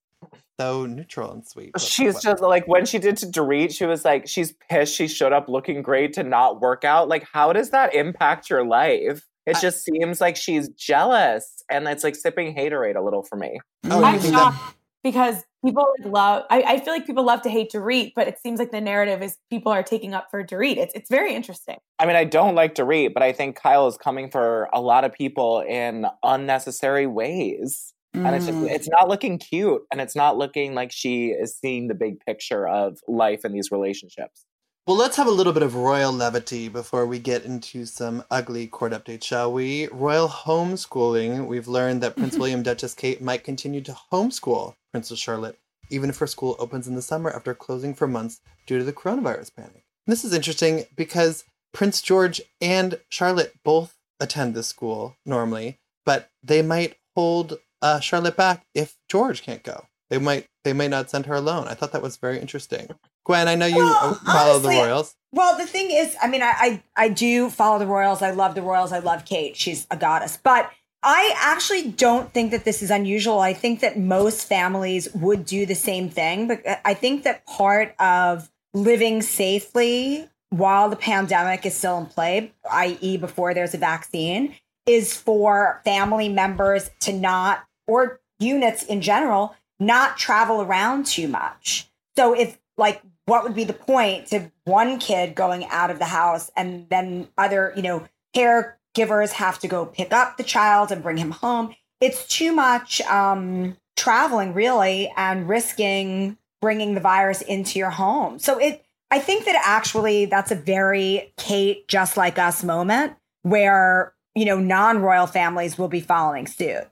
so 0.60 0.86
neutral 0.86 1.32
and 1.32 1.46
sweet. 1.48 1.72
She's 1.80 2.16
what- 2.16 2.24
just 2.24 2.42
like 2.44 2.68
when 2.68 2.86
she 2.86 3.00
did 3.00 3.18
to 3.18 3.26
Dorit, 3.26 3.72
she 3.76 3.86
was 3.86 4.06
like, 4.06 4.28
she's 4.28 4.54
pissed. 4.70 4.96
She 4.96 5.08
showed 5.08 5.34
up 5.34 5.50
looking 5.50 5.82
great 5.82 6.14
to 6.14 6.24
not 6.24 6.62
work 6.62 6.84
out. 6.84 7.08
Like, 7.10 7.26
how 7.32 7.54
does 7.54 7.72
that 7.72 7.94
impact 7.96 8.50
your 8.50 8.66
life? 8.66 9.24
It 9.46 9.58
I- 9.58 9.60
just 9.60 9.84
seems 9.84 10.22
like 10.22 10.36
she's 10.38 10.70
jealous, 10.70 11.64
and 11.70 11.88
it's 11.88 12.04
like 12.04 12.16
sipping 12.16 12.56
haterade 12.56 12.96
a 12.96 13.02
little 13.02 13.24
for 13.24 13.36
me. 13.36 13.60
Oh, 13.90 14.04
I'm 14.04 14.20
think 14.20 14.34
that- 14.34 14.54
shocked 14.54 14.76
because 15.04 15.44
people 15.66 15.86
like 16.00 16.10
love, 16.14 16.44
I, 16.50 16.62
I 16.62 16.80
feel 16.80 16.94
like 16.94 17.06
people 17.06 17.26
love 17.26 17.42
to 17.42 17.50
hate 17.50 17.72
Dorit, 17.74 18.14
but 18.16 18.28
it 18.30 18.40
seems 18.40 18.58
like 18.58 18.72
the 18.72 18.80
narrative 18.80 19.22
is 19.22 19.38
people 19.50 19.70
are 19.72 19.84
taking 19.84 20.14
up 20.14 20.28
for 20.32 20.46
Dorit. 20.46 20.78
It's, 20.78 20.94
it's 20.94 21.10
very 21.10 21.34
interesting. 21.36 21.76
I 22.00 22.06
mean, 22.06 22.16
I 22.16 22.24
don't 22.24 22.56
like 22.56 22.74
Dorit, 22.76 23.14
but 23.14 23.22
I 23.22 23.34
think 23.34 23.58
Kyle 23.58 23.88
is 23.88 23.98
coming 23.98 24.30
for 24.32 24.70
a 24.72 24.80
lot 24.80 25.04
of 25.04 25.12
people 25.12 25.60
in 25.60 26.06
unnecessary 26.24 27.06
ways. 27.08 27.93
And 28.14 28.36
it's 28.36 28.46
just, 28.46 28.58
Mm. 28.58 28.70
it's 28.70 28.88
not 28.90 29.08
looking 29.10 29.38
cute, 29.40 29.82
and 29.92 30.00
it's 30.00 30.16
not 30.16 30.38
looking 30.38 30.76
like 30.76 30.92
she 30.92 31.28
is 31.30 31.58
seeing 31.58 31.88
the 31.88 31.96
big 31.96 32.20
picture 32.26 32.68
of 32.68 33.00
life 33.08 33.44
and 33.44 33.54
these 33.56 33.72
relationships. 33.72 34.46
Well, 34.86 34.98
let's 34.98 35.16
have 35.18 35.28
a 35.28 35.32
little 35.32 35.54
bit 35.54 35.64
of 35.64 35.76
royal 35.76 36.12
levity 36.12 36.68
before 36.68 37.06
we 37.08 37.18
get 37.18 37.46
into 37.46 37.86
some 37.86 38.24
ugly 38.30 38.68
court 38.68 38.92
updates, 38.92 39.24
shall 39.24 39.52
we? 39.52 39.88
Royal 39.88 40.28
homeschooling. 40.28 41.48
We've 41.48 41.68
learned 41.68 42.02
that 42.02 42.16
Prince 42.16 42.38
William 42.38 42.64
Duchess 42.64 42.94
Kate 42.94 43.22
might 43.22 43.44
continue 43.44 43.82
to 43.82 43.96
homeschool 44.12 44.74
Princess 44.92 45.20
Charlotte, 45.20 45.58
even 45.90 46.10
if 46.10 46.18
her 46.18 46.28
school 46.28 46.56
opens 46.60 46.88
in 46.88 46.96
the 46.96 47.02
summer 47.02 47.30
after 47.32 47.54
closing 47.54 47.94
for 47.94 48.08
months 48.08 48.42
due 48.68 48.78
to 48.78 48.84
the 48.84 48.94
coronavirus 48.94 49.56
panic. 49.56 49.86
This 50.06 50.24
is 50.26 50.34
interesting 50.34 50.86
because 50.96 51.46
Prince 51.74 52.02
George 52.02 52.42
and 52.62 53.00
Charlotte 53.10 53.54
both 53.64 53.96
attend 54.20 54.54
this 54.54 54.68
school 54.68 55.16
normally, 55.26 55.80
but 56.06 56.30
they 56.44 56.62
might 56.62 56.98
hold 57.16 57.58
uh, 57.84 58.00
Charlotte 58.00 58.38
back 58.38 58.66
if 58.74 58.98
George 59.10 59.44
can't 59.44 59.62
go. 59.62 59.86
They 60.10 60.18
might 60.18 60.48
they 60.64 60.74
might 60.74 60.90
not 60.90 61.10
send 61.10 61.26
her 61.26 61.36
alone. 61.36 61.68
I 61.68 61.74
thought 61.74 61.92
that 61.92 62.02
was 62.02 62.18
very 62.18 62.40
interesting. 62.40 62.90
Gwen, 63.26 63.48
I 63.48 63.56
know 63.56 63.66
you 63.66 63.78
Well, 63.78 64.20
uh, 64.26 64.34
follow 64.34 64.60
the 64.60 64.70
royals. 64.70 65.16
Well, 65.32 65.58
the 65.58 65.66
thing 65.66 65.92
is, 65.92 66.16
I 66.22 66.28
mean, 66.28 66.42
I, 66.42 66.54
I 66.58 66.84
I 66.96 67.10
do 67.10 67.50
follow 67.50 67.80
the 67.80 67.88
royals. 67.88 68.22
I 68.22 68.32
love 68.32 68.56
the 68.56 68.62
royals. 68.62 68.92
I 68.92 69.00
love 69.00 69.26
Kate. 69.26 69.56
She's 69.56 69.86
a 69.92 69.98
goddess. 69.98 70.38
But 70.42 70.72
I 71.04 71.34
actually 71.38 71.92
don't 71.92 72.32
think 72.34 72.52
that 72.52 72.64
this 72.64 72.82
is 72.82 72.90
unusual. 72.90 73.40
I 73.40 73.54
think 73.54 73.82
that 73.82 74.00
most 74.00 74.48
families 74.48 75.14
would 75.14 75.46
do 75.46 75.66
the 75.66 75.76
same 75.76 76.10
thing. 76.10 76.48
But 76.48 76.62
I 76.86 76.94
think 76.94 77.24
that 77.24 77.46
part 77.46 77.94
of 78.00 78.50
living 78.74 79.22
safely 79.22 80.30
while 80.50 80.90
the 80.90 80.96
pandemic 80.96 81.66
is 81.66 81.76
still 81.76 81.98
in 81.98 82.06
play, 82.06 82.54
i.e., 82.72 83.18
before 83.18 83.54
there's 83.54 83.74
a 83.74 83.78
vaccine, 83.78 84.56
is 84.86 85.16
for 85.16 85.82
family 85.84 86.30
members 86.30 86.90
to 87.02 87.12
not, 87.12 87.64
or 87.88 88.22
units 88.40 88.84
in 88.84 89.02
general, 89.02 89.56
not 89.80 90.18
travel 90.18 90.62
around 90.62 91.06
too 91.06 91.28
much. 91.28 91.90
So 92.16 92.34
if 92.34 92.58
like 92.78 93.02
what 93.26 93.44
would 93.44 93.56
be 93.56 93.64
the 93.64 93.74
point 93.74 94.28
to 94.28 94.52
one 94.66 95.00
kid 95.00 95.36
going 95.36 95.66
out 95.66 95.90
of 95.90 96.00
the 96.00 96.06
house 96.06 96.52
and 96.56 96.88
then 96.90 97.28
other, 97.38 97.74
you 97.76 97.82
know, 97.82 98.08
caregivers 98.36 99.32
have 99.34 99.60
to 99.60 99.68
go 99.68 99.86
pick 99.86 100.12
up 100.12 100.38
the 100.38 100.44
child 100.44 100.92
and 100.92 101.02
bring 101.02 101.18
him 101.18 101.32
home? 101.32 101.76
It's 102.02 102.28
too 102.28 102.54
much 102.54 103.02
um 103.02 103.78
traveling 103.96 104.54
really 104.54 105.12
and 105.16 105.48
risking 105.48 106.38
bringing 106.62 106.94
the 106.94 107.02
virus 107.02 107.42
into 107.42 107.78
your 107.78 107.90
home. 107.90 108.40
So 108.40 108.58
it 108.58 108.86
I 109.12 109.20
think 109.20 109.46
that 109.46 109.62
actually 109.64 110.26
that's 110.26 110.52
a 110.52 110.56
very 110.56 111.34
Kate 111.38 111.88
just 111.88 112.18
like 112.18 112.40
us 112.40 112.64
moment 112.64 113.14
where, 113.44 114.14
you 114.34 114.46
know, 114.46 114.60
non-royal 114.60 115.28
families 115.28 115.78
will 115.78 115.88
be 115.88 116.00
following 116.00 116.48
suit. 116.48 116.88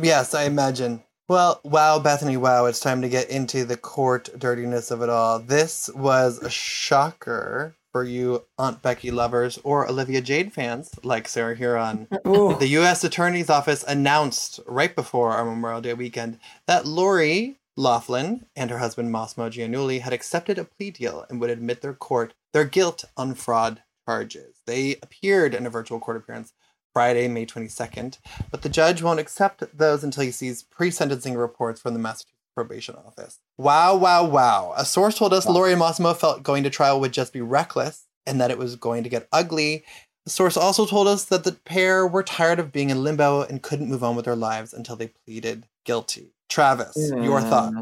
Yes, 0.00 0.32
I 0.32 0.44
imagine. 0.44 1.02
Well, 1.28 1.60
wow, 1.64 1.98
Bethany, 1.98 2.36
wow, 2.36 2.66
it's 2.66 2.80
time 2.80 3.02
to 3.02 3.08
get 3.08 3.28
into 3.28 3.64
the 3.64 3.76
court 3.76 4.30
dirtiness 4.38 4.90
of 4.90 5.02
it 5.02 5.10
all. 5.10 5.40
This 5.40 5.90
was 5.94 6.38
a 6.38 6.48
shocker 6.48 7.76
for 7.90 8.04
you 8.04 8.44
Aunt 8.58 8.80
Becky 8.80 9.10
lovers 9.10 9.58
or 9.64 9.88
Olivia 9.88 10.20
Jade 10.20 10.52
fans 10.52 10.90
like 11.02 11.26
Sarah 11.26 11.56
Hearon. 11.56 12.06
Ooh. 12.26 12.56
The 12.58 12.68
U.S. 12.68 13.02
Attorney's 13.02 13.50
Office 13.50 13.84
announced 13.88 14.60
right 14.66 14.94
before 14.94 15.32
our 15.32 15.44
Memorial 15.44 15.80
Day 15.80 15.94
weekend 15.94 16.38
that 16.66 16.86
Lori 16.86 17.58
Loughlin 17.76 18.46
and 18.56 18.70
her 18.70 18.78
husband 18.78 19.10
Massimo 19.10 19.50
Giannulli 19.50 20.00
had 20.00 20.12
accepted 20.12 20.58
a 20.58 20.64
plea 20.64 20.90
deal 20.90 21.26
and 21.28 21.40
would 21.40 21.50
admit 21.50 21.80
their 21.80 21.94
court 21.94 22.34
their 22.52 22.64
guilt 22.64 23.04
on 23.16 23.34
fraud 23.34 23.82
charges. 24.06 24.62
They 24.66 24.96
appeared 25.02 25.54
in 25.54 25.66
a 25.66 25.70
virtual 25.70 26.00
court 26.00 26.16
appearance 26.16 26.52
Friday, 26.98 27.28
May 27.28 27.46
22nd, 27.46 28.18
but 28.50 28.62
the 28.62 28.68
judge 28.68 29.02
won't 29.02 29.20
accept 29.20 29.62
those 29.78 30.02
until 30.02 30.24
he 30.24 30.32
sees 30.32 30.64
pre-sentencing 30.64 31.36
reports 31.36 31.80
from 31.80 31.92
the 31.92 32.00
Massachusetts 32.00 32.34
Probation 32.56 32.96
Office. 32.96 33.38
Wow, 33.56 33.94
wow, 33.94 34.24
wow. 34.24 34.74
A 34.76 34.84
source 34.84 35.16
told 35.16 35.32
us 35.32 35.46
Lori 35.46 35.70
and 35.70 35.78
Massimo 35.78 36.12
felt 36.12 36.42
going 36.42 36.64
to 36.64 36.70
trial 36.70 36.98
would 36.98 37.12
just 37.12 37.32
be 37.32 37.40
reckless 37.40 38.06
and 38.26 38.40
that 38.40 38.50
it 38.50 38.58
was 38.58 38.74
going 38.74 39.04
to 39.04 39.08
get 39.08 39.28
ugly. 39.30 39.84
The 40.24 40.32
source 40.32 40.56
also 40.56 40.86
told 40.86 41.06
us 41.06 41.24
that 41.26 41.44
the 41.44 41.52
pair 41.52 42.04
were 42.04 42.24
tired 42.24 42.58
of 42.58 42.72
being 42.72 42.90
in 42.90 43.04
limbo 43.04 43.42
and 43.42 43.62
couldn't 43.62 43.88
move 43.88 44.02
on 44.02 44.16
with 44.16 44.24
their 44.24 44.34
lives 44.34 44.74
until 44.74 44.96
they 44.96 45.12
pleaded 45.24 45.68
guilty. 45.84 46.32
Travis, 46.48 46.96
your 46.96 47.40
Mm. 47.40 47.48
thought? 47.48 47.72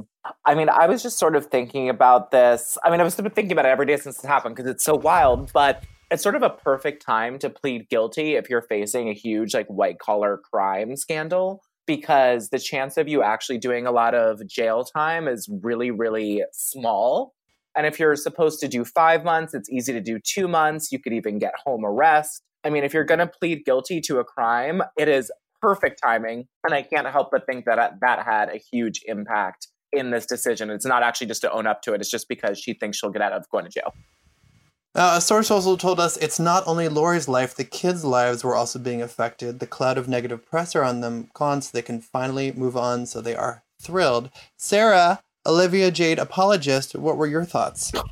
I 0.44 0.54
mean, 0.54 0.68
I 0.68 0.88
was 0.88 1.02
just 1.02 1.18
sort 1.18 1.36
of 1.36 1.46
thinking 1.46 1.88
about 1.88 2.32
this. 2.32 2.76
I 2.84 2.90
mean, 2.90 3.00
I 3.00 3.02
was 3.04 3.14
thinking 3.14 3.52
about 3.52 3.64
it 3.64 3.68
every 3.70 3.86
day 3.86 3.96
since 3.96 4.22
it 4.22 4.26
happened 4.26 4.56
because 4.56 4.70
it's 4.70 4.84
so 4.84 4.94
wild, 4.94 5.54
but 5.54 5.84
it's 6.10 6.22
sort 6.22 6.36
of 6.36 6.42
a 6.42 6.50
perfect 6.50 7.04
time 7.04 7.38
to 7.40 7.50
plead 7.50 7.88
guilty 7.88 8.34
if 8.34 8.48
you're 8.48 8.62
facing 8.62 9.08
a 9.08 9.14
huge, 9.14 9.54
like, 9.54 9.66
white 9.66 9.98
collar 9.98 10.38
crime 10.38 10.96
scandal 10.96 11.62
because 11.86 12.48
the 12.50 12.58
chance 12.58 12.96
of 12.96 13.08
you 13.08 13.22
actually 13.22 13.58
doing 13.58 13.86
a 13.86 13.92
lot 13.92 14.14
of 14.14 14.46
jail 14.46 14.84
time 14.84 15.28
is 15.28 15.48
really, 15.62 15.90
really 15.90 16.42
small. 16.52 17.32
And 17.76 17.86
if 17.86 18.00
you're 18.00 18.16
supposed 18.16 18.60
to 18.60 18.68
do 18.68 18.84
five 18.84 19.24
months, 19.24 19.54
it's 19.54 19.70
easy 19.70 19.92
to 19.92 20.00
do 20.00 20.18
two 20.18 20.48
months. 20.48 20.90
You 20.90 20.98
could 20.98 21.12
even 21.12 21.38
get 21.38 21.54
home 21.64 21.84
arrest. 21.84 22.42
I 22.64 22.70
mean, 22.70 22.84
if 22.84 22.92
you're 22.92 23.04
going 23.04 23.20
to 23.20 23.26
plead 23.26 23.64
guilty 23.64 24.00
to 24.02 24.18
a 24.18 24.24
crime, 24.24 24.82
it 24.96 25.08
is 25.08 25.30
perfect 25.60 26.00
timing. 26.02 26.46
And 26.64 26.74
I 26.74 26.82
can't 26.82 27.06
help 27.06 27.28
but 27.30 27.46
think 27.46 27.64
that 27.66 27.78
uh, 27.78 27.90
that 28.00 28.24
had 28.24 28.48
a 28.48 28.58
huge 28.58 29.02
impact 29.06 29.68
in 29.92 30.10
this 30.10 30.26
decision. 30.26 30.70
It's 30.70 30.86
not 30.86 31.02
actually 31.02 31.28
just 31.28 31.42
to 31.42 31.52
own 31.52 31.66
up 31.66 31.82
to 31.82 31.92
it, 31.92 32.00
it's 32.00 32.10
just 32.10 32.28
because 32.28 32.58
she 32.58 32.74
thinks 32.74 32.98
she'll 32.98 33.10
get 33.10 33.22
out 33.22 33.32
of 33.32 33.48
going 33.50 33.64
to 33.64 33.70
jail. 33.70 33.94
Uh, 34.96 35.16
a 35.18 35.20
source 35.20 35.50
also 35.50 35.76
told 35.76 36.00
us 36.00 36.16
it's 36.16 36.40
not 36.40 36.66
only 36.66 36.88
Lori's 36.88 37.28
life, 37.28 37.54
the 37.54 37.64
kids' 37.64 38.02
lives 38.02 38.42
were 38.42 38.56
also 38.56 38.78
being 38.78 39.02
affected. 39.02 39.60
The 39.60 39.66
cloud 39.66 39.98
of 39.98 40.08
negative 40.08 40.46
press 40.46 40.74
are 40.74 40.82
on 40.82 41.02
them 41.02 41.28
gone, 41.34 41.60
so 41.60 41.70
they 41.72 41.82
can 41.82 42.00
finally 42.00 42.50
move 42.52 42.78
on, 42.78 43.04
so 43.04 43.20
they 43.20 43.36
are 43.36 43.62
thrilled. 43.78 44.30
Sarah, 44.56 45.20
Olivia 45.46 45.90
Jade 45.90 46.18
apologist, 46.18 46.94
what 46.94 47.18
were 47.18 47.26
your 47.26 47.44
thoughts? 47.44 47.92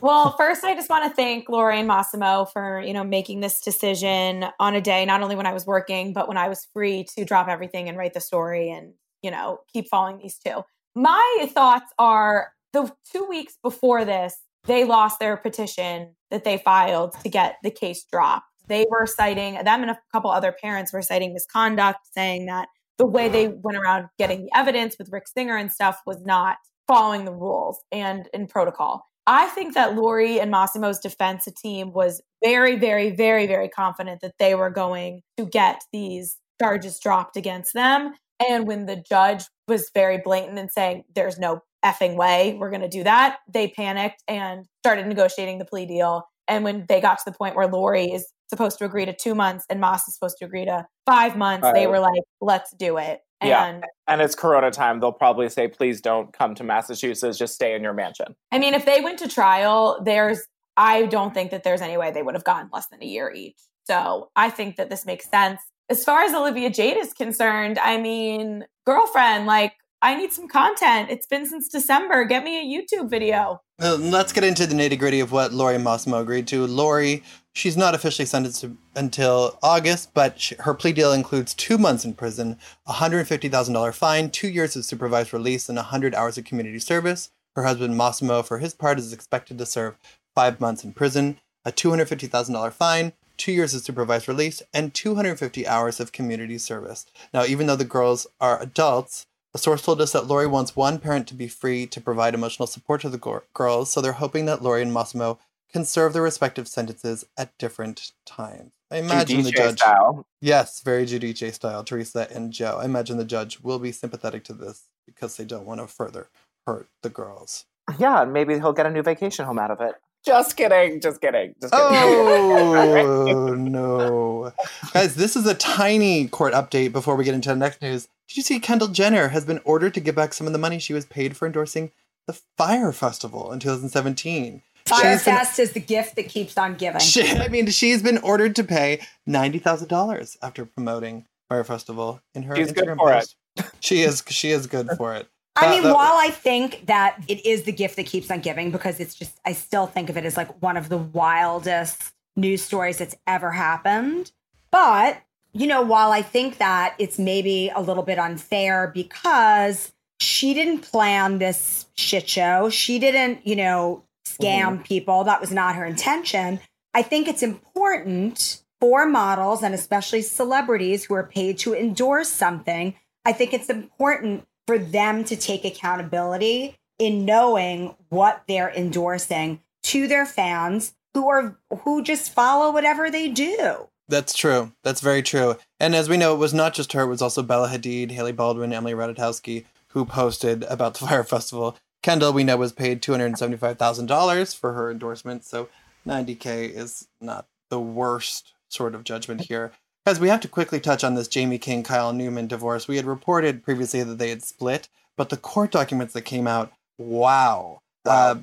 Well, 0.00 0.34
first, 0.36 0.64
I 0.64 0.74
just 0.74 0.88
want 0.88 1.04
to 1.04 1.14
thank 1.14 1.48
Lori 1.48 1.78
and 1.78 1.88
Massimo 1.88 2.46
for 2.46 2.80
you 2.80 2.94
know 2.94 3.04
making 3.04 3.40
this 3.40 3.60
decision 3.60 4.46
on 4.58 4.74
a 4.74 4.80
day 4.80 5.04
not 5.04 5.22
only 5.22 5.36
when 5.36 5.46
I 5.46 5.52
was 5.52 5.66
working 5.66 6.12
but 6.12 6.28
when 6.28 6.36
I 6.36 6.48
was 6.48 6.66
free 6.72 7.04
to 7.16 7.24
drop 7.24 7.48
everything 7.48 7.88
and 7.88 7.98
write 7.98 8.14
the 8.14 8.20
story 8.20 8.70
and 8.70 8.94
you 9.22 9.30
know 9.30 9.60
keep 9.72 9.88
following 9.88 10.18
these 10.18 10.38
two. 10.38 10.64
My 10.94 11.48
thoughts 11.52 11.92
are 11.98 12.52
the 12.72 12.90
two 13.12 13.26
weeks 13.26 13.58
before 13.62 14.04
this, 14.04 14.36
they 14.66 14.84
lost 14.84 15.18
their 15.18 15.36
petition 15.36 16.14
that 16.30 16.44
they 16.44 16.58
filed 16.58 17.12
to 17.22 17.28
get 17.28 17.56
the 17.62 17.70
case 17.70 18.04
dropped. 18.10 18.46
They 18.68 18.84
were 18.90 19.06
citing 19.06 19.54
them 19.54 19.82
and 19.82 19.90
a 19.90 19.98
couple 20.12 20.30
other 20.30 20.54
parents 20.60 20.92
were 20.92 21.02
citing 21.02 21.32
misconduct, 21.32 22.00
saying 22.12 22.46
that 22.46 22.68
the 22.98 23.06
way 23.06 23.28
they 23.28 23.48
went 23.48 23.76
around 23.76 24.06
getting 24.18 24.42
the 24.42 24.50
evidence 24.56 24.96
with 24.98 25.10
Rick 25.12 25.28
Singer 25.28 25.56
and 25.56 25.70
stuff 25.70 26.00
was 26.06 26.22
not 26.24 26.56
following 26.88 27.24
the 27.24 27.32
rules 27.32 27.78
and 27.92 28.28
in 28.32 28.46
protocol. 28.46 29.06
I 29.26 29.48
think 29.48 29.74
that 29.74 29.96
Lori 29.96 30.40
and 30.40 30.50
Massimo's 30.50 31.00
defense 31.00 31.48
team 31.60 31.92
was 31.92 32.22
very, 32.44 32.76
very, 32.76 33.10
very, 33.10 33.46
very 33.46 33.68
confident 33.68 34.20
that 34.20 34.34
they 34.38 34.54
were 34.54 34.70
going 34.70 35.22
to 35.36 35.46
get 35.46 35.82
these 35.92 36.38
charges 36.60 36.98
dropped 37.00 37.36
against 37.36 37.74
them. 37.74 38.14
And 38.48 38.66
when 38.66 38.86
the 38.86 39.02
judge 39.08 39.44
was 39.66 39.90
very 39.94 40.20
blatant 40.22 40.58
and 40.58 40.70
saying, 40.70 41.04
there's 41.14 41.38
no 41.38 41.60
effing 41.84 42.16
way 42.16 42.56
we're 42.58 42.70
going 42.70 42.82
to 42.82 42.88
do 42.88 43.04
that, 43.04 43.38
they 43.48 43.68
panicked 43.68 44.22
and 44.26 44.66
started 44.82 45.06
negotiating 45.06 45.58
the 45.58 45.64
plea 45.64 45.86
deal. 45.86 46.26
And 46.48 46.64
when 46.64 46.86
they 46.88 47.00
got 47.00 47.18
to 47.18 47.24
the 47.26 47.32
point 47.32 47.56
where 47.56 47.66
Lori 47.66 48.12
is 48.12 48.26
supposed 48.48 48.78
to 48.78 48.84
agree 48.84 49.04
to 49.04 49.12
two 49.12 49.34
months 49.34 49.64
and 49.68 49.80
Moss 49.80 50.06
is 50.06 50.14
supposed 50.14 50.38
to 50.38 50.44
agree 50.44 50.64
to 50.64 50.86
five 51.04 51.36
months, 51.36 51.68
they 51.72 51.86
were 51.86 51.98
like, 51.98 52.22
let's 52.40 52.72
do 52.76 52.96
it. 52.98 53.20
Yeah. 53.42 53.66
And 53.66 53.84
And 54.06 54.20
it's 54.20 54.34
Corona 54.34 54.70
time. 54.70 55.00
They'll 55.00 55.12
probably 55.12 55.48
say, 55.48 55.68
please 55.68 56.00
don't 56.00 56.32
come 56.32 56.54
to 56.54 56.64
Massachusetts, 56.64 57.36
just 57.36 57.54
stay 57.54 57.74
in 57.74 57.82
your 57.82 57.92
mansion. 57.92 58.34
I 58.52 58.58
mean, 58.58 58.74
if 58.74 58.86
they 58.86 59.00
went 59.00 59.18
to 59.18 59.28
trial, 59.28 60.00
there's, 60.04 60.40
I 60.76 61.06
don't 61.06 61.34
think 61.34 61.50
that 61.50 61.64
there's 61.64 61.80
any 61.80 61.96
way 61.96 62.12
they 62.12 62.22
would 62.22 62.34
have 62.34 62.44
gotten 62.44 62.70
less 62.72 62.86
than 62.86 63.02
a 63.02 63.06
year 63.06 63.32
each. 63.34 63.58
So 63.84 64.30
I 64.36 64.50
think 64.50 64.76
that 64.76 64.90
this 64.90 65.04
makes 65.04 65.28
sense. 65.28 65.60
As 65.88 66.04
far 66.04 66.22
as 66.22 66.34
Olivia 66.34 66.70
Jade 66.70 66.96
is 66.96 67.12
concerned, 67.12 67.78
I 67.78 67.98
mean, 67.98 68.64
girlfriend, 68.84 69.46
like, 69.46 69.72
I 70.02 70.14
need 70.14 70.32
some 70.32 70.46
content. 70.46 71.10
It's 71.10 71.26
been 71.26 71.46
since 71.46 71.68
December. 71.68 72.24
Get 72.24 72.44
me 72.44 72.60
a 72.60 72.64
YouTube 72.64 73.08
video. 73.08 73.62
Let's 73.78 74.32
get 74.32 74.44
into 74.44 74.66
the 74.66 74.74
nitty 74.74 74.98
gritty 74.98 75.20
of 75.20 75.32
what 75.32 75.52
Lori 75.52 75.74
and 75.74 75.84
Massimo 75.84 76.20
agreed 76.20 76.46
to. 76.48 76.66
Lori, 76.66 77.22
she's 77.54 77.76
not 77.76 77.94
officially 77.94 78.26
sentenced 78.26 78.64
until 78.94 79.58
August, 79.62 80.12
but 80.12 80.38
she, 80.40 80.54
her 80.60 80.74
plea 80.74 80.92
deal 80.92 81.12
includes 81.12 81.54
two 81.54 81.78
months 81.78 82.04
in 82.04 82.14
prison, 82.14 82.58
a 82.86 82.92
$150,000 82.92 83.94
fine, 83.94 84.30
two 84.30 84.48
years 84.48 84.76
of 84.76 84.84
supervised 84.84 85.32
release, 85.32 85.68
and 85.68 85.76
100 85.76 86.14
hours 86.14 86.36
of 86.36 86.44
community 86.44 86.78
service. 86.78 87.30
Her 87.54 87.64
husband, 87.64 87.96
Massimo, 87.96 88.42
for 88.42 88.58
his 88.58 88.74
part, 88.74 88.98
is 88.98 89.12
expected 89.14 89.56
to 89.58 89.66
serve 89.66 89.96
five 90.34 90.60
months 90.60 90.84
in 90.84 90.92
prison, 90.92 91.38
a 91.64 91.72
$250,000 91.72 92.72
fine, 92.72 93.12
two 93.38 93.52
years 93.52 93.74
of 93.74 93.80
supervised 93.80 94.28
release, 94.28 94.62
and 94.74 94.92
250 94.92 95.66
hours 95.66 96.00
of 96.00 96.12
community 96.12 96.58
service. 96.58 97.06
Now, 97.32 97.44
even 97.44 97.66
though 97.66 97.76
the 97.76 97.84
girls 97.84 98.26
are 98.40 98.62
adults, 98.62 99.26
a 99.56 99.58
source 99.58 99.80
told 99.80 100.02
us 100.02 100.12
that 100.12 100.26
Lori 100.26 100.46
wants 100.46 100.76
one 100.76 100.98
parent 100.98 101.26
to 101.28 101.34
be 101.34 101.48
free 101.48 101.86
to 101.86 101.98
provide 101.98 102.34
emotional 102.34 102.66
support 102.66 103.00
to 103.00 103.08
the 103.08 103.16
go- 103.16 103.42
girls, 103.54 103.90
so 103.90 104.02
they're 104.02 104.12
hoping 104.12 104.44
that 104.44 104.62
Lori 104.62 104.82
and 104.82 104.92
Massimo 104.92 105.38
can 105.72 105.86
serve 105.86 106.12
their 106.12 106.20
respective 106.20 106.68
sentences 106.68 107.24
at 107.38 107.56
different 107.56 108.12
times. 108.26 108.74
I 108.90 108.98
imagine 108.98 109.44
the 109.44 109.50
judge. 109.50 109.80
style. 109.80 110.26
Yes, 110.42 110.82
very 110.82 111.06
Giudice 111.06 111.54
style, 111.54 111.82
Teresa 111.84 112.28
and 112.30 112.52
Joe. 112.52 112.80
I 112.82 112.84
imagine 112.84 113.16
the 113.16 113.24
judge 113.24 113.60
will 113.60 113.78
be 113.78 113.92
sympathetic 113.92 114.44
to 114.44 114.52
this 114.52 114.90
because 115.06 115.38
they 115.38 115.46
don't 115.46 115.64
want 115.64 115.80
to 115.80 115.86
further 115.86 116.28
hurt 116.66 116.90
the 117.02 117.08
girls. 117.08 117.64
Yeah, 117.98 118.22
and 118.22 118.34
maybe 118.34 118.54
he'll 118.54 118.74
get 118.74 118.84
a 118.84 118.90
new 118.90 119.02
vacation 119.02 119.46
home 119.46 119.58
out 119.58 119.70
of 119.70 119.80
it. 119.80 119.94
Just 120.26 120.56
kidding. 120.56 121.00
Just 121.00 121.20
kidding. 121.20 121.54
Just 121.60 121.72
kidding. 121.72 121.86
Oh 121.94 123.54
no, 123.58 124.52
guys! 124.92 125.14
This 125.14 125.36
is 125.36 125.46
a 125.46 125.54
tiny 125.54 126.26
court 126.28 126.52
update 126.52 126.92
before 126.92 127.14
we 127.16 127.24
get 127.24 127.34
into 127.34 127.48
the 127.50 127.56
next 127.56 127.80
news. 127.80 128.08
Did 128.28 128.36
you 128.38 128.42
see 128.42 128.58
Kendall 128.58 128.88
Jenner 128.88 129.28
has 129.28 129.44
been 129.44 129.60
ordered 129.64 129.94
to 129.94 130.00
give 130.00 130.14
back 130.16 130.34
some 130.34 130.46
of 130.48 130.52
the 130.52 130.58
money 130.58 130.78
she 130.80 130.92
was 130.92 131.04
paid 131.06 131.36
for 131.36 131.46
endorsing 131.46 131.92
the 132.26 132.32
Fyre 132.58 132.92
Festival 132.92 133.52
in 133.52 133.60
2017? 133.60 134.62
She's 134.88 134.96
been- 135.00 135.00
Fyre 135.02 135.18
Fest 135.18 135.58
is 135.60 135.72
the 135.72 135.80
gift 135.80 136.16
that 136.16 136.28
keeps 136.28 136.58
on 136.58 136.74
giving. 136.74 137.00
She, 137.00 137.28
I 137.28 137.48
mean, 137.48 137.68
she's 137.68 138.02
been 138.02 138.18
ordered 138.18 138.56
to 138.56 138.64
pay 138.64 139.00
ninety 139.26 139.58
thousand 139.60 139.88
dollars 139.88 140.36
after 140.42 140.64
promoting 140.64 141.24
Fyre 141.48 141.62
Festival 141.64 142.20
in 142.34 142.42
her 142.44 142.56
She's 142.56 142.72
good 142.72 142.86
Instagram 142.86 142.96
for 142.96 143.12
it. 143.12 143.14
post. 143.14 143.36
She 143.80 144.02
is. 144.02 144.22
She 144.28 144.50
is 144.50 144.66
good 144.66 144.88
for 144.96 145.14
it. 145.14 145.28
I 145.56 145.70
mean, 145.70 145.82
that- 145.84 145.94
while 145.94 146.14
I 146.14 146.30
think 146.30 146.86
that 146.86 147.22
it 147.28 147.44
is 147.46 147.62
the 147.64 147.72
gift 147.72 147.96
that 147.96 148.06
keeps 148.06 148.30
on 148.30 148.40
giving 148.40 148.70
because 148.70 149.00
it's 149.00 149.14
just, 149.14 149.38
I 149.44 149.52
still 149.52 149.86
think 149.86 150.10
of 150.10 150.16
it 150.16 150.24
as 150.24 150.36
like 150.36 150.62
one 150.62 150.76
of 150.76 150.88
the 150.88 150.98
wildest 150.98 152.12
news 152.36 152.62
stories 152.62 152.98
that's 152.98 153.16
ever 153.26 153.50
happened. 153.50 154.32
But, 154.70 155.22
you 155.52 155.66
know, 155.66 155.82
while 155.82 156.12
I 156.12 156.22
think 156.22 156.58
that 156.58 156.94
it's 156.98 157.18
maybe 157.18 157.70
a 157.74 157.80
little 157.80 158.02
bit 158.02 158.18
unfair 158.18 158.90
because 158.92 159.92
she 160.20 160.54
didn't 160.54 160.80
plan 160.80 161.38
this 161.38 161.86
shit 161.96 162.28
show, 162.28 162.68
she 162.68 162.98
didn't, 162.98 163.46
you 163.46 163.56
know, 163.56 164.02
scam 164.26 164.74
mm-hmm. 164.74 164.82
people, 164.82 165.24
that 165.24 165.40
was 165.40 165.50
not 165.50 165.76
her 165.76 165.84
intention. 165.84 166.60
I 166.92 167.02
think 167.02 167.28
it's 167.28 167.42
important 167.42 168.62
for 168.80 169.06
models 169.06 169.62
and 169.62 169.74
especially 169.74 170.22
celebrities 170.22 171.04
who 171.04 171.14
are 171.14 171.24
paid 171.26 171.58
to 171.58 171.74
endorse 171.74 172.28
something. 172.28 172.94
I 173.24 173.32
think 173.32 173.54
it's 173.54 173.70
important 173.70 174.46
for 174.66 174.78
them 174.78 175.24
to 175.24 175.36
take 175.36 175.64
accountability 175.64 176.76
in 176.98 177.24
knowing 177.24 177.94
what 178.08 178.42
they're 178.48 178.72
endorsing 178.72 179.60
to 179.82 180.08
their 180.08 180.26
fans 180.26 180.94
who 181.14 181.28
are 181.28 181.58
who 181.82 182.02
just 182.02 182.32
follow 182.32 182.72
whatever 182.72 183.10
they 183.10 183.28
do. 183.28 183.88
That's 184.08 184.34
true. 184.34 184.72
That's 184.84 185.00
very 185.00 185.22
true. 185.22 185.56
And 185.80 185.94
as 185.94 186.08
we 186.08 186.16
know, 186.16 186.34
it 186.34 186.38
was 186.38 186.54
not 186.54 186.74
just 186.74 186.92
her; 186.92 187.02
it 187.02 187.08
was 187.08 187.22
also 187.22 187.42
Bella 187.42 187.68
Hadid, 187.68 188.10
Hailey 188.10 188.32
Baldwin, 188.32 188.72
Emily 188.72 188.92
Ratajkowski, 188.92 189.64
who 189.88 190.04
posted 190.04 190.62
about 190.64 190.94
the 190.94 191.00
Fyre 191.06 191.24
Festival. 191.24 191.76
Kendall, 192.02 192.32
we 192.32 192.44
know, 192.44 192.56
was 192.56 192.72
paid 192.72 193.02
two 193.02 193.12
hundred 193.12 193.36
seventy-five 193.38 193.78
thousand 193.78 194.06
dollars 194.06 194.54
for 194.54 194.72
her 194.74 194.90
endorsement, 194.90 195.44
so 195.44 195.68
ninety 196.04 196.34
k 196.34 196.66
is 196.66 197.08
not 197.20 197.46
the 197.68 197.80
worst 197.80 198.52
sort 198.68 198.94
of 198.94 199.04
judgment 199.04 199.42
here. 199.42 199.72
Guys, 200.06 200.20
we 200.20 200.28
have 200.28 200.40
to 200.40 200.46
quickly 200.46 200.78
touch 200.78 201.02
on 201.02 201.16
this 201.16 201.28
Jaime 201.34 201.58
King 201.58 201.82
Kyle 201.82 202.12
Newman 202.12 202.46
divorce. 202.46 202.86
We 202.86 202.94
had 202.94 203.06
reported 203.06 203.64
previously 203.64 204.04
that 204.04 204.18
they 204.18 204.30
had 204.30 204.44
split, 204.44 204.88
but 205.16 205.30
the 205.30 205.36
court 205.36 205.72
documents 205.72 206.14
that 206.14 206.22
came 206.22 206.46
out, 206.46 206.72
wow, 206.96 207.80
Wow. 208.04 208.42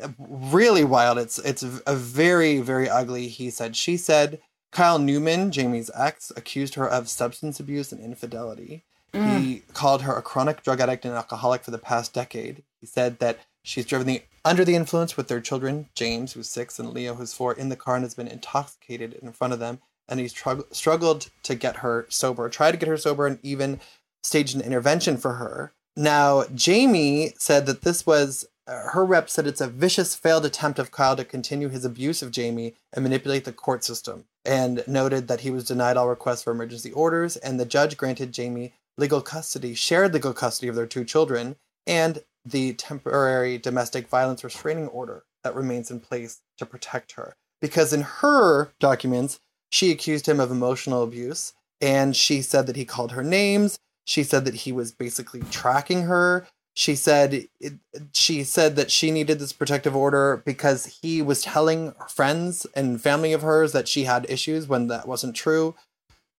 Uh, 0.00 0.08
really 0.18 0.84
wild. 0.84 1.18
It's 1.18 1.38
it's 1.40 1.62
a 1.62 1.94
very 1.94 2.60
very 2.60 2.88
ugly. 2.88 3.28
He 3.28 3.50
said, 3.50 3.76
she 3.76 3.98
said. 3.98 4.40
Kyle 4.70 4.98
Newman, 4.98 5.52
Jaime's 5.52 5.90
ex, 5.94 6.32
accused 6.34 6.76
her 6.76 6.88
of 6.88 7.10
substance 7.10 7.60
abuse 7.60 7.92
and 7.92 8.00
infidelity. 8.00 8.82
He 9.12 9.64
called 9.74 10.00
her 10.00 10.14
a 10.14 10.22
chronic 10.22 10.62
drug 10.62 10.80
addict 10.80 11.04
and 11.04 11.12
alcoholic 11.12 11.62
for 11.62 11.72
the 11.72 11.76
past 11.76 12.14
decade. 12.14 12.62
He 12.80 12.86
said 12.86 13.18
that 13.18 13.40
she's 13.62 13.84
driven 13.84 14.06
the 14.06 14.22
under 14.46 14.64
the 14.64 14.74
influence 14.74 15.18
with 15.18 15.28
their 15.28 15.42
children, 15.42 15.90
James, 15.94 16.32
who's 16.32 16.48
six, 16.48 16.78
and 16.78 16.94
Leo, 16.94 17.16
who's 17.16 17.34
four, 17.34 17.52
in 17.52 17.68
the 17.68 17.76
car 17.76 17.96
and 17.96 18.04
has 18.04 18.14
been 18.14 18.28
intoxicated 18.28 19.12
in 19.12 19.30
front 19.32 19.52
of 19.52 19.58
them. 19.58 19.80
And 20.08 20.20
trug- 20.20 20.74
struggled 20.74 21.30
to 21.44 21.54
get 21.54 21.76
her 21.76 22.06
sober, 22.08 22.48
tried 22.48 22.72
to 22.72 22.76
get 22.76 22.88
her 22.88 22.96
sober, 22.96 23.26
and 23.26 23.38
even 23.42 23.80
staged 24.22 24.54
an 24.54 24.60
intervention 24.60 25.16
for 25.16 25.34
her. 25.34 25.72
Now, 25.96 26.44
Jaime 26.58 27.34
said 27.38 27.66
that 27.66 27.82
this 27.82 28.06
was 28.06 28.46
uh, 28.66 28.90
her 28.90 29.04
rep 29.04 29.28
said 29.28 29.46
it's 29.46 29.60
a 29.60 29.66
vicious 29.66 30.14
failed 30.14 30.44
attempt 30.44 30.78
of 30.78 30.92
Kyle 30.92 31.16
to 31.16 31.24
continue 31.24 31.68
his 31.68 31.84
abuse 31.84 32.22
of 32.22 32.34
Jaime 32.34 32.74
and 32.92 33.02
manipulate 33.02 33.44
the 33.44 33.52
court 33.52 33.84
system, 33.84 34.24
and 34.44 34.84
noted 34.86 35.28
that 35.28 35.40
he 35.40 35.50
was 35.50 35.64
denied 35.64 35.96
all 35.96 36.08
requests 36.08 36.42
for 36.42 36.52
emergency 36.52 36.92
orders, 36.92 37.36
and 37.36 37.58
the 37.58 37.64
judge 37.64 37.96
granted 37.96 38.36
Jaime 38.36 38.72
legal 38.98 39.20
custody, 39.20 39.74
shared 39.74 40.12
legal 40.12 40.32
custody 40.32 40.68
of 40.68 40.76
their 40.76 40.86
two 40.86 41.04
children, 41.04 41.56
and 41.86 42.22
the 42.44 42.74
temporary 42.74 43.58
domestic 43.58 44.08
violence 44.08 44.44
restraining 44.44 44.88
order 44.88 45.24
that 45.42 45.54
remains 45.54 45.90
in 45.90 45.98
place 45.98 46.40
to 46.58 46.66
protect 46.66 47.12
her. 47.12 47.34
Because 47.60 47.92
in 47.92 48.02
her 48.02 48.72
documents, 48.78 49.40
she 49.72 49.90
accused 49.90 50.28
him 50.28 50.38
of 50.38 50.50
emotional 50.50 51.02
abuse, 51.02 51.54
and 51.80 52.14
she 52.14 52.42
said 52.42 52.66
that 52.66 52.76
he 52.76 52.84
called 52.84 53.12
her 53.12 53.24
names. 53.24 53.78
She 54.04 54.22
said 54.22 54.44
that 54.44 54.54
he 54.54 54.70
was 54.70 54.92
basically 54.92 55.40
tracking 55.50 56.02
her. 56.02 56.46
She 56.74 56.94
said 56.94 57.46
it, 57.58 57.74
she 58.12 58.44
said 58.44 58.76
that 58.76 58.90
she 58.90 59.10
needed 59.10 59.38
this 59.38 59.52
protective 59.52 59.96
order 59.96 60.42
because 60.44 60.98
he 61.02 61.22
was 61.22 61.42
telling 61.42 61.94
friends 62.06 62.66
and 62.76 63.00
family 63.00 63.32
of 63.32 63.40
hers 63.40 63.72
that 63.72 63.88
she 63.88 64.04
had 64.04 64.28
issues 64.28 64.68
when 64.68 64.88
that 64.88 65.08
wasn't 65.08 65.34
true. 65.34 65.74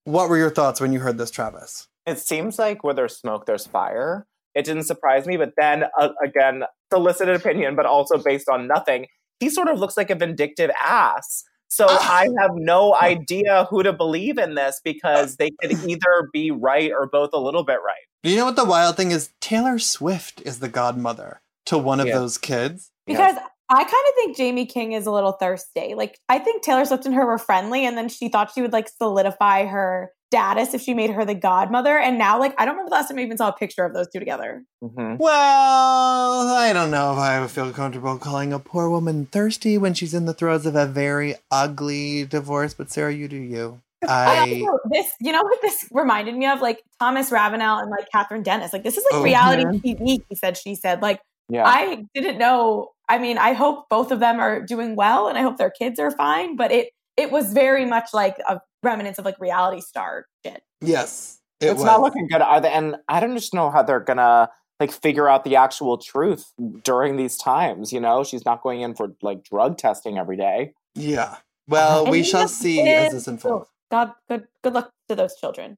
What 0.03 0.29
were 0.29 0.37
your 0.37 0.51
thoughts 0.51 0.79
when 0.79 0.93
you 0.93 0.99
heard 0.99 1.17
this, 1.17 1.31
Travis? 1.31 1.87
It 2.05 2.19
seems 2.19 2.59
like 2.59 2.83
where 2.83 2.93
there's 2.93 3.17
smoke, 3.17 3.47
there's 3.47 3.65
fire. 3.65 4.27
It 4.53 4.65
didn't 4.65 4.83
surprise 4.83 5.25
me, 5.25 5.37
but 5.37 5.53
then 5.57 5.85
uh, 5.99 6.09
again, 6.23 6.65
solicited 6.91 7.35
opinion, 7.35 7.75
but 7.75 7.87
also 7.87 8.17
based 8.19 8.47
on 8.47 8.67
nothing. 8.67 9.07
He 9.39 9.49
sort 9.49 9.69
of 9.69 9.79
looks 9.79 9.97
like 9.97 10.11
a 10.11 10.15
vindictive 10.15 10.69
ass. 10.79 11.43
So 11.73 11.87
ah. 11.89 12.11
I 12.19 12.29
have 12.39 12.51
no 12.53 12.95
idea 13.01 13.65
who 13.69 13.81
to 13.83 13.93
believe 13.93 14.37
in 14.37 14.53
this 14.53 14.79
because 14.83 15.37
they 15.37 15.49
could 15.59 15.71
either 15.87 16.29
be 16.31 16.51
right 16.51 16.91
or 16.91 17.07
both 17.07 17.31
a 17.33 17.39
little 17.39 17.63
bit 17.63 17.79
right. 17.85 17.95
You 18.21 18.35
know 18.37 18.45
what 18.45 18.55
the 18.55 18.63
wild 18.65 18.95
thing 18.95 19.11
is? 19.11 19.31
Taylor 19.41 19.79
Swift 19.79 20.41
is 20.45 20.59
the 20.59 20.69
godmother 20.69 21.41
to 21.65 21.77
one 21.77 21.99
of 21.99 22.07
Yeah. 22.07 22.19
those 22.19 22.37
kids. 22.37 22.91
Because 23.05 23.35
I 23.73 23.83
kind 23.83 23.87
of 23.87 24.15
think 24.15 24.37
Jaime 24.37 24.65
King 24.67 24.91
is 24.91 25.07
a 25.07 25.11
little 25.11 25.31
thirsty. 25.31 25.95
Like, 25.95 26.19
I 26.29 26.37
think 26.37 26.61
Taylor 26.61 26.85
Swift 26.85 27.07
and 27.07 27.15
her 27.15 27.25
were 27.25 27.39
friendly, 27.39 27.85
and 27.85 27.97
then 27.97 28.07
she 28.07 28.29
thought 28.29 28.51
she 28.53 28.61
would 28.61 28.71
like 28.71 28.87
solidify 28.87 29.65
her 29.65 30.11
status 30.31 30.75
if 30.75 30.81
she 30.81 30.93
made 30.93 31.09
her 31.09 31.25
the 31.25 31.33
godmother. 31.33 31.97
And 31.97 32.19
now, 32.19 32.39
like, 32.39 32.53
I 32.59 32.65
don't 32.65 32.75
remember 32.75 32.89
the 32.89 32.95
last 32.95 33.07
time 33.07 33.17
I 33.17 33.23
even 33.23 33.37
saw 33.37 33.49
a 33.49 33.53
picture 33.53 33.83
of 33.83 33.95
those 33.95 34.07
two 34.13 34.19
together. 34.19 34.63
Mhm. 34.83 35.17
Well, 35.17 36.55
I 36.55 36.71
don't 36.71 36.91
know 36.91 37.13
if 37.13 37.17
I 37.17 37.39
would 37.39 37.49
feel 37.49 37.71
comfortable 37.71 38.17
calling 38.19 38.53
a 38.53 38.59
poor 38.59 38.89
woman 38.89 39.25
thirsty 39.25 39.77
when 39.77 39.95
she's 39.95 40.13
in 40.13 40.25
the 40.25 40.33
throes 40.33 40.65
of 40.67 40.75
a 40.75 40.85
very 40.85 41.35
ugly 41.49 42.25
divorce. 42.25 42.75
But 42.75 42.91
Sarah, 42.91 43.13
you 43.13 43.27
do 43.27 43.37
you. 43.37 43.81
I 44.07 44.39
also, 44.39 44.79
this, 44.91 45.13
you 45.21 45.31
know 45.31 45.41
what 45.41 45.61
this 45.61 45.87
reminded 45.91 46.35
me 46.35 46.45
of? 46.45 46.61
Like 46.61 46.81
Thomas 46.99 47.31
Ravenel 47.31 47.79
and 47.79 47.89
like 47.89 48.07
Kathryn 48.13 48.43
Dennis. 48.43 48.73
Like, 48.73 48.83
this 48.83 48.97
is 48.97 49.05
like 49.11 49.21
Oh, 49.21 49.23
reality 49.23 49.63
yeah. 49.83 49.93
TV, 49.95 50.19
he 50.29 50.35
said, 50.35 50.57
she 50.57 50.75
said. 50.75 51.01
Like, 51.01 51.21
Yeah. 51.49 51.65
I 51.65 52.03
didn't 52.13 52.37
know. 52.37 52.89
I 53.09 53.17
mean, 53.17 53.37
I 53.37 53.53
hope 53.53 53.89
both 53.89 54.11
of 54.11 54.19
them 54.19 54.39
are 54.39 54.61
doing 54.61 54.95
well 54.95 55.27
and 55.27 55.37
I 55.37 55.41
hope 55.41 55.57
their 55.57 55.69
kids 55.71 55.99
are 55.99 56.11
fine, 56.11 56.55
but 56.55 56.71
it 56.71 56.89
it 57.17 57.31
was 57.31 57.53
very 57.53 57.85
much 57.85 58.09
like 58.13 58.37
a 58.47 58.59
remnants 58.81 59.19
of 59.19 59.25
like 59.25 59.39
reality 59.39 59.81
star 59.81 60.25
shit. 60.45 60.63
yes, 60.81 61.39
it 61.59 61.67
it's 61.67 61.75
was. 61.75 61.85
not 61.85 62.01
looking 62.01 62.27
good 62.27 62.41
either. 62.41 62.67
And 62.67 62.95
I 63.07 63.19
don't 63.19 63.35
just 63.35 63.53
know 63.53 63.69
how 63.69 63.83
they're 63.83 63.99
gonna 63.99 64.49
like 64.79 64.91
figure 64.91 65.29
out 65.29 65.43
the 65.43 65.55
actual 65.55 65.97
truth 65.97 66.51
during 66.83 67.15
these 67.17 67.37
times. 67.37 67.93
You 67.93 67.99
know, 67.99 68.23
she's 68.23 68.45
not 68.45 68.63
going 68.63 68.81
in 68.81 68.95
for 68.95 69.09
like 69.21 69.43
drug 69.43 69.77
testing 69.77 70.17
every 70.17 70.37
day. 70.37 70.73
Yeah. 70.95 71.37
Well, 71.67 72.03
And 72.03 72.11
we 72.11 72.23
shall 72.23 72.47
see 72.47 72.79
it 72.81 72.87
as 72.87 73.07
is- 73.07 73.13
this 73.13 73.27
unfolds. 73.27 73.69
God, 73.91 74.13
good 74.27 74.47
good 74.63 74.73
luck 74.73 74.89
to 75.07 75.15
those 75.15 75.35
children. 75.35 75.77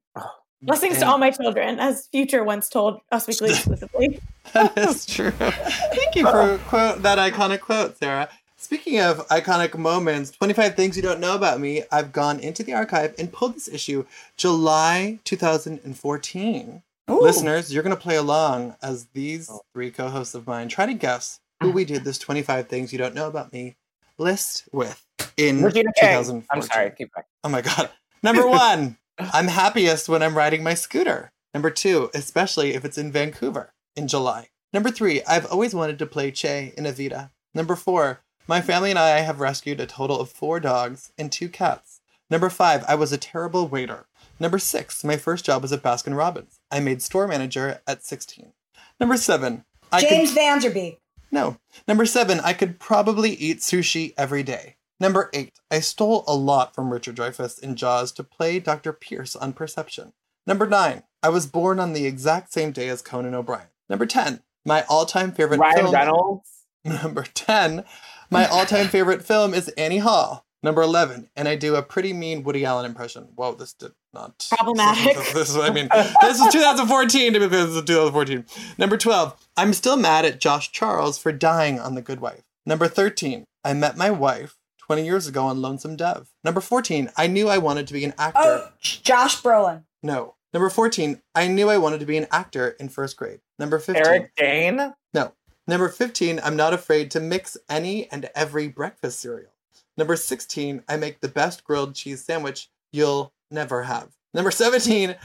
Ugh. 0.62 0.66
Blessings 0.66 0.94
And- 0.94 1.02
to 1.02 1.08
all 1.08 1.18
my 1.18 1.30
children, 1.30 1.78
as 1.78 2.06
Future 2.08 2.42
once 2.44 2.68
told 2.68 3.00
Us 3.12 3.26
Weekly 3.26 3.50
exclusively. 3.54 4.20
That 4.52 4.76
is 4.78 5.06
true. 5.06 5.30
Thank 5.32 6.16
you 6.16 6.22
for 6.24 6.58
quote 6.68 7.02
that 7.02 7.18
iconic 7.18 7.60
quote, 7.60 7.96
Sarah. 7.98 8.28
Speaking 8.58 9.00
of 9.00 9.18
iconic 9.28 9.76
moments, 9.78 10.30
25 10.32 10.74
things 10.74 10.96
you 10.96 11.02
don't 11.02 11.20
know 11.20 11.34
about 11.36 11.60
me. 11.60 11.82
I've 11.92 12.10
gone 12.10 12.40
into 12.40 12.62
the 12.64 12.72
archive 12.72 13.14
and 13.18 13.30
pulled 13.32 13.54
this 13.54 13.68
issue, 13.68 14.04
July 14.36 15.18
2014. 15.24 16.82
Ooh. 17.08 17.20
Listeners, 17.20 17.72
you're 17.72 17.82
going 17.84 17.94
to 17.94 18.00
play 18.02 18.16
along 18.16 18.74
as 18.82 19.06
these 19.12 19.48
Oh. 19.50 19.60
three 19.72 19.90
co 19.90 20.08
hosts 20.08 20.34
of 20.34 20.46
mine 20.46 20.68
try 20.68 20.86
to 20.86 20.94
guess 20.94 21.38
who 21.60 21.70
we 21.70 21.84
did 21.84 22.02
this 22.04 22.18
25 22.18 22.66
Things 22.68 22.92
You 22.92 22.98
Don't 22.98 23.14
Know 23.14 23.28
About 23.28 23.52
Me 23.52 23.76
list 24.18 24.64
with 24.72 25.04
in 25.36 25.62
Regina 25.62 25.92
King. 26.00 26.08
2014. 26.18 26.46
I'm 26.50 26.62
sorry. 26.62 26.90
Keep 26.96 27.12
going. 27.14 27.24
Oh 27.44 27.48
my 27.48 27.60
God. 27.62 27.90
Number 28.22 28.48
one, 28.48 28.96
I'm 29.18 29.48
happiest 29.48 30.08
when 30.08 30.22
I'm 30.22 30.36
riding 30.36 30.62
my 30.62 30.74
scooter. 30.74 31.32
Number 31.54 31.70
two, 31.70 32.10
especially 32.14 32.74
if 32.74 32.84
it's 32.84 32.98
in 32.98 33.10
Vancouver 33.10 33.72
in 33.94 34.08
July. 34.08 34.48
Number 34.72 34.90
three, 34.90 35.22
I've 35.24 35.46
always 35.46 35.74
wanted 35.74 35.98
to 35.98 36.06
play 36.06 36.30
Che 36.30 36.74
in 36.76 36.84
Evita. 36.84 37.30
Number 37.54 37.76
four, 37.76 38.20
my 38.46 38.60
family 38.60 38.90
and 38.90 38.98
I 38.98 39.20
have 39.20 39.40
rescued 39.40 39.80
a 39.80 39.86
total 39.86 40.20
of 40.20 40.28
four 40.28 40.60
dogs 40.60 41.12
and 41.16 41.32
two 41.32 41.48
cats. 41.48 42.00
Number 42.28 42.50
five, 42.50 42.84
I 42.86 42.94
was 42.94 43.12
a 43.12 43.18
terrible 43.18 43.68
waiter. 43.68 44.06
Number 44.38 44.58
six, 44.58 45.02
my 45.02 45.16
first 45.16 45.44
job 45.46 45.62
was 45.62 45.72
at 45.72 45.82
Baskin 45.82 46.16
Robbins. 46.16 46.60
I 46.70 46.80
made 46.80 47.00
store 47.00 47.26
manager 47.26 47.80
at 47.86 48.04
16. 48.04 48.52
Number 49.00 49.16
seven, 49.16 49.64
I 49.90 50.00
could 50.00 50.10
James 50.10 50.32
Van 50.32 50.58
Der 50.60 50.70
Beek. 50.70 50.98
no. 51.30 51.56
Number 51.88 52.04
seven, 52.04 52.40
I 52.40 52.52
could 52.52 52.78
probably 52.78 53.30
eat 53.30 53.60
sushi 53.60 54.12
every 54.18 54.42
day. 54.42 54.76
Number 54.98 55.28
eight, 55.34 55.58
I 55.70 55.80
stole 55.80 56.24
a 56.26 56.34
lot 56.34 56.74
from 56.74 56.90
Richard 56.90 57.16
Dreyfuss 57.16 57.62
in 57.62 57.76
Jaws 57.76 58.12
to 58.12 58.24
play 58.24 58.58
Dr. 58.58 58.94
Pierce 58.94 59.36
on 59.36 59.52
Perception. 59.52 60.14
Number 60.46 60.66
nine, 60.66 61.02
I 61.22 61.28
was 61.28 61.46
born 61.46 61.78
on 61.78 61.92
the 61.92 62.06
exact 62.06 62.52
same 62.52 62.72
day 62.72 62.88
as 62.88 63.02
Conan 63.02 63.34
O'Brien. 63.34 63.68
Number 63.90 64.06
10, 64.06 64.40
my 64.64 64.84
all 64.88 65.04
time 65.04 65.32
favorite 65.32 65.60
Ryan 65.60 65.76
film. 65.76 65.94
Reynolds. 65.94 66.50
Number 66.84 67.24
10, 67.24 67.84
my 68.30 68.46
all 68.46 68.64
time 68.64 68.88
favorite 68.88 69.22
film 69.22 69.52
is 69.52 69.68
Annie 69.70 69.98
Hall. 69.98 70.44
Number 70.62 70.82
11, 70.82 71.28
and 71.36 71.46
I 71.46 71.54
do 71.54 71.76
a 71.76 71.82
pretty 71.82 72.12
mean 72.12 72.42
Woody 72.42 72.64
Allen 72.64 72.86
impression. 72.86 73.28
Whoa, 73.34 73.54
this 73.54 73.74
did 73.74 73.92
not. 74.14 74.48
Problematic. 74.56 75.16
This 75.34 75.50
is 75.50 75.56
what 75.56 75.70
I 75.70 75.74
mean. 75.74 75.88
This 76.22 76.40
is 76.40 76.52
2014 76.52 77.34
to 77.34 77.40
be 77.40 77.46
this 77.46 77.68
is 77.68 77.82
2014. 77.82 78.46
Number 78.78 78.96
12, 78.96 79.36
I'm 79.56 79.74
still 79.74 79.96
mad 79.96 80.24
at 80.24 80.40
Josh 80.40 80.72
Charles 80.72 81.18
for 81.18 81.30
dying 81.30 81.78
on 81.78 81.94
The 81.94 82.02
Good 82.02 82.20
Wife. 82.20 82.42
Number 82.64 82.88
13, 82.88 83.44
I 83.62 83.74
met 83.74 83.96
my 83.96 84.10
wife 84.10 84.56
20 84.86 85.04
years 85.04 85.26
ago 85.26 85.44
on 85.46 85.60
Lonesome 85.60 85.96
Dove. 85.96 86.28
Number 86.44 86.60
14, 86.60 87.10
I 87.16 87.26
knew 87.26 87.48
I 87.48 87.58
wanted 87.58 87.88
to 87.88 87.92
be 87.92 88.04
an 88.04 88.14
actor. 88.18 88.38
Oh, 88.40 88.68
Josh 88.80 89.42
Brolin. 89.42 89.82
No. 90.02 90.34
Number 90.52 90.70
14, 90.70 91.20
I 91.34 91.48
knew 91.48 91.68
I 91.68 91.76
wanted 91.76 92.00
to 92.00 92.06
be 92.06 92.16
an 92.16 92.28
actor 92.30 92.68
in 92.78 92.88
first 92.88 93.16
grade. 93.16 93.40
Number 93.58 93.78
15, 93.78 94.06
Eric 94.06 94.32
Dane. 94.36 94.94
no. 95.12 95.32
Number 95.66 95.88
15, 95.88 96.40
I'm 96.44 96.54
not 96.54 96.72
afraid 96.72 97.10
to 97.10 97.20
mix 97.20 97.56
any 97.68 98.10
and 98.12 98.30
every 98.36 98.68
breakfast 98.68 99.18
cereal. 99.18 99.50
Number 99.96 100.14
16, 100.14 100.84
I 100.88 100.96
make 100.96 101.20
the 101.20 101.28
best 101.28 101.64
grilled 101.64 101.96
cheese 101.96 102.24
sandwich 102.24 102.70
you'll 102.92 103.32
never 103.50 103.82
have. 103.82 104.10
Number 104.32 104.52
17, 104.52 105.16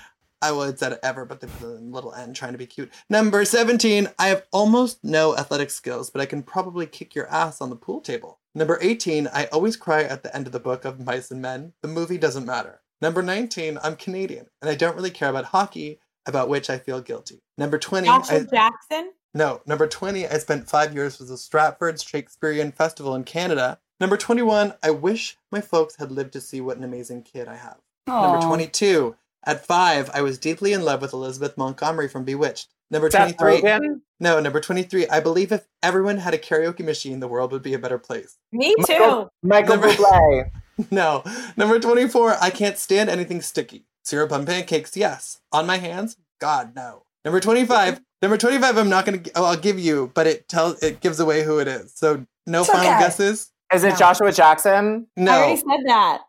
I 0.42 0.52
would 0.52 0.80
said 0.80 0.98
ever, 1.04 1.24
but 1.26 1.40
the, 1.40 1.48
the 1.48 1.68
little 1.68 2.14
n 2.14 2.34
trying 2.34 2.54
to 2.54 2.58
be 2.58 2.66
cute. 2.66 2.92
Number 3.10 3.46
17, 3.46 4.10
I 4.18 4.30
have 4.30 4.48
almost 4.52 5.04
no 5.04 5.38
athletic 5.38 5.70
skills, 5.70 6.10
but 6.10 6.20
I 6.22 6.26
can 6.26 6.42
probably 6.42 6.88
kick 6.88 7.14
your 7.14 7.28
ass 7.28 7.62
on 7.62 7.70
the 7.70 7.76
pool 7.76 8.02
table. 8.02 8.40
Number 8.54 8.78
18, 8.82 9.30
I 9.34 9.46
always 9.46 9.78
cry 9.78 10.04
at 10.04 10.24
the 10.24 10.36
end 10.36 10.46
of 10.46 10.52
the 10.52 10.60
book 10.60 10.84
of 10.84 11.00
Mice 11.00 11.32
and 11.32 11.42
Men. 11.42 11.72
The 11.82 11.88
movie 11.88 12.18
doesn't 12.18 12.46
matter. 12.46 12.82
Number 13.02 13.22
19, 13.22 13.80
I'm 13.82 13.96
Canadian, 13.96 14.48
and 14.62 14.70
I 14.70 14.76
don't 14.76 14.96
really 14.96 15.10
care 15.10 15.30
about 15.30 15.46
hockey, 15.46 16.00
about 16.26 16.50
which 16.50 16.70
I 16.70 16.78
feel 16.78 17.00
guilty. 17.02 17.40
Number 17.58 17.78
20, 17.78 18.08
Joshua 18.08 18.40
I, 18.40 18.44
Jackson. 18.44 19.14
no, 19.34 19.62
number 19.66 19.88
20, 19.88 20.28
I 20.28 20.38
spent 20.38 20.70
five 20.70 20.94
years 20.94 21.18
with 21.18 21.30
the 21.30 21.38
Stratford 21.38 22.02
Shakespearean 22.02 22.74
Festival 22.74 23.16
in 23.16 23.24
Canada. 23.24 23.80
Number 24.02 24.18
21, 24.18 24.74
I 24.84 24.92
wish 24.92 25.38
my 25.52 25.62
folks 25.62 25.96
had 25.96 26.12
lived 26.12 26.34
to 26.34 26.42
see 26.42 26.60
what 26.60 26.78
an 26.78 26.84
amazing 26.84 27.24
kid 27.24 27.48
I 27.48 27.56
have. 27.56 27.78
Number 28.06 28.46
22, 28.46 29.16
at 29.46 29.66
five, 29.66 30.10
I 30.14 30.22
was 30.22 30.38
deeply 30.38 30.74
in 30.74 30.84
love 30.84 31.02
with 31.02 31.14
Elizabeth 31.14 31.58
Montgomery 31.58 32.08
from 32.08 32.24
Bewitched. 32.26 32.70
Number 32.90 33.10
Seth 33.10 33.38
23, 33.38 33.70
Rogen. 33.70 34.02
no, 34.20 34.40
number 34.42 34.60
23, 34.60 35.08
I 35.08 35.22
believe 35.22 35.52
if 35.54 35.66
everyone 35.82 36.18
had 36.18 36.34
a 36.34 36.38
karaoke 36.38 36.84
machine, 36.84 37.22
the 37.22 37.28
world 37.28 37.52
would 37.54 37.62
be 37.64 37.74
a 37.74 37.80
better 37.80 37.98
place. 37.98 38.38
Me 38.52 38.76
too. 38.86 38.94
Michael, 39.00 39.32
Michael 39.44 39.76
Number- 39.78 39.88
Bublé. 39.94 40.52
No. 40.92 41.24
Number 41.58 41.80
24, 41.80 42.38
I 42.42 42.50
can't 42.50 42.78
stand 42.78 43.10
anything 43.10 43.42
sticky. 43.42 43.86
Syrup 44.04 44.32
on 44.32 44.46
pancakes, 44.48 44.98
yes. 44.98 45.40
On 45.52 45.68
my 45.68 45.78
hands, 45.78 46.18
God, 46.40 46.76
no. 46.76 47.04
Number 47.24 47.40
25, 47.40 48.02
number 48.22 48.36
25, 48.38 48.78
I'm 48.78 48.90
not 48.90 49.06
going 49.06 49.22
to, 49.24 49.32
oh, 49.36 49.46
I'll 49.46 49.58
give 49.58 49.78
you, 49.80 50.12
but 50.16 50.26
it 50.28 50.48
tells, 50.50 50.82
it 50.82 51.00
gives 51.00 51.20
away 51.20 51.44
who 51.44 51.60
it 51.60 51.68
is. 51.68 51.94
So 51.96 52.26
no 52.48 52.62
It's 52.62 52.70
final 52.72 52.90
okay. 52.90 53.00
guesses? 53.00 53.52
Is 53.72 53.84
it 53.84 53.90
No. 53.92 53.96
Joshua 53.96 54.32
Jackson? 54.32 55.08
No. 55.16 55.32
I 55.32 55.38
already 55.38 55.58
said 55.58 55.80
that. 55.86 56.22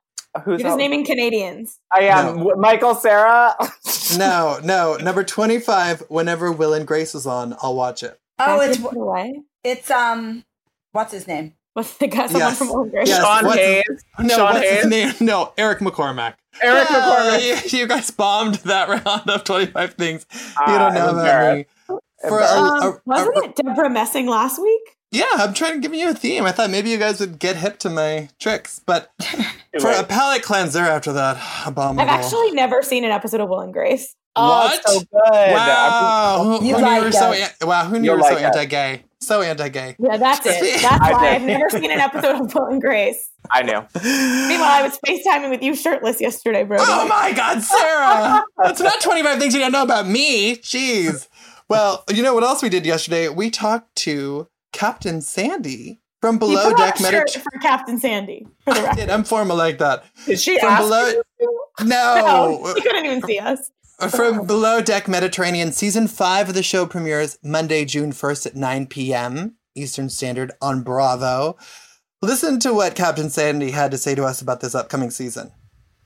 Who's 0.45 0.47
You're 0.47 0.59
just 0.59 0.65
else? 0.73 0.79
naming 0.79 1.05
Canadians. 1.05 1.79
I 1.91 2.03
am 2.05 2.39
No. 2.39 2.55
Michael 2.57 2.95
Sarah. 2.95 3.55
No, 4.19 4.59
no. 4.63 4.97
Number 4.97 5.25
25, 5.25 6.01
whenever 6.09 6.53
Will 6.53 6.75
and 6.75 6.87
Grace 6.87 7.15
is 7.15 7.27
on, 7.27 7.57
I'll 7.63 7.75
watch 7.75 8.03
it. 8.03 8.21
Oh, 8.39 8.61
it's 8.61 8.77
into 8.77 9.43
it's 9.65 9.91
um, 9.91 10.45
what's 10.93 11.13
his 11.13 11.27
name? 11.27 11.55
What's 11.73 11.97
the 11.97 12.09
guy? 12.09 12.27
Someone 12.27 12.41
Yes. 12.51 12.59
from 12.59 12.71
Old 12.73 12.91
Grace. 12.91 13.09
Yes. 13.09 13.23
Sean 13.23 13.47
what's 13.47 13.59
his- 13.59 13.67
Hayes. 13.89 14.05
No, 14.19 14.35
Sean 14.37 14.55
what's 14.55 14.69
his 14.69 14.83
Hayes. 14.83 14.87
name? 15.21 15.27
No, 15.27 15.55
Eric 15.57 15.79
McCormack. 15.79 16.35
Eric 16.61 16.91
No, 16.91 16.99
McCormack. 17.01 17.73
You, 17.73 17.79
you 17.79 17.87
guys 17.87 18.11
bombed 18.11 18.57
that 18.57 18.89
round 19.07 19.31
of 19.31 19.45
25 19.45 19.95
things 19.95 20.27
you 20.35 20.39
Ah, 20.59 20.79
don't 20.79 20.95
know 20.95 21.19
about 21.19 21.57
me. 21.57 21.67
For 22.29 22.43
Um, 22.43 22.83
a- 22.83 22.89
a- 22.91 23.01
wasn't 23.07 23.37
it 23.45 23.57
Debra 23.57 23.89
Messing 23.89 24.27
last 24.27 24.61
week? 24.61 24.99
Yeah, 25.13 25.25
I'm 25.35 25.53
trying 25.55 25.75
to 25.75 25.81
give 25.81 25.95
you 25.95 26.09
a 26.09 26.15
theme. 26.15 26.45
I 26.45 26.53
thought 26.53 26.71
maybe 26.71 26.89
you 26.91 26.97
guys 26.99 27.21
would 27.21 27.39
get 27.39 27.57
hip 27.57 27.79
to 27.81 27.91
my 27.91 28.31
tricks, 28.41 28.81
but 28.85 29.13
for 29.81 29.91
a 29.91 30.05
palate 30.05 30.43
cleanser 30.43 30.81
after 30.81 31.13
that, 31.13 31.37
abominable. 31.67 32.03
I've 32.03 32.09
actually 32.25 32.51
never 32.53 32.83
seen 32.83 33.05
an 33.05 33.11
episode 33.11 33.41
of 33.43 33.49
Will 33.51 33.61
and 33.61 33.73
Grace. 33.73 34.17
Oh, 34.35 34.49
What? 34.49 34.75
it's 34.81 34.91
so 34.93 34.99
good. 35.01 35.53
Wow, 35.53 36.41
who, 36.61 36.67
You 36.67 36.75
who 36.75 36.81
knew 36.81 36.87
like 36.87 36.99
you 37.01 37.05
were 37.07 37.13
so 37.13 37.33
an- 37.33 37.51
wow? 37.63 37.85
Who 37.85 37.99
knew 37.99 38.05
you 38.05 38.11
You'll 38.13 38.17
were 38.17 38.23
so 38.23 38.35
like 38.35 38.43
it. 38.43 38.47
anti-gay? 38.47 39.05
So 39.21 39.43
anti-gay. 39.43 39.97
Yeah, 39.99 40.17
that's 40.17 40.45
it. 40.47 40.81
That's 40.83 41.01
I 41.01 41.13
why 41.13 41.25
did. 41.25 41.43
I've 41.43 41.47
never 41.47 41.69
seen 41.71 41.91
an 41.93 42.01
episode 42.01 42.41
of 42.41 42.55
Will 42.55 42.67
and 42.67 42.81
Grace. 42.81 43.29
I 43.51 43.63
knew. 43.63 43.73
Meanwhile, 44.03 44.69
I 44.71 44.83
was 44.83 44.99
FaceTiming 45.07 45.51
with 45.51 45.63
you 45.63 45.77
shirtless 45.77 46.21
yesterday, 46.21 46.65
bro. 46.65 46.79
Oh 46.81 47.07
my 47.07 47.33
God, 47.33 47.63
Sarah! 47.63 48.43
That's 48.65 48.81
not 48.81 49.01
25 49.03 49.39
things 49.39 49.53
you 49.55 49.61
don't 49.61 49.71
know 49.73 49.83
about 49.85 50.09
me. 50.09 50.57
Jeez. 50.57 51.29
Well, 51.69 52.03
you 52.11 52.23
know 52.23 52.35
what 52.35 52.43
else 52.43 52.63
we 52.63 52.69
did 52.69 52.85
yesterday? 52.87 53.29
We 53.29 53.51
talked 53.51 53.95
to 53.97 54.49
Captain 54.73 55.21
Sandy 55.21 56.01
from 56.21 56.39
Below 56.39 56.71
Deck 56.75 56.95
a 56.97 56.99
shirt 56.99 57.13
Mediterranean. 57.13 57.43
for 57.43 57.59
Captain 57.61 57.99
Sandy. 57.99 58.47
For 58.65 58.75
the 58.75 58.83
record. 58.83 59.11
I'm 59.11 59.25
formal 59.25 59.57
like 59.57 59.79
that. 59.79 60.05
Did 60.27 60.41
she 60.41 60.59
From 60.61 60.69
ask 60.71 60.83
below- 60.83 61.09
you? 61.09 61.23
No, 61.85 62.61
No, 62.65 62.75
he 62.75 62.81
couldn't 62.81 63.07
even 63.07 63.23
see 63.23 63.39
us. 63.39 63.71
Uh, 63.99 64.09
from 64.09 64.47
Below 64.47 64.81
Deck 64.81 65.07
Mediterranean, 65.09 65.73
season 65.73 66.09
five 66.09 66.49
of 66.49 66.55
the 66.55 66.63
show 66.63 66.87
premieres 66.87 67.39
Monday, 67.43 67.85
June 67.85 68.13
1st 68.13 68.47
at 68.47 68.57
9 68.57 68.87
p.m. 68.87 69.57
Eastern 69.75 70.09
Standard 70.09 70.51
on 70.61 70.83
Bravo. 70.83 71.57
Listen 72.21 72.59
to 72.61 72.73
what 72.75 72.95
Captain 72.95 73.31
Sandy 73.31 73.71
had 73.73 73.91
to 73.91 73.99
say 73.99 74.15
to 74.15 74.25
us 74.25 74.41
about 74.41 74.61
this 74.61 74.75
upcoming 74.75 75.11
season. 75.11 75.51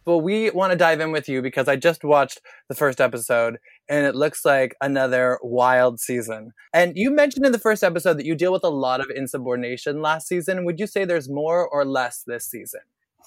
Well, 0.07 0.21
we 0.21 0.51
want 0.51 0.71
to 0.71 0.79
dive 0.79 1.01
in 1.01 1.11
with 1.11 1.29
you 1.29 1.43
because 1.43 1.67
I 1.67 1.75
just 1.75 2.05
watched 2.05 2.41
the 2.69 2.77
first 2.77 3.01
episode 3.01 3.59
and 3.89 4.07
it 4.07 4.15
looks 4.15 4.45
like 4.45 4.77
another 4.81 5.41
wild 5.43 5.99
season. 5.99 6.53
And 6.73 6.97
you 6.97 7.11
mentioned 7.11 7.45
in 7.45 7.51
the 7.51 7.59
first 7.59 7.83
episode 7.83 8.17
that 8.19 8.25
you 8.25 8.37
deal 8.37 8.53
with 8.53 8.63
a 8.63 8.69
lot 8.69 9.01
of 9.01 9.11
insubordination 9.11 10.01
last 10.01 10.29
season. 10.29 10.65
Would 10.65 10.79
you 10.79 10.87
say 10.87 11.05
there's 11.05 11.29
more 11.29 11.67
or 11.69 11.85
less 11.85 12.23
this 12.25 12.47
season? 12.47 12.83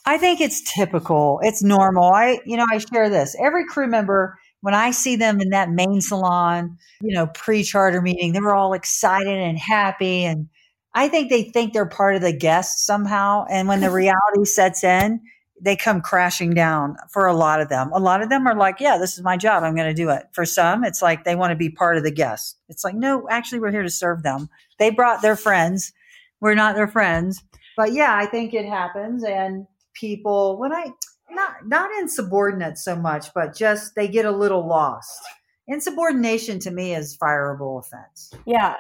I 0.06 0.18
think 0.18 0.40
it's 0.40 0.62
typical. 0.74 1.42
It's 1.44 1.62
normal. 1.62 2.14
I, 2.14 2.40
you 2.46 2.56
know, 2.56 2.66
I 2.72 2.78
share 2.78 3.10
this. 3.10 3.36
Every 3.44 3.66
crew 3.66 3.88
member, 3.88 4.40
when 4.62 4.74
I 4.74 4.92
see 4.92 5.18
them 5.18 5.42
in 5.42 5.50
that 5.50 5.70
main 5.70 6.00
salon, 6.00 6.78
you 7.02 7.14
know, 7.14 7.28
pre 7.28 7.62
charter 7.62 8.02
meeting, 8.02 8.32
they're 8.32 8.56
all 8.56 8.72
excited 8.72 9.38
and 9.38 9.60
happy. 9.60 10.24
And 10.24 10.48
I 10.94 11.10
think 11.10 11.30
they 11.30 11.44
think 11.44 11.74
they're 11.74 11.86
part 11.86 12.16
of 12.16 12.22
the 12.22 12.32
guests 12.32 12.86
somehow. 12.86 13.46
And 13.50 13.68
when 13.68 13.82
the 13.82 13.92
reality 13.92 14.46
sets 14.46 14.86
in, 14.86 15.20
they 15.62 15.76
come 15.76 16.02
crashing 16.02 16.54
down 16.54 16.96
for 17.10 17.26
a 17.26 17.34
lot 17.34 17.62
of 17.62 17.70
them. 17.70 17.92
A 17.94 18.00
lot 18.00 18.22
of 18.22 18.30
them 18.30 18.48
are 18.48 18.56
like, 18.56 18.80
yeah, 18.80 18.98
this 18.98 19.18
is 19.18 19.24
my 19.24 19.38
job. 19.38 19.64
I'm 19.64 19.76
going 19.76 19.90
to 19.90 19.94
do 19.94 20.10
it. 20.10 20.24
For 20.32 20.46
some, 20.46 20.84
it's 20.84 21.02
like 21.02 21.24
they 21.24 21.36
want 21.36 21.52
to 21.52 21.56
be 21.56 21.70
part 21.70 21.98
of 21.98 22.04
the 22.04 22.12
guests. 22.12 22.56
It's 22.70 22.84
like, 22.84 22.96
no, 22.96 23.28
actually, 23.30 23.60
we're 23.60 23.72
here 23.72 23.84
to 23.84 23.90
serve 23.90 24.24
them. 24.24 24.50
They 24.78 24.90
brought 24.90 25.22
their 25.22 25.36
friends. 25.36 25.92
We're 26.40 26.56
not 26.56 26.76
their 26.76 26.88
friends. 26.88 27.44
But 27.76 27.94
yeah, 27.94 28.16
I 28.16 28.26
think 28.26 28.54
it 28.54 28.66
happens. 28.66 29.24
And 29.24 29.68
people, 29.94 30.58
when 30.58 30.74
I, 30.74 30.92
not, 31.30 31.68
not 31.68 31.92
insubordinate 32.00 32.78
so 32.78 32.96
much, 32.96 33.34
but 33.34 33.56
just 33.56 33.96
they 33.96 34.08
get 34.08 34.26
a 34.26 34.32
little 34.32 34.68
lost. 34.68 35.22
Insubordination 35.68 36.60
to 36.60 36.72
me 36.72 36.96
is 36.96 37.18
fireable 37.18 37.80
offense. 37.80 38.32
Yeah. 38.46 38.76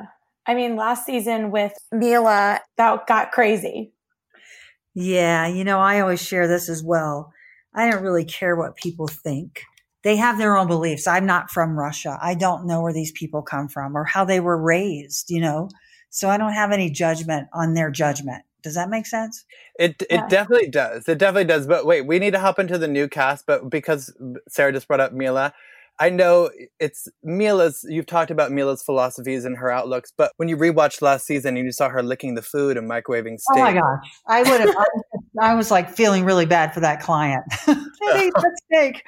I 0.47 0.55
mean, 0.55 0.75
last 0.75 1.05
season 1.05 1.51
with 1.51 1.73
Mila, 1.91 2.61
that 2.77 3.05
got 3.05 3.31
crazy. 3.31 3.93
Yeah, 4.93 5.47
you 5.47 5.63
know, 5.63 5.79
I 5.79 5.99
always 5.99 6.21
share 6.21 6.47
this 6.47 6.69
as 6.69 6.83
well. 6.83 7.31
I 7.73 7.89
don't 7.89 8.03
really 8.03 8.25
care 8.25 8.55
what 8.55 8.75
people 8.75 9.07
think. 9.07 9.61
They 10.03 10.15
have 10.15 10.37
their 10.37 10.57
own 10.57 10.67
beliefs. 10.67 11.07
I'm 11.07 11.25
not 11.25 11.51
from 11.51 11.77
Russia. 11.77 12.17
I 12.21 12.33
don't 12.33 12.65
know 12.65 12.81
where 12.81 12.93
these 12.93 13.11
people 13.11 13.41
come 13.41 13.67
from 13.67 13.95
or 13.95 14.05
how 14.05 14.25
they 14.25 14.39
were 14.39 14.61
raised, 14.61 15.29
you 15.29 15.41
know? 15.41 15.69
So 16.09 16.29
I 16.29 16.37
don't 16.37 16.53
have 16.53 16.71
any 16.71 16.89
judgment 16.89 17.47
on 17.53 17.73
their 17.73 17.91
judgment. 17.91 18.43
Does 18.63 18.75
that 18.75 18.89
make 18.89 19.05
sense? 19.05 19.45
It 19.77 20.01
Yeah. 20.09 20.25
it 20.25 20.29
definitely 20.29 20.69
does. 20.69 21.07
It 21.07 21.17
definitely 21.17 21.45
does. 21.45 21.67
But 21.67 21.85
wait, 21.85 22.05
we 22.05 22.19
need 22.19 22.31
to 22.31 22.39
hop 22.39 22.59
into 22.59 22.77
the 22.77 22.87
new 22.87 23.07
cast. 23.07 23.45
But 23.45 23.69
because 23.69 24.13
Sarah 24.47 24.73
just 24.73 24.87
brought 24.87 24.99
up 24.99 25.13
Mila, 25.13 25.53
I 25.99 26.09
know 26.09 26.49
it's 26.79 27.09
Mila's. 27.23 27.85
You've 27.87 28.05
talked 28.05 28.31
about 28.31 28.51
Mila's 28.51 28.81
philosophies 28.81 29.43
and 29.43 29.57
her 29.57 29.69
outlooks, 29.69 30.13
but 30.15 30.31
when 30.37 30.47
you 30.47 30.55
rewatched 30.55 31.01
last 31.01 31.25
season 31.25 31.57
and 31.57 31.65
you 31.65 31.73
saw 31.73 31.89
her 31.89 32.01
licking 32.01 32.35
the 32.35 32.41
food 32.41 32.77
and 32.77 32.89
microwaving 32.89 33.37
steak, 33.39 33.57
Oh 33.57 33.59
my 33.59 33.73
gosh. 33.73 34.07
I 34.25 34.43
would 34.43 34.61
have, 34.61 34.75
I 35.41 35.53
was 35.55 35.71
like 35.71 35.89
feeling 35.89 36.23
really 36.23 36.45
bad 36.45 36.73
for 36.73 36.79
that 36.79 37.01
client. 37.01 37.43
ate 37.67 38.33
that 38.33 38.61
steak. 38.65 39.03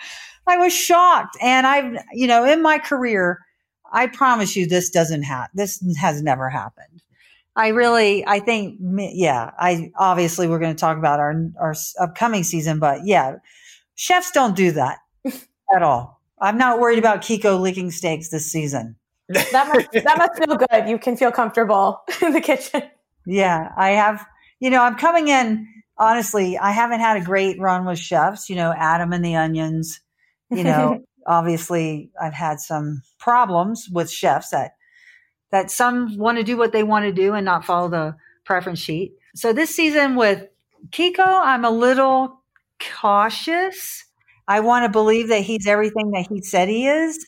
I 0.48 0.58
was 0.58 0.74
shocked. 0.74 1.38
And 1.42 1.66
I've, 1.66 2.04
you 2.12 2.28
know, 2.28 2.44
in 2.44 2.62
my 2.62 2.78
career, 2.78 3.39
I 3.94 4.08
promise 4.08 4.56
you 4.58 4.68
this 4.68 4.89
doesn't 4.89 5.24
happen. 5.24 5.52
This 5.54 5.82
has 5.98 6.22
never 6.22 6.50
happened. 6.50 7.04
I 7.56 7.70
really, 7.70 8.26
I 8.28 8.39
think, 8.39 8.80
yeah, 8.82 9.52
I 9.58 9.92
obviously 9.98 10.48
we're 10.48 10.60
going 10.60 10.76
to 10.76 10.80
talk 10.80 10.98
about 10.98 11.20
our, 11.20 11.36
our 11.60 11.76
upcoming 12.00 12.44
season, 12.44 12.80
but 12.80 13.06
yeah, 13.06 13.36
chefs 13.96 14.32
don't 14.32 14.56
do 14.56 14.72
that 14.72 15.00
at 15.76 15.84
all. 15.84 16.20
I'm 16.42 16.58
not 16.58 16.80
worried 16.80 17.00
about 17.00 17.22
Kiko 17.22 17.60
licking 17.60 17.92
steaks 17.92 18.30
this 18.30 18.52
season. 18.52 18.96
That 19.30 19.68
must, 19.68 19.92
that 19.92 20.18
must 20.18 20.38
feel 20.38 20.58
good. 20.58 20.89
You 20.89 20.98
can 20.98 21.16
feel 21.16 21.32
comfortable 21.32 22.02
in 22.22 22.34
the 22.34 22.42
kitchen. 22.42 22.84
Yeah, 23.26 23.72
I 23.78 23.92
have, 23.92 24.26
you 24.60 24.70
know, 24.70 24.82
I'm 24.82 24.96
coming 24.96 25.28
in, 25.28 25.68
honestly, 25.98 26.58
I 26.58 26.72
haven't 26.72 27.00
had 27.00 27.18
a 27.18 27.24
great 27.24 27.60
run 27.60 27.86
with 27.86 28.00
chefs, 28.00 28.50
you 28.50 28.56
know, 28.56 28.74
Adam 28.76 29.14
and 29.14 29.24
the 29.24 29.36
Onions, 29.36 30.02
you 30.50 30.64
know, 30.64 31.04
obviously 31.28 32.10
I've 32.20 32.34
had 32.34 32.60
some 32.60 33.04
problems 33.20 33.88
with 33.92 34.12
chefs 34.12 34.50
that, 34.50 34.72
that 35.52 35.70
some 35.70 36.18
want 36.18 36.39
to 36.39 36.44
do 36.44 36.58
what 36.58 36.72
they 36.72 36.84
want 36.84 37.06
to 37.06 37.12
do 37.12 37.34
and 37.34 37.46
not 37.46 37.64
follow 37.64 37.89
the 37.89 38.16
preference 38.44 38.80
sheet. 38.80 39.14
So 39.36 39.54
this 39.54 39.74
season 39.74 40.16
with 40.16 40.48
Kiko, 40.89 41.26
I'm 41.26 41.64
a 41.64 41.72
little 41.72 42.42
cautious. 42.80 44.06
I 44.52 44.60
want 44.60 44.86
to 44.86 44.89
believe 44.89 45.30
that 45.30 45.41
he's 45.41 45.68
everything 45.68 46.12
that 46.12 46.28
he 46.30 46.41
said 46.41 46.68
he 46.68 46.88
is, 46.88 47.26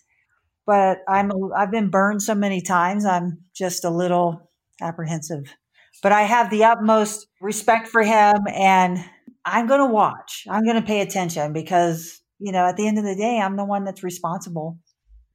but 0.66 1.00
I'm, 1.08 1.32
I've 1.56 1.72
been 1.72 1.90
burned 1.90 2.22
so 2.22 2.36
many 2.36 2.62
times. 2.62 3.06
I'm 3.06 3.40
just 3.54 3.86
a 3.86 3.90
little 3.90 4.50
apprehensive 4.82 5.56
but 6.04 6.12
I 6.12 6.24
have 6.24 6.50
the 6.50 6.66
utmost 6.66 7.28
respect 7.42 7.88
for 7.88 8.04
him 8.04 8.36
and 8.54 9.04
I'm 9.46 9.68
going 9.68 9.80
to 9.80 9.86
watch. 9.94 10.46
I'm 10.50 10.64
going 10.66 10.76
to 10.76 10.86
pay 10.86 11.02
attention 11.02 11.54
because, 11.54 12.22
you 12.40 12.52
know, 12.52 12.66
at 12.66 12.78
the 12.78 12.88
end 12.88 13.00
of 13.00 13.06
the 13.06 13.16
day, 13.16 13.40
I'm 13.40 13.56
the 13.56 13.66
one 13.66 13.86
that's 13.86 14.04
responsible. 14.04 14.78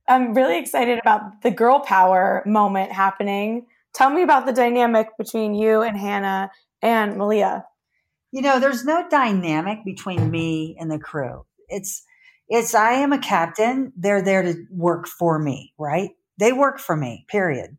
I'm 0.06 0.34
really 0.34 0.58
excited 0.58 0.98
about 0.98 1.42
the 1.42 1.50
girl 1.50 1.80
power 1.80 2.42
moment 2.46 2.92
happening. 2.92 3.66
Tell 3.94 4.10
me 4.10 4.22
about 4.22 4.46
the 4.46 4.52
dynamic 4.52 5.08
between 5.18 5.54
you 5.54 5.82
and 5.82 5.96
Hannah 5.96 6.50
and 6.82 7.16
Malia. 7.16 7.64
You 8.30 8.42
know, 8.42 8.60
there's 8.60 8.84
no 8.84 9.06
dynamic 9.08 9.84
between 9.84 10.30
me 10.30 10.76
and 10.78 10.90
the 10.90 10.98
crew. 10.98 11.44
It's, 11.68 12.02
it's, 12.48 12.74
I 12.74 12.92
am 12.92 13.12
a 13.12 13.18
captain. 13.18 13.92
They're 13.96 14.22
there 14.22 14.42
to 14.42 14.54
work 14.70 15.06
for 15.06 15.38
me, 15.38 15.72
right? 15.78 16.10
They 16.38 16.52
work 16.52 16.78
for 16.78 16.96
me, 16.96 17.26
period. 17.28 17.76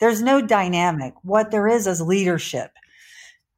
There's 0.00 0.20
no 0.20 0.40
dynamic. 0.40 1.14
What 1.22 1.50
there 1.50 1.68
is 1.68 1.86
is 1.86 2.00
leadership. 2.00 2.70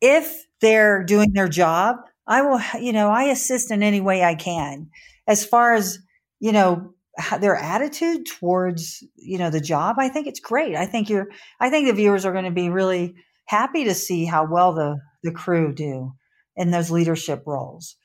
If 0.01 0.47
they're 0.61 1.03
doing 1.03 1.33
their 1.33 1.49
job, 1.49 1.97
I 2.27 2.43
will, 2.43 2.61
you 2.81 2.93
know, 2.93 3.11
I 3.11 3.25
assist 3.25 3.71
in 3.71 3.83
any 3.83 4.01
way 4.01 4.23
I 4.23 4.35
can. 4.35 4.91
As 5.27 5.45
far 5.45 5.75
as, 5.75 5.99
you 6.41 6.53
know, 6.53 6.93
their 7.41 7.57
attitude 7.57 8.27
towards, 8.27 9.03
you 9.17 9.39
know, 9.39 9.51
the 9.51 9.61
job, 9.61 9.97
I 9.99 10.09
think 10.09 10.27
it's 10.27 10.41
great. 10.41 10.75
I 10.77 10.87
think 10.87 11.09
you're, 11.09 11.29
I 11.61 11.71
think 11.71 11.87
the 11.87 11.95
viewers 11.95 12.25
are 12.27 12.33
going 12.33 12.45
to 12.45 12.51
be 12.51 12.69
really 12.69 13.15
happy 13.47 13.85
to 13.85 13.95
see 13.95 14.25
how 14.25 14.47
well 14.51 14.75
the, 14.75 14.99
the 15.23 15.33
crew 15.33 15.73
do 15.73 16.13
in 16.57 16.71
those 16.71 16.91
leadership 16.91 17.43
roles. 17.47 17.97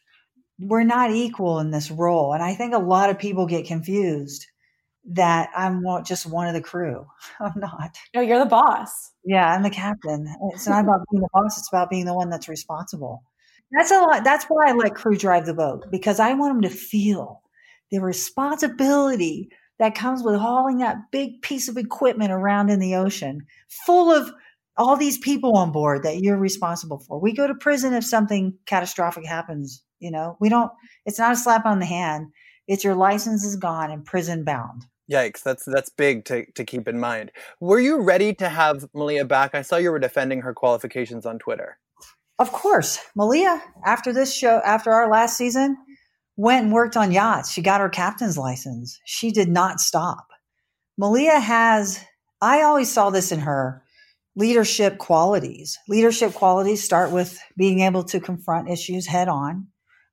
We're 0.59 0.83
not 0.83 1.11
equal 1.11 1.59
in 1.59 1.71
this 1.71 1.89
role. 1.89 2.33
And 2.33 2.43
I 2.43 2.53
think 2.53 2.73
a 2.73 2.79
lot 2.79 3.09
of 3.09 3.17
people 3.17 3.45
get 3.45 3.65
confused 3.65 4.45
that 5.11 5.49
I'm 5.55 5.83
just 6.03 6.25
one 6.25 6.47
of 6.47 6.53
the 6.53 6.61
crew. 6.61 7.05
I'm 7.39 7.53
not. 7.55 7.97
No, 8.13 8.21
you're 8.21 8.39
the 8.39 8.45
boss. 8.45 9.11
Yeah, 9.23 9.53
I'm 9.53 9.63
the 9.63 9.69
captain. 9.69 10.27
It's 10.53 10.67
not 10.67 10.83
about 10.83 11.05
being 11.11 11.21
the 11.21 11.29
boss. 11.33 11.57
It's 11.57 11.69
about 11.69 11.89
being 11.89 12.05
the 12.05 12.13
one 12.13 12.29
that's 12.29 12.49
responsible. 12.49 13.23
That's 13.71 13.91
a 13.91 13.99
lot. 13.99 14.23
That's 14.23 14.45
why 14.45 14.69
I 14.69 14.73
let 14.73 14.95
crew 14.95 15.15
drive 15.15 15.45
the 15.45 15.53
boat 15.53 15.85
because 15.91 16.19
I 16.19 16.33
want 16.33 16.55
them 16.55 16.69
to 16.69 16.75
feel 16.75 17.41
the 17.91 17.99
responsibility 17.99 19.49
that 19.79 19.95
comes 19.95 20.23
with 20.23 20.35
hauling 20.35 20.79
that 20.79 21.11
big 21.11 21.41
piece 21.41 21.69
of 21.69 21.77
equipment 21.77 22.31
around 22.31 22.69
in 22.69 22.79
the 22.79 22.95
ocean, 22.95 23.45
full 23.85 24.11
of 24.11 24.31
all 24.75 24.95
these 24.95 25.17
people 25.17 25.57
on 25.57 25.71
board 25.71 26.03
that 26.03 26.19
you're 26.19 26.37
responsible 26.37 26.99
for. 26.99 27.19
We 27.19 27.33
go 27.33 27.47
to 27.47 27.55
prison 27.55 27.93
if 27.93 28.05
something 28.05 28.57
catastrophic 28.65 29.25
happens. 29.25 29.83
You 29.99 30.11
know, 30.11 30.37
we 30.39 30.49
don't. 30.49 30.71
It's 31.05 31.19
not 31.19 31.33
a 31.33 31.35
slap 31.35 31.65
on 31.65 31.79
the 31.79 31.85
hand. 31.85 32.27
It's 32.67 32.83
your 32.83 32.95
license 32.95 33.43
is 33.43 33.55
gone 33.55 33.91
and 33.91 34.05
prison 34.05 34.43
bound. 34.43 34.85
Yikes, 35.11 35.41
that's 35.41 35.63
that's 35.65 35.89
big 35.89 36.25
to, 36.25 36.45
to 36.51 36.63
keep 36.63 36.87
in 36.87 36.99
mind. 36.99 37.31
Were 37.59 37.79
you 37.79 38.01
ready 38.01 38.33
to 38.35 38.47
have 38.47 38.87
Malia 38.93 39.25
back? 39.25 39.55
I 39.55 39.63
saw 39.63 39.77
you 39.77 39.91
were 39.91 39.99
defending 39.99 40.41
her 40.41 40.53
qualifications 40.53 41.25
on 41.25 41.39
Twitter. 41.39 41.79
Of 42.37 42.51
course, 42.51 42.99
Malia, 43.15 43.61
after 43.85 44.13
this 44.13 44.33
show, 44.33 44.61
after 44.63 44.91
our 44.91 45.09
last 45.09 45.35
season, 45.35 45.77
went 46.37 46.65
and 46.65 46.73
worked 46.73 46.95
on 46.95 47.11
yachts. 47.11 47.51
She 47.51 47.61
got 47.61 47.81
her 47.81 47.89
captain's 47.89 48.37
license. 48.37 48.99
She 49.03 49.31
did 49.31 49.49
not 49.49 49.81
stop. 49.81 50.27
Malia 50.97 51.39
has, 51.39 51.99
I 52.41 52.61
always 52.61 52.89
saw 52.89 53.09
this 53.09 53.33
in 53.33 53.39
her 53.39 53.83
leadership 54.37 54.99
qualities. 54.99 55.77
Leadership 55.89 56.33
qualities 56.33 56.81
start 56.83 57.11
with 57.11 57.37
being 57.57 57.81
able 57.81 58.03
to 58.05 58.21
confront 58.21 58.69
issues 58.69 59.05
head 59.05 59.27
on 59.27 59.67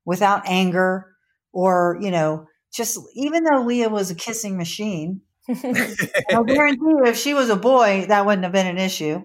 without 0.07 0.43
anger 0.47 1.13
or, 1.53 1.99
you 2.01 2.11
know, 2.11 2.47
just 2.73 2.99
even 3.15 3.45
though 3.45 3.63
Leah 3.63 3.91
was 3.91 4.11
a 4.11 4.15
kissing 4.15 4.57
machine, 4.57 5.21
I'll 6.31 6.45
guarantee 6.45 6.81
you 6.81 7.05
if 7.05 7.19
she 7.19 7.35
was 7.35 7.51
a 7.51 7.57
boy, 7.57 8.07
that 8.09 8.25
wouldn't 8.25 8.45
have 8.45 8.53
been 8.53 8.67
an 8.67 8.79
issue 8.79 9.23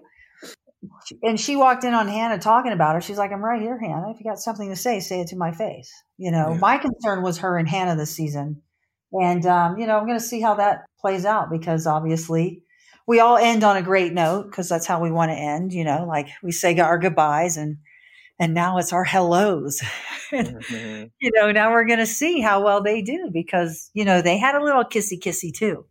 and 1.22 1.38
she 1.38 1.56
walked 1.56 1.84
in 1.84 1.94
on 1.94 2.08
Hannah 2.08 2.38
talking 2.38 2.72
about 2.72 2.94
her. 2.94 3.00
She's 3.00 3.18
like, 3.18 3.32
I'm 3.32 3.44
right 3.44 3.60
here, 3.60 3.78
Hannah. 3.78 4.10
If 4.10 4.18
you 4.18 4.24
got 4.24 4.38
something 4.38 4.68
to 4.68 4.76
say, 4.76 5.00
say 5.00 5.20
it 5.20 5.28
to 5.28 5.36
my 5.36 5.52
face. 5.52 5.90
You 6.16 6.30
know, 6.30 6.52
Yeah. 6.52 6.58
my 6.58 6.78
concern 6.78 7.22
was 7.22 7.38
her 7.38 7.56
and 7.56 7.68
Hannah 7.68 7.96
this 7.96 8.14
season. 8.14 8.62
And, 9.12 9.44
um, 9.46 9.78
you 9.78 9.86
know, 9.86 9.98
I'm 9.98 10.06
going 10.06 10.18
to 10.18 10.24
see 10.24 10.40
how 10.40 10.54
that 10.54 10.84
plays 11.00 11.24
out 11.24 11.50
because 11.50 11.86
obviously 11.86 12.62
we 13.06 13.20
all 13.20 13.36
end 13.36 13.62
on 13.62 13.76
a 13.76 13.82
great 13.82 14.12
note 14.12 14.44
because 14.50 14.68
that's 14.68 14.86
how 14.86 15.00
we 15.00 15.10
want 15.10 15.30
to 15.30 15.36
end, 15.36 15.72
you 15.72 15.84
know, 15.84 16.04
like 16.08 16.28
we 16.42 16.50
say 16.50 16.78
our 16.78 16.98
goodbyes 16.98 17.56
and, 17.56 17.76
and 18.42 18.54
now 18.54 18.76
it's 18.78 18.92
our 18.92 19.04
hellos. 19.04 19.80
And, 20.34 20.56
Mhm. 20.64 21.10
you 21.20 21.30
know, 21.34 21.52
now 21.52 21.70
we're 21.70 21.84
going 21.84 21.98
to 21.98 22.06
see 22.06 22.40
how 22.40 22.64
well 22.64 22.82
they 22.82 23.02
do 23.02 23.28
because, 23.30 23.90
you 23.92 24.02
know, 24.02 24.22
they 24.22 24.38
had 24.38 24.54
a 24.54 24.64
little 24.64 24.82
kissy 24.82 25.20
kissy 25.20 25.52
too. 25.52 25.84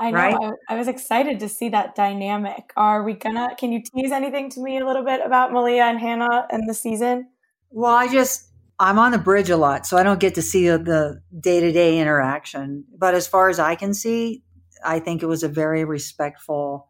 I 0.00 0.10
know. 0.10 0.18
Right? 0.18 0.34
I, 0.68 0.74
I 0.74 0.76
was 0.76 0.88
excited 0.88 1.38
to 1.40 1.48
see 1.48 1.68
that 1.68 1.94
dynamic. 1.94 2.72
Are 2.76 3.04
we 3.04 3.14
gonna? 3.14 3.54
Can 3.56 3.72
you 3.72 3.80
tease 3.82 4.10
anything 4.10 4.50
to 4.50 4.60
me 4.60 4.78
a 4.78 4.86
little 4.86 5.04
bit 5.04 5.20
about 5.24 5.52
Malia 5.52 5.84
and 5.84 5.98
Hannah 5.98 6.46
and 6.50 6.68
the 6.68 6.74
season? 6.74 7.28
Well, 7.70 7.94
I 7.94 8.08
just 8.08 8.48
I'm 8.80 8.98
on 8.98 9.12
the 9.12 9.18
bridge 9.18 9.50
a 9.50 9.56
lot, 9.56 9.86
so 9.86 9.96
I 9.96 10.02
don't 10.02 10.20
get 10.20 10.34
to 10.34 10.42
see 10.42 10.68
the 10.68 11.20
day 11.40 11.60
to 11.60 11.72
day 11.72 12.00
interaction. 12.00 12.84
But 12.96 13.14
as 13.14 13.26
far 13.28 13.48
as 13.48 13.58
I 13.60 13.76
can 13.76 13.94
see, 13.94 14.42
I 14.84 14.98
think 14.98 15.22
it 15.22 15.26
was 15.26 15.42
a 15.44 15.48
very 15.48 15.84
respectful. 15.84 16.88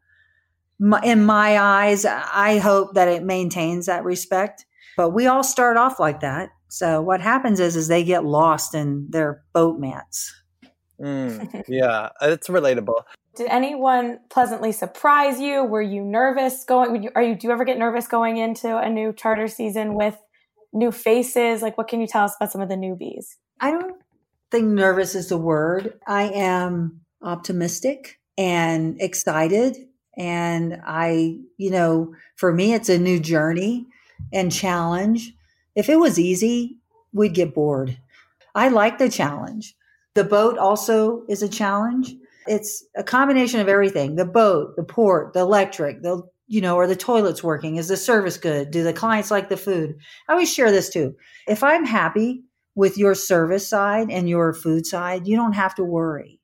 In 1.03 1.25
my 1.25 1.59
eyes, 1.59 2.05
I 2.07 2.59
hope 2.59 2.95
that 2.95 3.09
it 3.09 3.23
maintains 3.25 3.87
that 3.87 4.05
respect. 4.05 4.65
But 4.99 5.11
we 5.11 5.29
all 5.29 5.45
start 5.45 5.77
off 5.77 6.01
like 6.01 6.19
that. 6.21 6.51
So 6.67 7.01
what 7.01 7.21
happens 7.21 7.61
is, 7.61 7.77
is 7.77 7.87
they 7.87 8.03
get 8.03 8.25
lost 8.25 8.75
in 8.75 9.07
their 9.11 9.45
boat 9.53 9.79
mats. 9.79 10.35
Mm, 11.01 11.63
yeah, 11.69 12.09
it's 12.21 12.49
relatable. 12.49 13.05
Did 13.37 13.47
anyone 13.49 14.19
pleasantly 14.29 14.73
surprise 14.73 15.41
you? 15.41 15.63
Were 15.63 15.81
you 15.81 16.03
nervous 16.03 16.65
going? 16.65 16.91
Would 16.91 17.05
you, 17.05 17.11
are 17.15 17.23
you? 17.23 17.37
Do 17.37 17.47
you 17.47 17.53
ever 17.53 17.65
get 17.65 17.79
nervous 17.79 18.09
going 18.09 18.39
into 18.39 18.77
a 18.77 18.91
new 18.91 19.13
charter 19.13 19.47
season 19.47 19.95
with 19.95 20.17
new 20.73 20.91
faces? 20.91 21.63
Like, 21.63 21.79
what 21.79 21.87
can 21.87 22.01
you 22.01 22.09
tell 22.09 22.25
us 22.25 22.35
about 22.35 22.51
some 22.51 22.61
of 22.61 22.69
the 22.69 22.75
newbies? 22.75 23.37
I 23.61 23.71
don't 23.71 23.95
think 24.51 24.67
nervous 24.67 25.15
is 25.15 25.29
the 25.29 25.39
word. 25.39 25.95
I 26.09 26.25
am 26.25 27.03
optimistic 27.23 28.19
and 28.37 29.01
excited. 29.01 29.77
And 30.17 30.81
I, 30.85 31.39
you 31.57 31.71
know, 31.71 32.17
for 32.35 32.53
me, 32.53 32.75
it's 32.75 32.89
a 32.89 32.99
new 32.99 33.21
journey 33.21 33.87
and 34.33 34.53
challenge. 34.53 35.35
If 35.75 35.89
it 35.89 35.97
was 35.97 36.19
easy, 36.19 36.79
we'd 37.13 37.35
get 37.35 37.55
bored. 37.55 37.99
I 38.55 38.69
like 38.69 38.99
the 38.99 39.09
challenge. 39.09 39.77
The 40.15 40.25
boat 40.25 40.59
also 40.59 41.23
is 41.29 41.43
a 41.43 41.49
challenge. 41.49 42.15
It's 42.47 42.85
a 42.97 43.05
combination 43.05 43.61
of 43.61 43.69
everything 43.69 44.17
the 44.17 44.25
boat, 44.25 44.75
the 44.77 44.83
port, 44.83 45.33
the 45.33 45.41
electric, 45.41 46.03
the, 46.03 46.23
you 46.47 46.61
know, 46.61 46.79
are 46.79 46.87
the 46.87 46.97
toilets 46.97 47.45
working? 47.45 47.77
Is 47.77 47.89
the 47.89 47.97
service 47.97 48.37
good? 48.37 48.71
Do 48.71 48.83
the 48.83 48.93
clients 48.93 49.31
like 49.31 49.49
the 49.49 49.57
food? 49.57 49.97
I 50.29 50.33
always 50.33 50.53
share 50.53 50.71
this 50.71 50.89
too. 50.89 51.15
If 51.47 51.63
I'm 51.63 51.85
happy 51.85 52.43
with 52.75 52.97
your 52.97 53.15
service 53.15 53.69
side 53.69 54.11
and 54.11 54.29
your 54.29 54.55
food 54.55 54.87
side, 54.87 55.27
you 55.27 55.37
don't 55.37 55.53
have 55.53 55.75
to 55.77 55.85
worry 55.85 56.41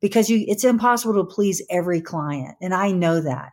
because 0.00 0.28
you 0.28 0.44
it's 0.48 0.64
impossible 0.64 1.14
to 1.14 1.24
please 1.24 1.62
every 1.70 2.00
client 2.00 2.56
and 2.60 2.74
I 2.74 2.92
know 2.92 3.20
that. 3.20 3.52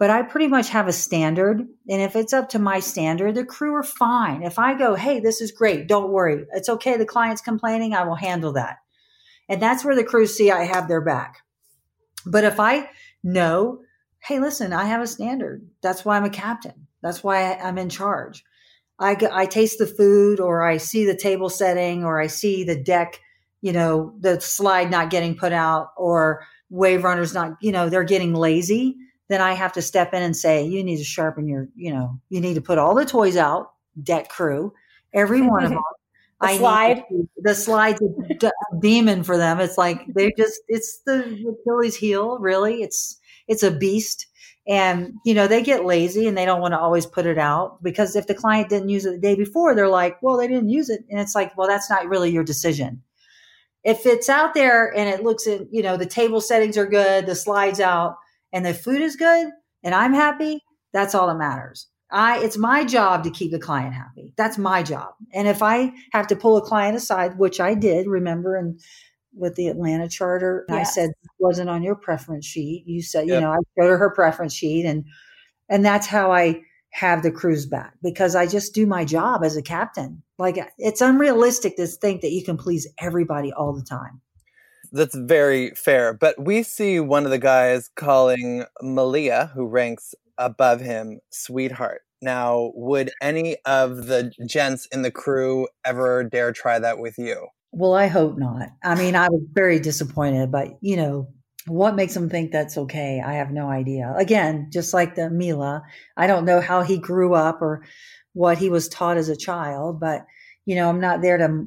But 0.00 0.10
I 0.10 0.22
pretty 0.22 0.48
much 0.48 0.70
have 0.70 0.88
a 0.88 0.92
standard 0.92 1.60
and 1.88 2.02
if 2.02 2.16
it's 2.16 2.32
up 2.32 2.48
to 2.48 2.58
my 2.58 2.80
standard, 2.80 3.34
the 3.36 3.44
crew 3.44 3.74
are 3.74 3.84
fine. 3.84 4.42
If 4.42 4.58
I 4.58 4.74
go, 4.74 4.94
"Hey, 4.96 5.20
this 5.20 5.40
is 5.40 5.52
great. 5.52 5.86
Don't 5.86 6.10
worry. 6.10 6.46
It's 6.54 6.70
okay 6.70 6.96
the 6.96 7.04
client's 7.04 7.42
complaining, 7.42 7.94
I 7.94 8.04
will 8.04 8.16
handle 8.16 8.52
that." 8.54 8.78
And 9.48 9.60
that's 9.60 9.84
where 9.84 9.94
the 9.94 10.02
crew 10.02 10.26
see 10.26 10.50
I 10.50 10.64
have 10.64 10.88
their 10.88 11.02
back. 11.02 11.36
But 12.24 12.44
if 12.44 12.58
I 12.58 12.88
know, 13.22 13.80
hey, 14.20 14.40
listen, 14.40 14.72
I 14.72 14.84
have 14.84 15.02
a 15.02 15.06
standard. 15.06 15.68
That's 15.82 16.04
why 16.04 16.16
I'm 16.16 16.24
a 16.24 16.30
captain. 16.30 16.86
That's 17.02 17.22
why 17.22 17.54
I'm 17.54 17.76
in 17.78 17.90
charge. 17.90 18.42
I, 18.98 19.16
I 19.32 19.46
taste 19.46 19.78
the 19.78 19.86
food 19.86 20.40
or 20.40 20.62
I 20.62 20.76
see 20.76 21.04
the 21.04 21.16
table 21.16 21.48
setting 21.50 22.04
or 22.04 22.20
I 22.20 22.26
see 22.26 22.64
the 22.64 22.80
deck, 22.82 23.18
you 23.62 23.72
know, 23.72 24.14
the 24.20 24.40
slide 24.40 24.90
not 24.90 25.10
getting 25.10 25.36
put 25.36 25.52
out 25.52 25.88
or 25.96 26.46
wave 26.68 27.04
runners 27.04 27.34
not, 27.34 27.56
you 27.60 27.72
know, 27.72 27.88
they're 27.88 28.04
getting 28.04 28.34
lazy. 28.34 28.96
Then 29.30 29.40
I 29.40 29.54
have 29.54 29.72
to 29.74 29.82
step 29.82 30.12
in 30.12 30.22
and 30.22 30.36
say, 30.36 30.66
you 30.66 30.82
need 30.84 30.98
to 30.98 31.04
sharpen 31.04 31.46
your, 31.48 31.68
you 31.76 31.92
know, 31.94 32.20
you 32.30 32.40
need 32.40 32.54
to 32.54 32.60
put 32.60 32.78
all 32.78 32.96
the 32.96 33.06
toys 33.06 33.36
out, 33.36 33.70
deck 34.02 34.28
crew, 34.28 34.74
every 35.14 35.40
one 35.54 35.64
of 35.64 35.70
them. 35.70 35.80
The 36.40 36.46
I 36.48 36.56
slide. 36.58 37.04
to- 37.08 37.28
the 37.38 37.54
slide's 37.54 38.02
a 38.02 38.34
d- 38.34 38.50
demon 38.80 39.22
for 39.22 39.36
them. 39.38 39.60
It's 39.60 39.78
like 39.78 40.04
they 40.14 40.32
just 40.36 40.60
it's 40.68 40.98
the 41.06 41.20
Achilles 41.62 41.96
heel, 41.96 42.38
really. 42.40 42.82
It's 42.82 43.18
it's 43.46 43.62
a 43.62 43.70
beast. 43.70 44.26
And 44.66 45.14
you 45.24 45.32
know, 45.34 45.46
they 45.46 45.62
get 45.62 45.84
lazy 45.84 46.26
and 46.26 46.36
they 46.36 46.44
don't 46.44 46.60
want 46.60 46.72
to 46.72 46.78
always 46.80 47.06
put 47.06 47.26
it 47.26 47.38
out 47.38 47.82
because 47.82 48.16
if 48.16 48.26
the 48.26 48.34
client 48.34 48.68
didn't 48.68 48.88
use 48.88 49.04
it 49.06 49.12
the 49.12 49.18
day 49.18 49.34
before, 49.36 49.74
they're 49.74 49.88
like, 49.88 50.20
well, 50.22 50.36
they 50.36 50.48
didn't 50.48 50.68
use 50.70 50.90
it. 50.90 51.00
And 51.10 51.20
it's 51.20 51.34
like, 51.34 51.56
well, 51.56 51.68
that's 51.68 51.88
not 51.90 52.06
really 52.08 52.30
your 52.30 52.44
decision. 52.44 53.02
If 53.84 54.06
it's 54.06 54.28
out 54.28 54.54
there 54.54 54.94
and 54.94 55.08
it 55.08 55.22
looks 55.22 55.46
at, 55.46 55.72
you 55.72 55.82
know, 55.82 55.96
the 55.96 56.06
table 56.06 56.40
settings 56.40 56.76
are 56.76 56.86
good, 56.86 57.26
the 57.26 57.34
slides 57.34 57.80
out, 57.80 58.16
and 58.52 58.64
the 58.64 58.74
food 58.74 59.00
is 59.00 59.16
good, 59.16 59.48
and 59.82 59.94
I'm 59.94 60.12
happy, 60.12 60.62
that's 60.92 61.14
all 61.14 61.28
that 61.28 61.38
matters. 61.38 61.86
I 62.12 62.42
it's 62.42 62.56
my 62.56 62.84
job 62.84 63.22
to 63.24 63.30
keep 63.30 63.52
the 63.52 63.58
client 63.58 63.94
happy. 63.94 64.34
That's 64.36 64.58
my 64.58 64.82
job. 64.82 65.14
And 65.32 65.46
if 65.46 65.62
I 65.62 65.92
have 66.12 66.26
to 66.28 66.36
pull 66.36 66.56
a 66.56 66.62
client 66.62 66.96
aside, 66.96 67.38
which 67.38 67.60
I 67.60 67.74
did, 67.74 68.06
remember, 68.06 68.56
and 68.56 68.80
with 69.32 69.54
the 69.54 69.68
Atlanta 69.68 70.08
charter, 70.08 70.66
I 70.68 70.82
said 70.82 71.10
wasn't 71.38 71.70
on 71.70 71.82
your 71.82 71.94
preference 71.94 72.46
sheet. 72.46 72.84
You 72.86 73.02
said, 73.02 73.28
you 73.28 73.40
know, 73.40 73.52
I 73.52 73.58
showed 73.78 73.88
her 73.88 73.98
her 73.98 74.10
preference 74.10 74.52
sheet, 74.52 74.84
and 74.86 75.04
and 75.68 75.84
that's 75.84 76.06
how 76.06 76.32
I 76.32 76.62
have 76.92 77.22
the 77.22 77.30
cruise 77.30 77.66
back 77.66 77.94
because 78.02 78.34
I 78.34 78.46
just 78.46 78.74
do 78.74 78.86
my 78.86 79.04
job 79.04 79.44
as 79.44 79.56
a 79.56 79.62
captain. 79.62 80.22
Like 80.38 80.58
it's 80.78 81.00
unrealistic 81.00 81.76
to 81.76 81.86
think 81.86 82.22
that 82.22 82.32
you 82.32 82.44
can 82.44 82.56
please 82.56 82.88
everybody 82.98 83.52
all 83.52 83.72
the 83.72 83.84
time. 83.84 84.20
That's 84.92 85.14
very 85.14 85.70
fair. 85.70 86.12
But 86.12 86.42
we 86.42 86.62
see 86.62 87.00
one 87.00 87.24
of 87.24 87.30
the 87.30 87.38
guys 87.38 87.90
calling 87.94 88.64
Malia, 88.82 89.50
who 89.54 89.66
ranks 89.66 90.14
above 90.38 90.80
him, 90.80 91.20
sweetheart. 91.30 92.02
Now, 92.22 92.72
would 92.74 93.10
any 93.22 93.56
of 93.64 94.06
the 94.06 94.32
gents 94.46 94.86
in 94.86 95.02
the 95.02 95.10
crew 95.10 95.68
ever 95.84 96.24
dare 96.24 96.52
try 96.52 96.78
that 96.78 96.98
with 96.98 97.18
you? 97.18 97.48
Well, 97.72 97.94
I 97.94 98.08
hope 98.08 98.36
not. 98.36 98.68
I 98.82 98.94
mean, 98.94 99.14
I 99.16 99.28
was 99.28 99.42
very 99.52 99.78
disappointed, 99.78 100.50
but 100.50 100.76
you 100.80 100.96
know, 100.96 101.28
what 101.66 101.94
makes 101.94 102.14
them 102.14 102.28
think 102.28 102.50
that's 102.50 102.76
okay? 102.76 103.22
I 103.24 103.34
have 103.34 103.52
no 103.52 103.68
idea. 103.68 104.12
Again, 104.16 104.68
just 104.70 104.92
like 104.92 105.14
the 105.14 105.30
Mila, 105.30 105.82
I 106.16 106.26
don't 106.26 106.44
know 106.44 106.60
how 106.60 106.82
he 106.82 106.98
grew 106.98 107.34
up 107.34 107.62
or 107.62 107.84
what 108.32 108.58
he 108.58 108.70
was 108.70 108.88
taught 108.88 109.16
as 109.16 109.28
a 109.28 109.36
child, 109.36 110.00
but 110.00 110.26
you 110.66 110.74
know, 110.74 110.88
I'm 110.88 111.00
not 111.00 111.22
there 111.22 111.38
to 111.38 111.66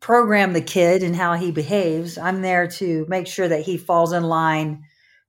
reprogram 0.00 0.52
the 0.52 0.60
kid 0.60 1.02
and 1.02 1.14
how 1.14 1.34
he 1.34 1.50
behaves. 1.50 2.18
I'm 2.18 2.42
there 2.42 2.66
to 2.68 3.06
make 3.08 3.26
sure 3.26 3.48
that 3.48 3.62
he 3.62 3.76
falls 3.76 4.12
in 4.12 4.24
line 4.24 4.84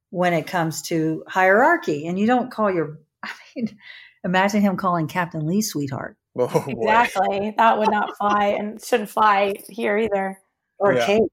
when 0.09 0.33
it 0.33 0.47
comes 0.47 0.81
to 0.83 1.23
hierarchy. 1.27 2.07
And 2.07 2.17
you 2.17 2.27
don't 2.27 2.51
call 2.51 2.71
your, 2.71 2.99
I 3.23 3.29
mean, 3.55 3.77
imagine 4.23 4.61
him 4.61 4.77
calling 4.77 5.07
Captain 5.07 5.45
Lee 5.45 5.61
sweetheart 5.61 6.17
Oh. 6.37 6.65
Exactly. 6.67 7.53
That 7.57 7.77
would 7.77 7.91
not 7.91 8.15
fly 8.17 8.55
and 8.57 8.83
shouldn't 8.83 9.09
fly 9.09 9.53
here 9.67 9.97
either. 9.97 10.39
or 10.77 10.93
Yeah. 10.93 11.05
Kate. 11.05 11.23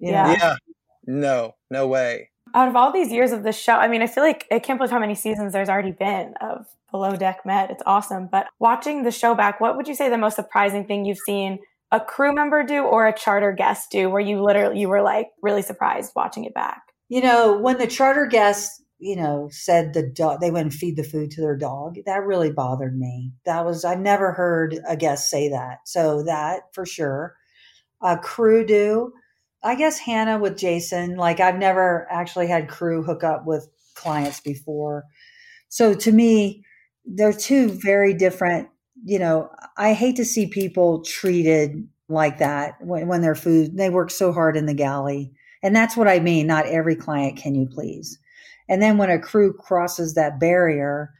Yeah. 0.00 0.32
Yeah. 0.32 0.56
No, 1.06 1.54
no 1.70 1.86
way. 1.88 2.30
Out 2.54 2.68
of 2.68 2.76
all 2.76 2.92
these 2.92 3.10
years 3.10 3.32
of 3.32 3.42
the 3.42 3.52
show, 3.52 3.74
I 3.74 3.88
mean, 3.88 4.02
I 4.02 4.06
feel 4.06 4.22
like 4.22 4.46
I 4.50 4.58
can't 4.60 4.78
believe 4.78 4.90
how 4.90 4.98
many 5.00 5.14
seasons 5.14 5.52
there's 5.52 5.68
already 5.68 5.90
been 5.90 6.34
of 6.40 6.66
Below 6.90 7.16
Deck 7.16 7.44
Med. 7.44 7.70
It's 7.70 7.82
awesome. 7.86 8.28
But 8.30 8.46
watching 8.60 9.02
the 9.02 9.10
show 9.10 9.34
back, 9.34 9.60
what 9.60 9.76
would 9.76 9.88
you 9.88 9.94
say 9.94 10.08
the 10.08 10.16
most 10.18 10.36
surprising 10.36 10.84
thing 10.86 11.04
you've 11.04 11.18
seen 11.18 11.58
a 11.92 12.00
crew 12.00 12.34
member 12.34 12.62
do 12.64 12.82
or 12.82 13.06
a 13.06 13.16
charter 13.16 13.52
guest 13.52 13.90
do 13.90 14.10
where 14.10 14.20
you 14.20 14.42
literally 14.42 14.80
you 14.80 14.88
were 14.88 15.02
like 15.02 15.28
really 15.42 15.62
surprised 15.62 16.12
watching 16.16 16.44
it 16.44 16.54
back? 16.54 16.82
You 17.08 17.22
know, 17.22 17.56
when 17.58 17.78
the 17.78 17.86
charter 17.86 18.26
guests, 18.26 18.82
you 18.98 19.14
know, 19.14 19.48
said 19.52 19.92
the 19.92 20.02
dog 20.02 20.40
they 20.40 20.50
wouldn't 20.50 20.72
feed 20.72 20.96
the 20.96 21.04
food 21.04 21.30
to 21.32 21.40
their 21.40 21.56
dog, 21.56 21.96
that 22.06 22.24
really 22.24 22.50
bothered 22.50 22.98
me. 22.98 23.32
That 23.44 23.64
was 23.64 23.84
I've 23.84 24.00
never 24.00 24.32
heard 24.32 24.78
a 24.88 24.96
guest 24.96 25.30
say 25.30 25.48
that. 25.50 25.78
So 25.84 26.22
that 26.24 26.62
for 26.72 26.84
sure. 26.84 27.36
A 28.02 28.18
crew 28.18 28.64
do. 28.66 29.12
I 29.62 29.74
guess 29.74 29.98
Hannah 29.98 30.38
with 30.38 30.56
Jason, 30.56 31.16
like 31.16 31.40
I've 31.40 31.58
never 31.58 32.06
actually 32.10 32.46
had 32.46 32.68
crew 32.68 33.02
hook 33.02 33.24
up 33.24 33.46
with 33.46 33.68
clients 33.94 34.40
before. 34.40 35.04
So 35.68 35.94
to 35.94 36.12
me, 36.12 36.64
they're 37.04 37.32
two 37.32 37.70
very 37.70 38.14
different, 38.14 38.68
you 39.04 39.18
know, 39.18 39.50
I 39.76 39.92
hate 39.92 40.16
to 40.16 40.24
see 40.24 40.46
people 40.46 41.02
treated 41.02 41.88
like 42.08 42.38
that 42.38 42.76
when, 42.80 43.08
when 43.08 43.20
their 43.20 43.34
food 43.34 43.76
they 43.76 43.90
work 43.90 44.10
so 44.10 44.32
hard 44.32 44.56
in 44.56 44.66
the 44.66 44.74
galley. 44.74 45.32
And 45.62 45.74
that's 45.74 45.96
what 45.96 46.08
I 46.08 46.20
mean. 46.20 46.46
Not 46.46 46.66
every 46.66 46.96
client 46.96 47.36
can 47.36 47.54
you 47.54 47.66
please. 47.66 48.18
And 48.68 48.82
then 48.82 48.98
when 48.98 49.10
a 49.10 49.18
crew 49.18 49.52
crosses 49.52 50.14
that 50.14 50.40
barrier, 50.40 51.12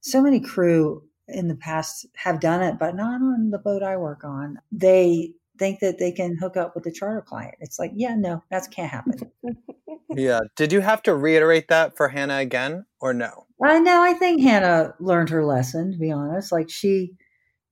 so 0.00 0.22
many 0.22 0.40
crew 0.40 1.02
in 1.28 1.48
the 1.48 1.56
past 1.56 2.06
have 2.16 2.40
done 2.40 2.62
it, 2.62 2.78
but 2.78 2.94
not 2.94 3.20
on 3.20 3.50
the 3.50 3.58
boat 3.58 3.82
I 3.82 3.96
work 3.96 4.24
on. 4.24 4.58
They 4.70 5.32
think 5.58 5.80
that 5.80 5.98
they 5.98 6.12
can 6.12 6.36
hook 6.36 6.56
up 6.56 6.74
with 6.74 6.84
the 6.84 6.92
charter 6.92 7.22
client. 7.22 7.54
It's 7.60 7.78
like, 7.78 7.92
yeah, 7.94 8.14
no, 8.14 8.42
that 8.50 8.70
can't 8.70 8.90
happen. 8.90 9.30
Yeah. 10.16 10.40
Did 10.56 10.72
you 10.72 10.80
have 10.80 11.02
to 11.02 11.14
reiterate 11.14 11.68
that 11.68 11.96
for 11.96 12.08
Hannah 12.08 12.38
again 12.38 12.86
or 13.00 13.12
no? 13.12 13.46
Uh, 13.62 13.68
I 13.68 13.78
know. 13.78 14.02
I 14.02 14.14
think 14.14 14.40
Hannah 14.40 14.94
learned 15.00 15.30
her 15.30 15.44
lesson. 15.44 15.92
To 15.92 15.98
be 15.98 16.10
honest, 16.10 16.52
like 16.52 16.70
she, 16.70 17.12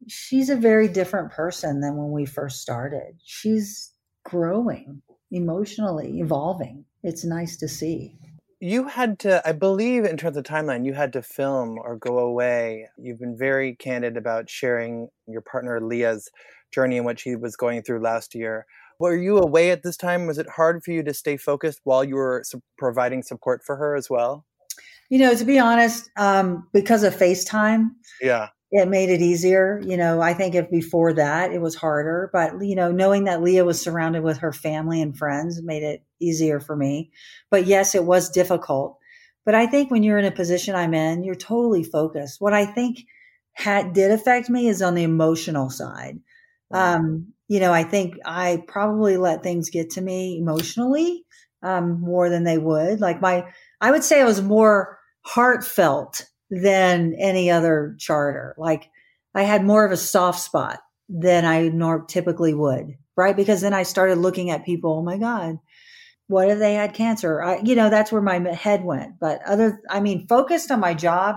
she's 0.08 0.50
a 0.50 0.56
very 0.56 0.88
different 0.88 1.30
person 1.30 1.80
than 1.80 1.96
when 1.96 2.10
we 2.10 2.26
first 2.26 2.60
started. 2.60 3.16
She's 3.24 3.92
growing 4.24 5.02
emotionally, 5.30 6.20
evolving. 6.20 6.84
It's 7.02 7.24
nice 7.24 7.56
to 7.58 7.68
see. 7.68 8.18
You 8.60 8.88
had 8.88 9.18
to, 9.20 9.46
I 9.46 9.52
believe, 9.52 10.04
in 10.04 10.16
terms 10.16 10.36
of 10.36 10.44
timeline, 10.44 10.86
you 10.86 10.94
had 10.94 11.12
to 11.14 11.22
film 11.22 11.78
or 11.78 11.96
go 11.96 12.18
away. 12.18 12.88
You've 12.96 13.20
been 13.20 13.36
very 13.36 13.74
candid 13.74 14.16
about 14.16 14.48
sharing 14.48 15.08
your 15.26 15.42
partner 15.42 15.80
Leah's 15.80 16.30
journey 16.74 16.96
and 16.96 17.06
what 17.06 17.20
she 17.20 17.36
was 17.36 17.56
going 17.56 17.82
through 17.82 18.00
last 18.00 18.34
year. 18.34 18.66
Were 18.98 19.16
you 19.16 19.38
away 19.38 19.70
at 19.70 19.82
this 19.82 19.96
time? 19.96 20.26
Was 20.26 20.38
it 20.38 20.48
hard 20.48 20.82
for 20.84 20.90
you 20.92 21.02
to 21.02 21.14
stay 21.14 21.36
focused 21.36 21.80
while 21.84 22.04
you 22.04 22.16
were 22.16 22.42
providing 22.78 23.22
support 23.22 23.62
for 23.64 23.76
her 23.76 23.96
as 23.96 24.08
well? 24.10 24.44
You 25.10 25.18
know, 25.18 25.34
to 25.34 25.44
be 25.44 25.58
honest, 25.58 26.10
um, 26.16 26.68
because 26.72 27.02
of 27.02 27.14
FaceTime, 27.14 27.90
Yeah. 28.20 28.48
it 28.70 28.88
made 28.88 29.10
it 29.10 29.20
easier. 29.20 29.80
You 29.84 29.96
know, 29.96 30.20
I 30.20 30.32
think 30.34 30.54
if 30.54 30.70
before 30.70 31.12
that 31.14 31.52
it 31.52 31.60
was 31.60 31.74
harder, 31.74 32.30
but 32.32 32.64
you 32.64 32.74
know, 32.74 32.90
knowing 32.90 33.24
that 33.24 33.42
Leah 33.42 33.64
was 33.64 33.80
surrounded 33.80 34.22
with 34.22 34.38
her 34.38 34.52
family 34.52 35.02
and 35.02 35.16
friends 35.16 35.62
made 35.62 35.82
it 35.82 36.02
easier 36.20 36.60
for 36.60 36.74
me. 36.74 37.10
But 37.50 37.66
yes, 37.66 37.94
it 37.94 38.04
was 38.04 38.30
difficult. 38.30 38.98
But 39.44 39.54
I 39.54 39.66
think 39.66 39.90
when 39.90 40.02
you're 40.02 40.18
in 40.18 40.24
a 40.24 40.30
position 40.30 40.74
I'm 40.74 40.94
in, 40.94 41.22
you're 41.22 41.34
totally 41.34 41.84
focused. 41.84 42.40
What 42.40 42.54
I 42.54 42.64
think 42.64 43.04
had 43.52 43.92
did 43.92 44.10
affect 44.10 44.48
me 44.48 44.68
is 44.68 44.82
on 44.82 44.94
the 44.94 45.02
emotional 45.02 45.70
side. 45.70 46.18
Um, 46.74 47.32
you 47.48 47.60
know, 47.60 47.72
I 47.72 47.84
think 47.84 48.16
I 48.24 48.62
probably 48.66 49.16
let 49.16 49.42
things 49.42 49.70
get 49.70 49.90
to 49.90 50.00
me 50.00 50.38
emotionally 50.38 51.24
um, 51.62 52.00
more 52.00 52.28
than 52.28 52.44
they 52.44 52.58
would. 52.58 53.00
Like 53.00 53.20
my, 53.20 53.46
I 53.80 53.90
would 53.90 54.04
say 54.04 54.20
I 54.20 54.24
was 54.24 54.42
more 54.42 54.98
heartfelt 55.22 56.26
than 56.50 57.14
any 57.18 57.50
other 57.50 57.96
charter. 57.98 58.54
Like 58.58 58.90
I 59.34 59.42
had 59.42 59.64
more 59.64 59.84
of 59.84 59.92
a 59.92 59.96
soft 59.96 60.40
spot 60.40 60.80
than 61.08 61.44
I 61.44 61.68
nor 61.68 62.04
typically 62.04 62.54
would, 62.54 62.94
right? 63.16 63.36
Because 63.36 63.60
then 63.60 63.74
I 63.74 63.82
started 63.82 64.18
looking 64.18 64.50
at 64.50 64.64
people. 64.64 64.98
Oh 64.98 65.02
my 65.02 65.18
God, 65.18 65.58
what 66.28 66.48
if 66.48 66.58
they 66.58 66.74
had 66.74 66.94
cancer? 66.94 67.42
I, 67.42 67.60
you 67.62 67.74
know, 67.74 67.90
that's 67.90 68.12
where 68.12 68.22
my 68.22 68.38
head 68.54 68.84
went. 68.84 69.18
But 69.20 69.40
other, 69.46 69.80
I 69.90 70.00
mean, 70.00 70.26
focused 70.26 70.70
on 70.70 70.80
my 70.80 70.94
job, 70.94 71.36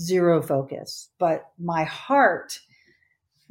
zero 0.00 0.42
focus. 0.42 1.10
But 1.18 1.44
my 1.58 1.84
heart 1.84 2.58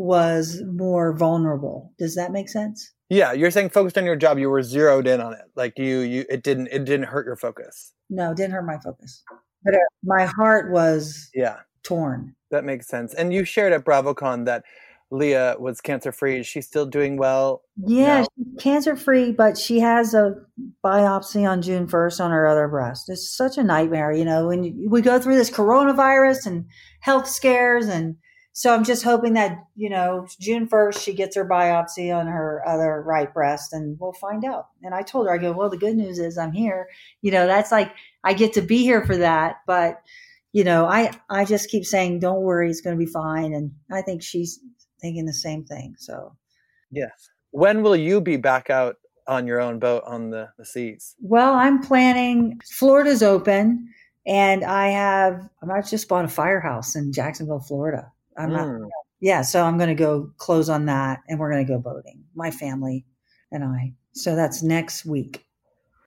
was 0.02 0.62
more 0.66 1.14
vulnerable. 1.16 1.94
Does 2.00 2.16
that 2.16 2.32
make 2.32 2.50
sense? 2.50 2.92
Yeah, 3.10 3.34
you're 3.34 3.52
saying 3.52 3.70
focused 3.70 3.98
on 3.98 4.06
your 4.06 4.16
job, 4.16 4.38
you 4.40 4.50
were 4.50 4.64
zeroed 4.64 5.06
in 5.08 5.20
on 5.22 5.34
it. 5.34 5.42
Like 5.56 5.78
you, 5.78 6.00
you, 6.00 6.26
it 6.30 6.44
didn't, 6.44 6.68
it 6.68 6.86
didn't 6.86 7.08
hurt 7.08 7.26
your 7.26 7.36
focus. 7.36 7.92
No, 8.10 8.32
it 8.32 8.38
didn't 8.38 8.54
hurt 8.54 8.66
my 8.66 8.78
focus. 8.84 9.24
But 9.64 9.76
uh, 9.76 9.78
my 10.04 10.26
heart 10.26 10.72
was 10.72 11.30
Yeah, 11.34 11.60
torn. 11.84 12.36
that 12.52 12.64
makes 12.64 12.88
sense. 12.88 13.14
And 13.14 13.34
you 13.34 13.44
shared 13.44 13.74
at 13.74 13.84
BravoCon 13.86 14.46
that 14.46 14.64
Leah 15.12 15.58
was 15.60 15.82
cancer 15.82 16.14
free. 16.14 16.40
Is 16.40 16.48
she 16.48 16.62
still 16.62 16.86
doing 16.86 17.18
well? 17.18 17.64
Yeah, 17.86 18.24
cancer 18.60 18.96
free, 18.96 19.34
but 19.34 19.58
she 19.58 19.82
has 19.82 20.14
a 20.14 20.36
biopsy 20.84 21.48
on 21.48 21.62
June 21.62 21.88
1st 21.88 22.22
on 22.24 22.32
her 22.32 22.48
other 22.48 22.70
breast. 22.70 23.10
It's 23.10 23.30
such 23.30 23.58
a 23.58 23.64
nightmare, 23.64 24.14
you 24.14 24.24
know, 24.24 24.48
when 24.48 24.64
you- 24.64 24.90
we 24.90 25.02
go 25.02 25.20
through 25.20 25.36
this 25.36 25.50
coronavirus 25.52 26.46
and 26.46 26.66
health 27.02 27.28
scares 27.28 27.88
and 27.88 28.16
So 28.54 28.74
I'm 28.74 28.84
just 28.84 29.04
hoping 29.04 29.34
that, 29.34 29.66
you 29.76 29.90
know, 29.90 30.28
June 30.40 30.68
1st, 30.68 31.02
she 31.02 31.14
gets 31.14 31.36
her 31.38 31.48
biopsy 31.48 32.14
on 32.14 32.28
her 32.28 32.62
other 32.68 33.02
right 33.02 33.34
breast 33.34 33.72
and 33.72 33.98
we'll 34.00 34.14
find 34.14 34.44
out. 34.44 34.68
And 34.84 34.94
I 34.94 35.04
told 35.04 35.28
her, 35.28 35.34
I 35.34 35.38
go, 35.38 35.54
well, 35.54 35.70
the 35.70 35.78
good 35.78 35.96
news 35.96 36.20
is 36.20 36.38
I'm 36.38 36.52
here. 36.52 36.90
You 37.22 37.32
know, 37.32 37.48
that's 37.48 37.72
like, 37.72 37.94
I 38.26 38.34
get 38.34 38.54
to 38.54 38.62
be 38.62 38.80
here 38.80 39.06
for 39.06 39.16
that. 39.18 39.58
But, 39.66 40.02
you 40.52 40.66
know, 40.66 40.86
I, 40.86 41.12
I 41.30 41.46
just 41.46 41.70
keep 41.70 41.86
saying, 41.86 42.20
don't 42.20 42.42
worry, 42.42 42.70
it's 42.70 42.82
going 42.82 42.98
to 42.98 43.06
be 43.06 43.10
fine. 43.10 43.54
And 43.54 43.72
I 43.90 44.02
think 44.02 44.22
she's 44.22 44.60
thinking 45.00 45.26
the 45.26 45.34
same 45.34 45.64
thing. 45.64 45.96
So, 45.98 46.36
yes. 46.92 47.30
When 47.52 47.84
will 47.84 47.96
you 47.96 48.20
be 48.20 48.36
back 48.36 48.70
out 48.70 48.98
on 49.28 49.48
your 49.48 49.62
own 49.62 49.80
boat 49.80 50.04
on 50.06 50.30
the, 50.30 50.50
the 50.58 50.66
seas? 50.66 51.16
Well, 51.22 51.54
I'm 51.54 51.82
planning, 51.82 52.60
Florida's 52.70 53.24
open. 53.24 53.88
And 54.26 54.64
I 54.64 54.90
have, 54.90 55.50
I 55.68 55.82
just 55.82 56.08
bought 56.08 56.26
a 56.26 56.28
firehouse 56.28 56.96
in 56.96 57.12
Jacksonville, 57.12 57.60
Florida. 57.60 58.12
I'm 58.42 58.52
not, 58.52 58.68
Mm. 58.68 58.90
yeah. 59.20 59.42
So 59.42 59.64
I'm 59.64 59.78
going 59.78 59.90
to 59.90 59.96
go 59.96 60.32
close 60.38 60.70
on 60.70 60.86
that 60.86 61.20
and 61.28 61.40
we're 61.40 61.52
going 61.52 61.66
to 61.66 61.72
go 61.72 61.80
boating, 61.80 62.24
my 62.36 62.52
family 62.52 63.06
and 63.52 63.64
I. 63.64 63.94
So 64.14 64.36
that's 64.36 64.62
next 64.64 65.06
week. 65.06 65.46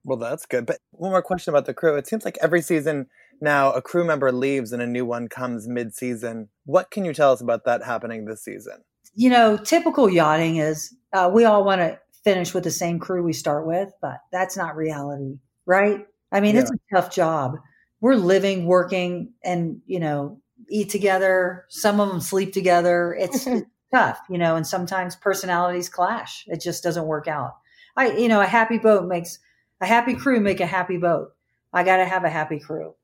Well, 0.05 0.19
that's 0.19 0.45
good. 0.45 0.67
But 0.67 0.79
one 0.91 1.11
more 1.11 1.23
question 1.23 1.53
about 1.53 1.65
the 1.67 1.75
crew. 1.75 1.97
It 1.97 2.07
seems 2.07 2.25
like 2.25 2.37
every 2.43 2.61
season 2.61 3.07
now 3.41 3.73
a 3.73 3.81
crew 3.83 4.05
member 4.05 4.31
leaves 4.33 4.73
and 4.73 4.83
a 4.83 4.87
new 4.87 5.07
one 5.07 5.29
comes 5.29 5.67
mid 5.67 5.95
season. 5.95 6.49
What 6.67 6.91
can 6.91 7.05
you 7.05 7.13
tell 7.15 7.33
us 7.33 7.41
about 7.41 7.65
that 7.65 7.83
happening 7.83 8.25
this 8.25 8.45
season? 8.45 8.85
You 9.15 9.31
know, 9.31 9.57
typical 9.57 10.11
yachting 10.11 10.57
is 10.57 10.95
uh, 11.13 11.31
we 11.33 11.45
all 11.45 11.65
want 11.65 11.81
to 11.81 11.99
finish 12.25 12.53
with 12.53 12.65
the 12.65 12.71
same 12.71 12.99
crew 12.99 13.23
we 13.23 13.33
start 13.33 13.67
with, 13.67 13.91
but 14.03 14.19
that's 14.33 14.57
not 14.57 14.77
reality, 14.77 15.39
right? 15.67 16.07
I 16.33 16.41
mean, 16.41 16.57
it's 16.57 16.71
a 16.71 16.95
tough 16.95 17.15
job. 17.15 17.57
We're 18.01 18.17
living, 18.17 18.67
working, 18.67 19.33
and, 19.45 19.81
you 19.87 20.01
know, 20.01 20.41
eat 20.69 20.91
together. 20.91 21.65
Some 21.69 22.01
of 22.01 22.09
them 22.09 22.21
sleep 22.21 22.53
together. 22.53 23.17
It's, 23.19 23.47
it's 23.47 23.67
tough, 23.95 24.21
you 24.29 24.39
know, 24.39 24.57
and 24.57 24.67
sometimes 24.67 25.17
personalities 25.17 25.89
clash. 25.89 26.45
It 26.49 26.61
just 26.61 26.83
doesn't 26.83 27.07
work 27.07 27.29
out. 27.29 27.57
I, 27.97 28.13
you 28.13 28.29
know, 28.29 28.41
a 28.41 28.47
happy 28.47 28.79
boat 28.79 29.07
makes 29.07 29.39
a 29.81 29.87
happy 29.87 30.15
crew 30.15 30.41
make 30.41 30.61
a 30.61 30.67
happy 30.67 30.97
boat. 30.97 31.35
I 31.73 31.85
got 31.85 31.99
to 31.99 32.05
have 32.05 32.25
a 32.25 32.31
happy 32.31 32.59
crew. 32.59 32.95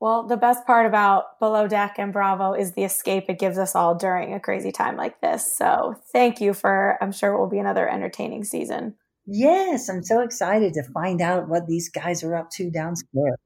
Well, 0.00 0.26
the 0.26 0.36
best 0.38 0.66
part 0.66 0.86
about 0.86 1.38
Below 1.40 1.68
Deck 1.68 1.96
and 1.98 2.12
Bravo 2.12 2.54
is 2.54 2.72
the 2.72 2.84
escape 2.84 3.26
it 3.28 3.38
gives 3.38 3.58
us 3.58 3.74
all 3.74 3.94
during 3.94 4.32
a 4.32 4.40
crazy 4.40 4.72
time 4.72 4.96
like 4.96 5.20
this. 5.20 5.54
So 5.56 5.94
thank 6.10 6.40
you 6.40 6.54
for, 6.54 6.96
I'm 7.02 7.12
sure 7.12 7.34
it 7.34 7.38
will 7.38 7.50
be 7.50 7.58
another 7.58 7.86
entertaining 7.86 8.44
season. 8.44 8.94
Yes, 9.26 9.90
I'm 9.90 10.02
so 10.02 10.20
excited 10.20 10.72
to 10.74 10.82
find 10.82 11.20
out 11.20 11.48
what 11.48 11.66
these 11.66 11.90
guys 11.90 12.24
are 12.24 12.34
up 12.34 12.50
to 12.52 12.70
downstairs. 12.70 13.36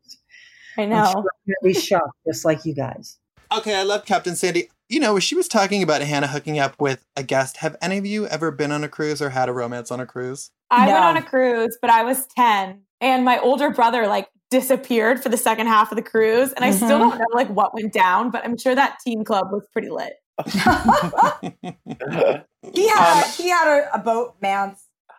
I 0.78 0.82
I'm 0.82 0.90
know. 0.90 1.10
sure 1.10 1.24
I'm 1.48 1.54
be 1.62 1.74
shocked, 1.74 2.16
just 2.26 2.44
like 2.44 2.64
you 2.64 2.74
guys. 2.74 3.18
Okay, 3.58 3.74
I 3.74 3.82
love 3.82 4.04
Captain 4.04 4.36
Sandy. 4.36 4.68
You 4.88 5.00
know, 5.00 5.18
she 5.18 5.34
was 5.34 5.48
talking 5.48 5.82
about 5.82 6.02
Hannah 6.02 6.26
hooking 6.26 6.58
up 6.58 6.74
with 6.80 7.04
a 7.16 7.22
guest. 7.22 7.58
Have 7.58 7.76
any 7.80 7.98
of 7.98 8.06
you 8.06 8.26
ever 8.26 8.50
been 8.50 8.72
on 8.72 8.84
a 8.84 8.88
cruise 8.88 9.22
or 9.22 9.30
had 9.30 9.48
a 9.48 9.52
romance 9.52 9.90
on 9.90 10.00
a 10.00 10.06
cruise? 10.06 10.50
I 10.70 10.86
went 10.86 11.04
on 11.04 11.16
a 11.16 11.22
cruise, 11.22 11.78
but 11.80 11.90
I 11.90 12.02
was 12.02 12.26
10 12.36 12.82
and 13.00 13.24
my 13.24 13.38
older 13.38 13.70
brother 13.70 14.06
like 14.06 14.28
disappeared 14.50 15.22
for 15.22 15.28
the 15.28 15.36
second 15.36 15.66
half 15.68 15.92
of 15.92 15.96
the 15.96 16.02
cruise. 16.02 16.52
And 16.52 16.64
I 16.64 16.70
still 16.70 16.98
Mhm. 16.98 17.10
don't 17.10 17.18
know 17.18 17.26
like 17.32 17.48
what 17.48 17.74
went 17.74 17.92
down, 17.92 18.30
but 18.30 18.44
I'm 18.44 18.56
sure 18.58 18.74
that 18.74 18.98
teen 19.04 19.24
club 19.24 19.50
was 19.52 19.66
pretty 19.72 19.90
lit. 19.90 20.14
He 22.72 22.88
had 22.88 23.24
Um, 23.24 23.30
he 23.36 23.48
had 23.50 23.68
a, 23.68 23.94
a 23.94 23.98
boat 23.98 24.36
man. 24.40 24.76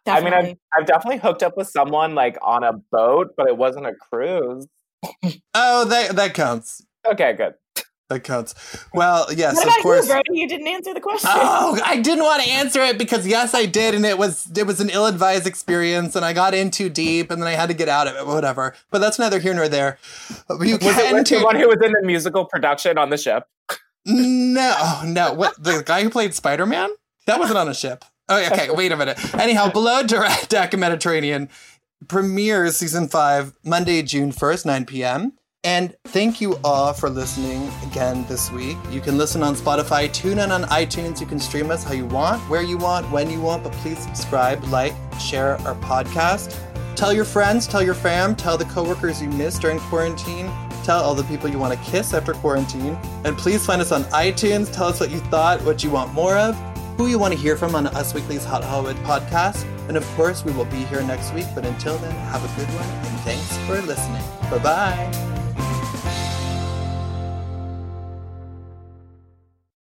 I 0.07 0.21
mean, 0.21 0.33
I've, 0.33 0.43
Definitely. 0.43 0.59
I've 0.77 0.85
definitely 0.85 1.17
hooked 1.19 1.43
up 1.43 1.57
with 1.57 1.67
someone 1.67 2.15
like 2.15 2.37
on 2.41 2.63
a 2.63 2.73
boat, 2.73 3.33
but 3.37 3.47
it 3.47 3.57
wasn't 3.57 3.85
a 3.87 3.93
cruise. 3.93 4.67
oh, 5.53 5.85
that 5.85 6.15
that 6.15 6.33
counts. 6.33 6.83
Okay, 7.05 7.33
good. 7.33 7.53
That 8.09 8.19
counts. 8.23 8.53
Well, 8.93 9.25
yes, 9.33 9.55
what 9.55 9.67
of 9.67 9.73
about 9.73 9.81
course. 9.81 10.05
you, 10.05 10.13
Brody? 10.13 10.29
You 10.33 10.47
didn't 10.47 10.67
answer 10.67 10.93
the 10.93 10.99
question. 10.99 11.27
Oh, 11.33 11.79
I 11.83 11.99
didn't 11.99 12.23
want 12.23 12.43
to 12.43 12.49
answer 12.49 12.81
it 12.81 12.99
because 12.99 13.25
yes, 13.25 13.55
I 13.55 13.65
did, 13.65 13.95
and 13.95 14.05
it 14.05 14.19
was 14.19 14.47
it 14.55 14.67
was 14.67 14.79
an 14.79 14.91
ill-advised 14.91 15.47
experience, 15.47 16.15
and 16.15 16.23
I 16.23 16.31
got 16.31 16.53
in 16.53 16.69
too 16.69 16.87
deep, 16.87 17.31
and 17.31 17.41
then 17.41 17.47
I 17.47 17.53
had 17.53 17.67
to 17.69 17.73
get 17.73 17.89
out 17.89 18.07
of 18.07 18.15
it. 18.15 18.27
Whatever. 18.27 18.75
But 18.91 18.99
that's 18.99 19.17
neither 19.17 19.39
here 19.39 19.55
nor 19.55 19.67
there. 19.67 19.97
You 20.49 20.77
Was 20.77 20.83
it 20.83 20.95
can 20.97 21.15
with 21.15 21.27
the 21.29 21.41
one 21.43 21.55
who 21.55 21.67
was 21.67 21.81
in 21.83 21.93
the 21.93 22.03
musical 22.03 22.45
production 22.45 22.99
on 22.99 23.09
the 23.09 23.17
ship? 23.17 23.47
No, 24.05 25.01
no. 25.03 25.33
What 25.33 25.55
the 25.63 25.81
guy 25.83 26.03
who 26.03 26.11
played 26.11 26.35
Spider 26.35 26.67
Man? 26.67 26.91
That 27.25 27.39
wasn't 27.39 27.57
on 27.57 27.67
a 27.67 27.73
ship. 27.73 28.05
Oh, 28.29 28.37
okay. 28.51 28.69
Wait 28.69 28.91
a 28.91 28.97
minute. 28.97 29.17
Anyhow, 29.33 29.71
Below 29.71 30.03
Direct 30.03 30.49
Deck 30.49 30.77
Mediterranean 30.77 31.49
premieres 32.07 32.77
season 32.77 33.07
five 33.07 33.53
Monday, 33.63 34.03
June 34.03 34.31
first, 34.31 34.63
nine 34.63 34.85
p.m. 34.85 35.33
And 35.65 35.95
thank 36.03 36.39
you 36.39 36.59
all 36.63 36.93
for 36.93 37.09
listening 37.09 37.71
again 37.89 38.23
this 38.29 38.51
week. 38.51 38.77
You 38.91 39.01
can 39.01 39.17
listen 39.17 39.41
on 39.41 39.55
Spotify, 39.55 40.13
tune 40.13 40.37
in 40.37 40.51
on 40.51 40.61
iTunes. 40.65 41.19
You 41.19 41.25
can 41.25 41.39
stream 41.39 41.71
us 41.71 41.83
how 41.83 41.93
you 41.93 42.05
want, 42.05 42.39
where 42.51 42.61
you 42.61 42.77
want, 42.77 43.09
when 43.09 43.31
you 43.31 43.41
want. 43.41 43.63
But 43.63 43.73
please 43.73 43.97
subscribe, 43.97 44.63
like, 44.65 44.93
share 45.19 45.57
our 45.61 45.73
podcast. 45.77 46.55
Tell 46.95 47.11
your 47.11 47.25
friends, 47.25 47.65
tell 47.65 47.81
your 47.81 47.95
fam, 47.95 48.35
tell 48.35 48.59
the 48.59 48.65
coworkers 48.65 49.19
you 49.19 49.27
missed 49.29 49.61
during 49.61 49.79
quarantine. 49.79 50.51
Tell 50.83 51.03
all 51.03 51.15
the 51.15 51.23
people 51.23 51.49
you 51.49 51.57
want 51.57 51.73
to 51.73 51.91
kiss 51.91 52.13
after 52.13 52.33
quarantine. 52.33 52.95
And 53.23 53.35
please 53.35 53.65
find 53.65 53.81
us 53.81 53.91
on 53.91 54.03
iTunes. 54.05 54.71
Tell 54.71 54.85
us 54.85 54.99
what 54.99 55.09
you 55.09 55.19
thought, 55.19 55.63
what 55.63 55.83
you 55.83 55.89
want 55.89 56.13
more 56.13 56.37
of, 56.37 56.55
who 56.95 57.07
you 57.07 57.17
want 57.17 57.33
to 57.33 57.39
hear 57.39 57.57
from 57.57 57.73
on 57.73 57.87
Us 57.87 58.13
Weekly's 58.13 58.45
Hot 58.45 58.63
Hollywood 58.63 58.97
podcast. 58.97 59.65
And 59.87 59.97
of 59.97 60.05
course, 60.09 60.45
we 60.45 60.51
will 60.51 60.65
be 60.65 60.83
here 60.85 61.01
next 61.01 61.33
week. 61.33 61.47
But 61.55 61.65
until 61.65 61.97
then, 61.97 62.11
have 62.11 62.43
a 62.43 62.59
good 62.59 62.71
one 62.75 62.87
and 62.87 63.19
thanks 63.21 63.57
for 63.65 63.81
listening. 63.81 64.21
Bye 64.51 64.59
bye. 64.59 65.44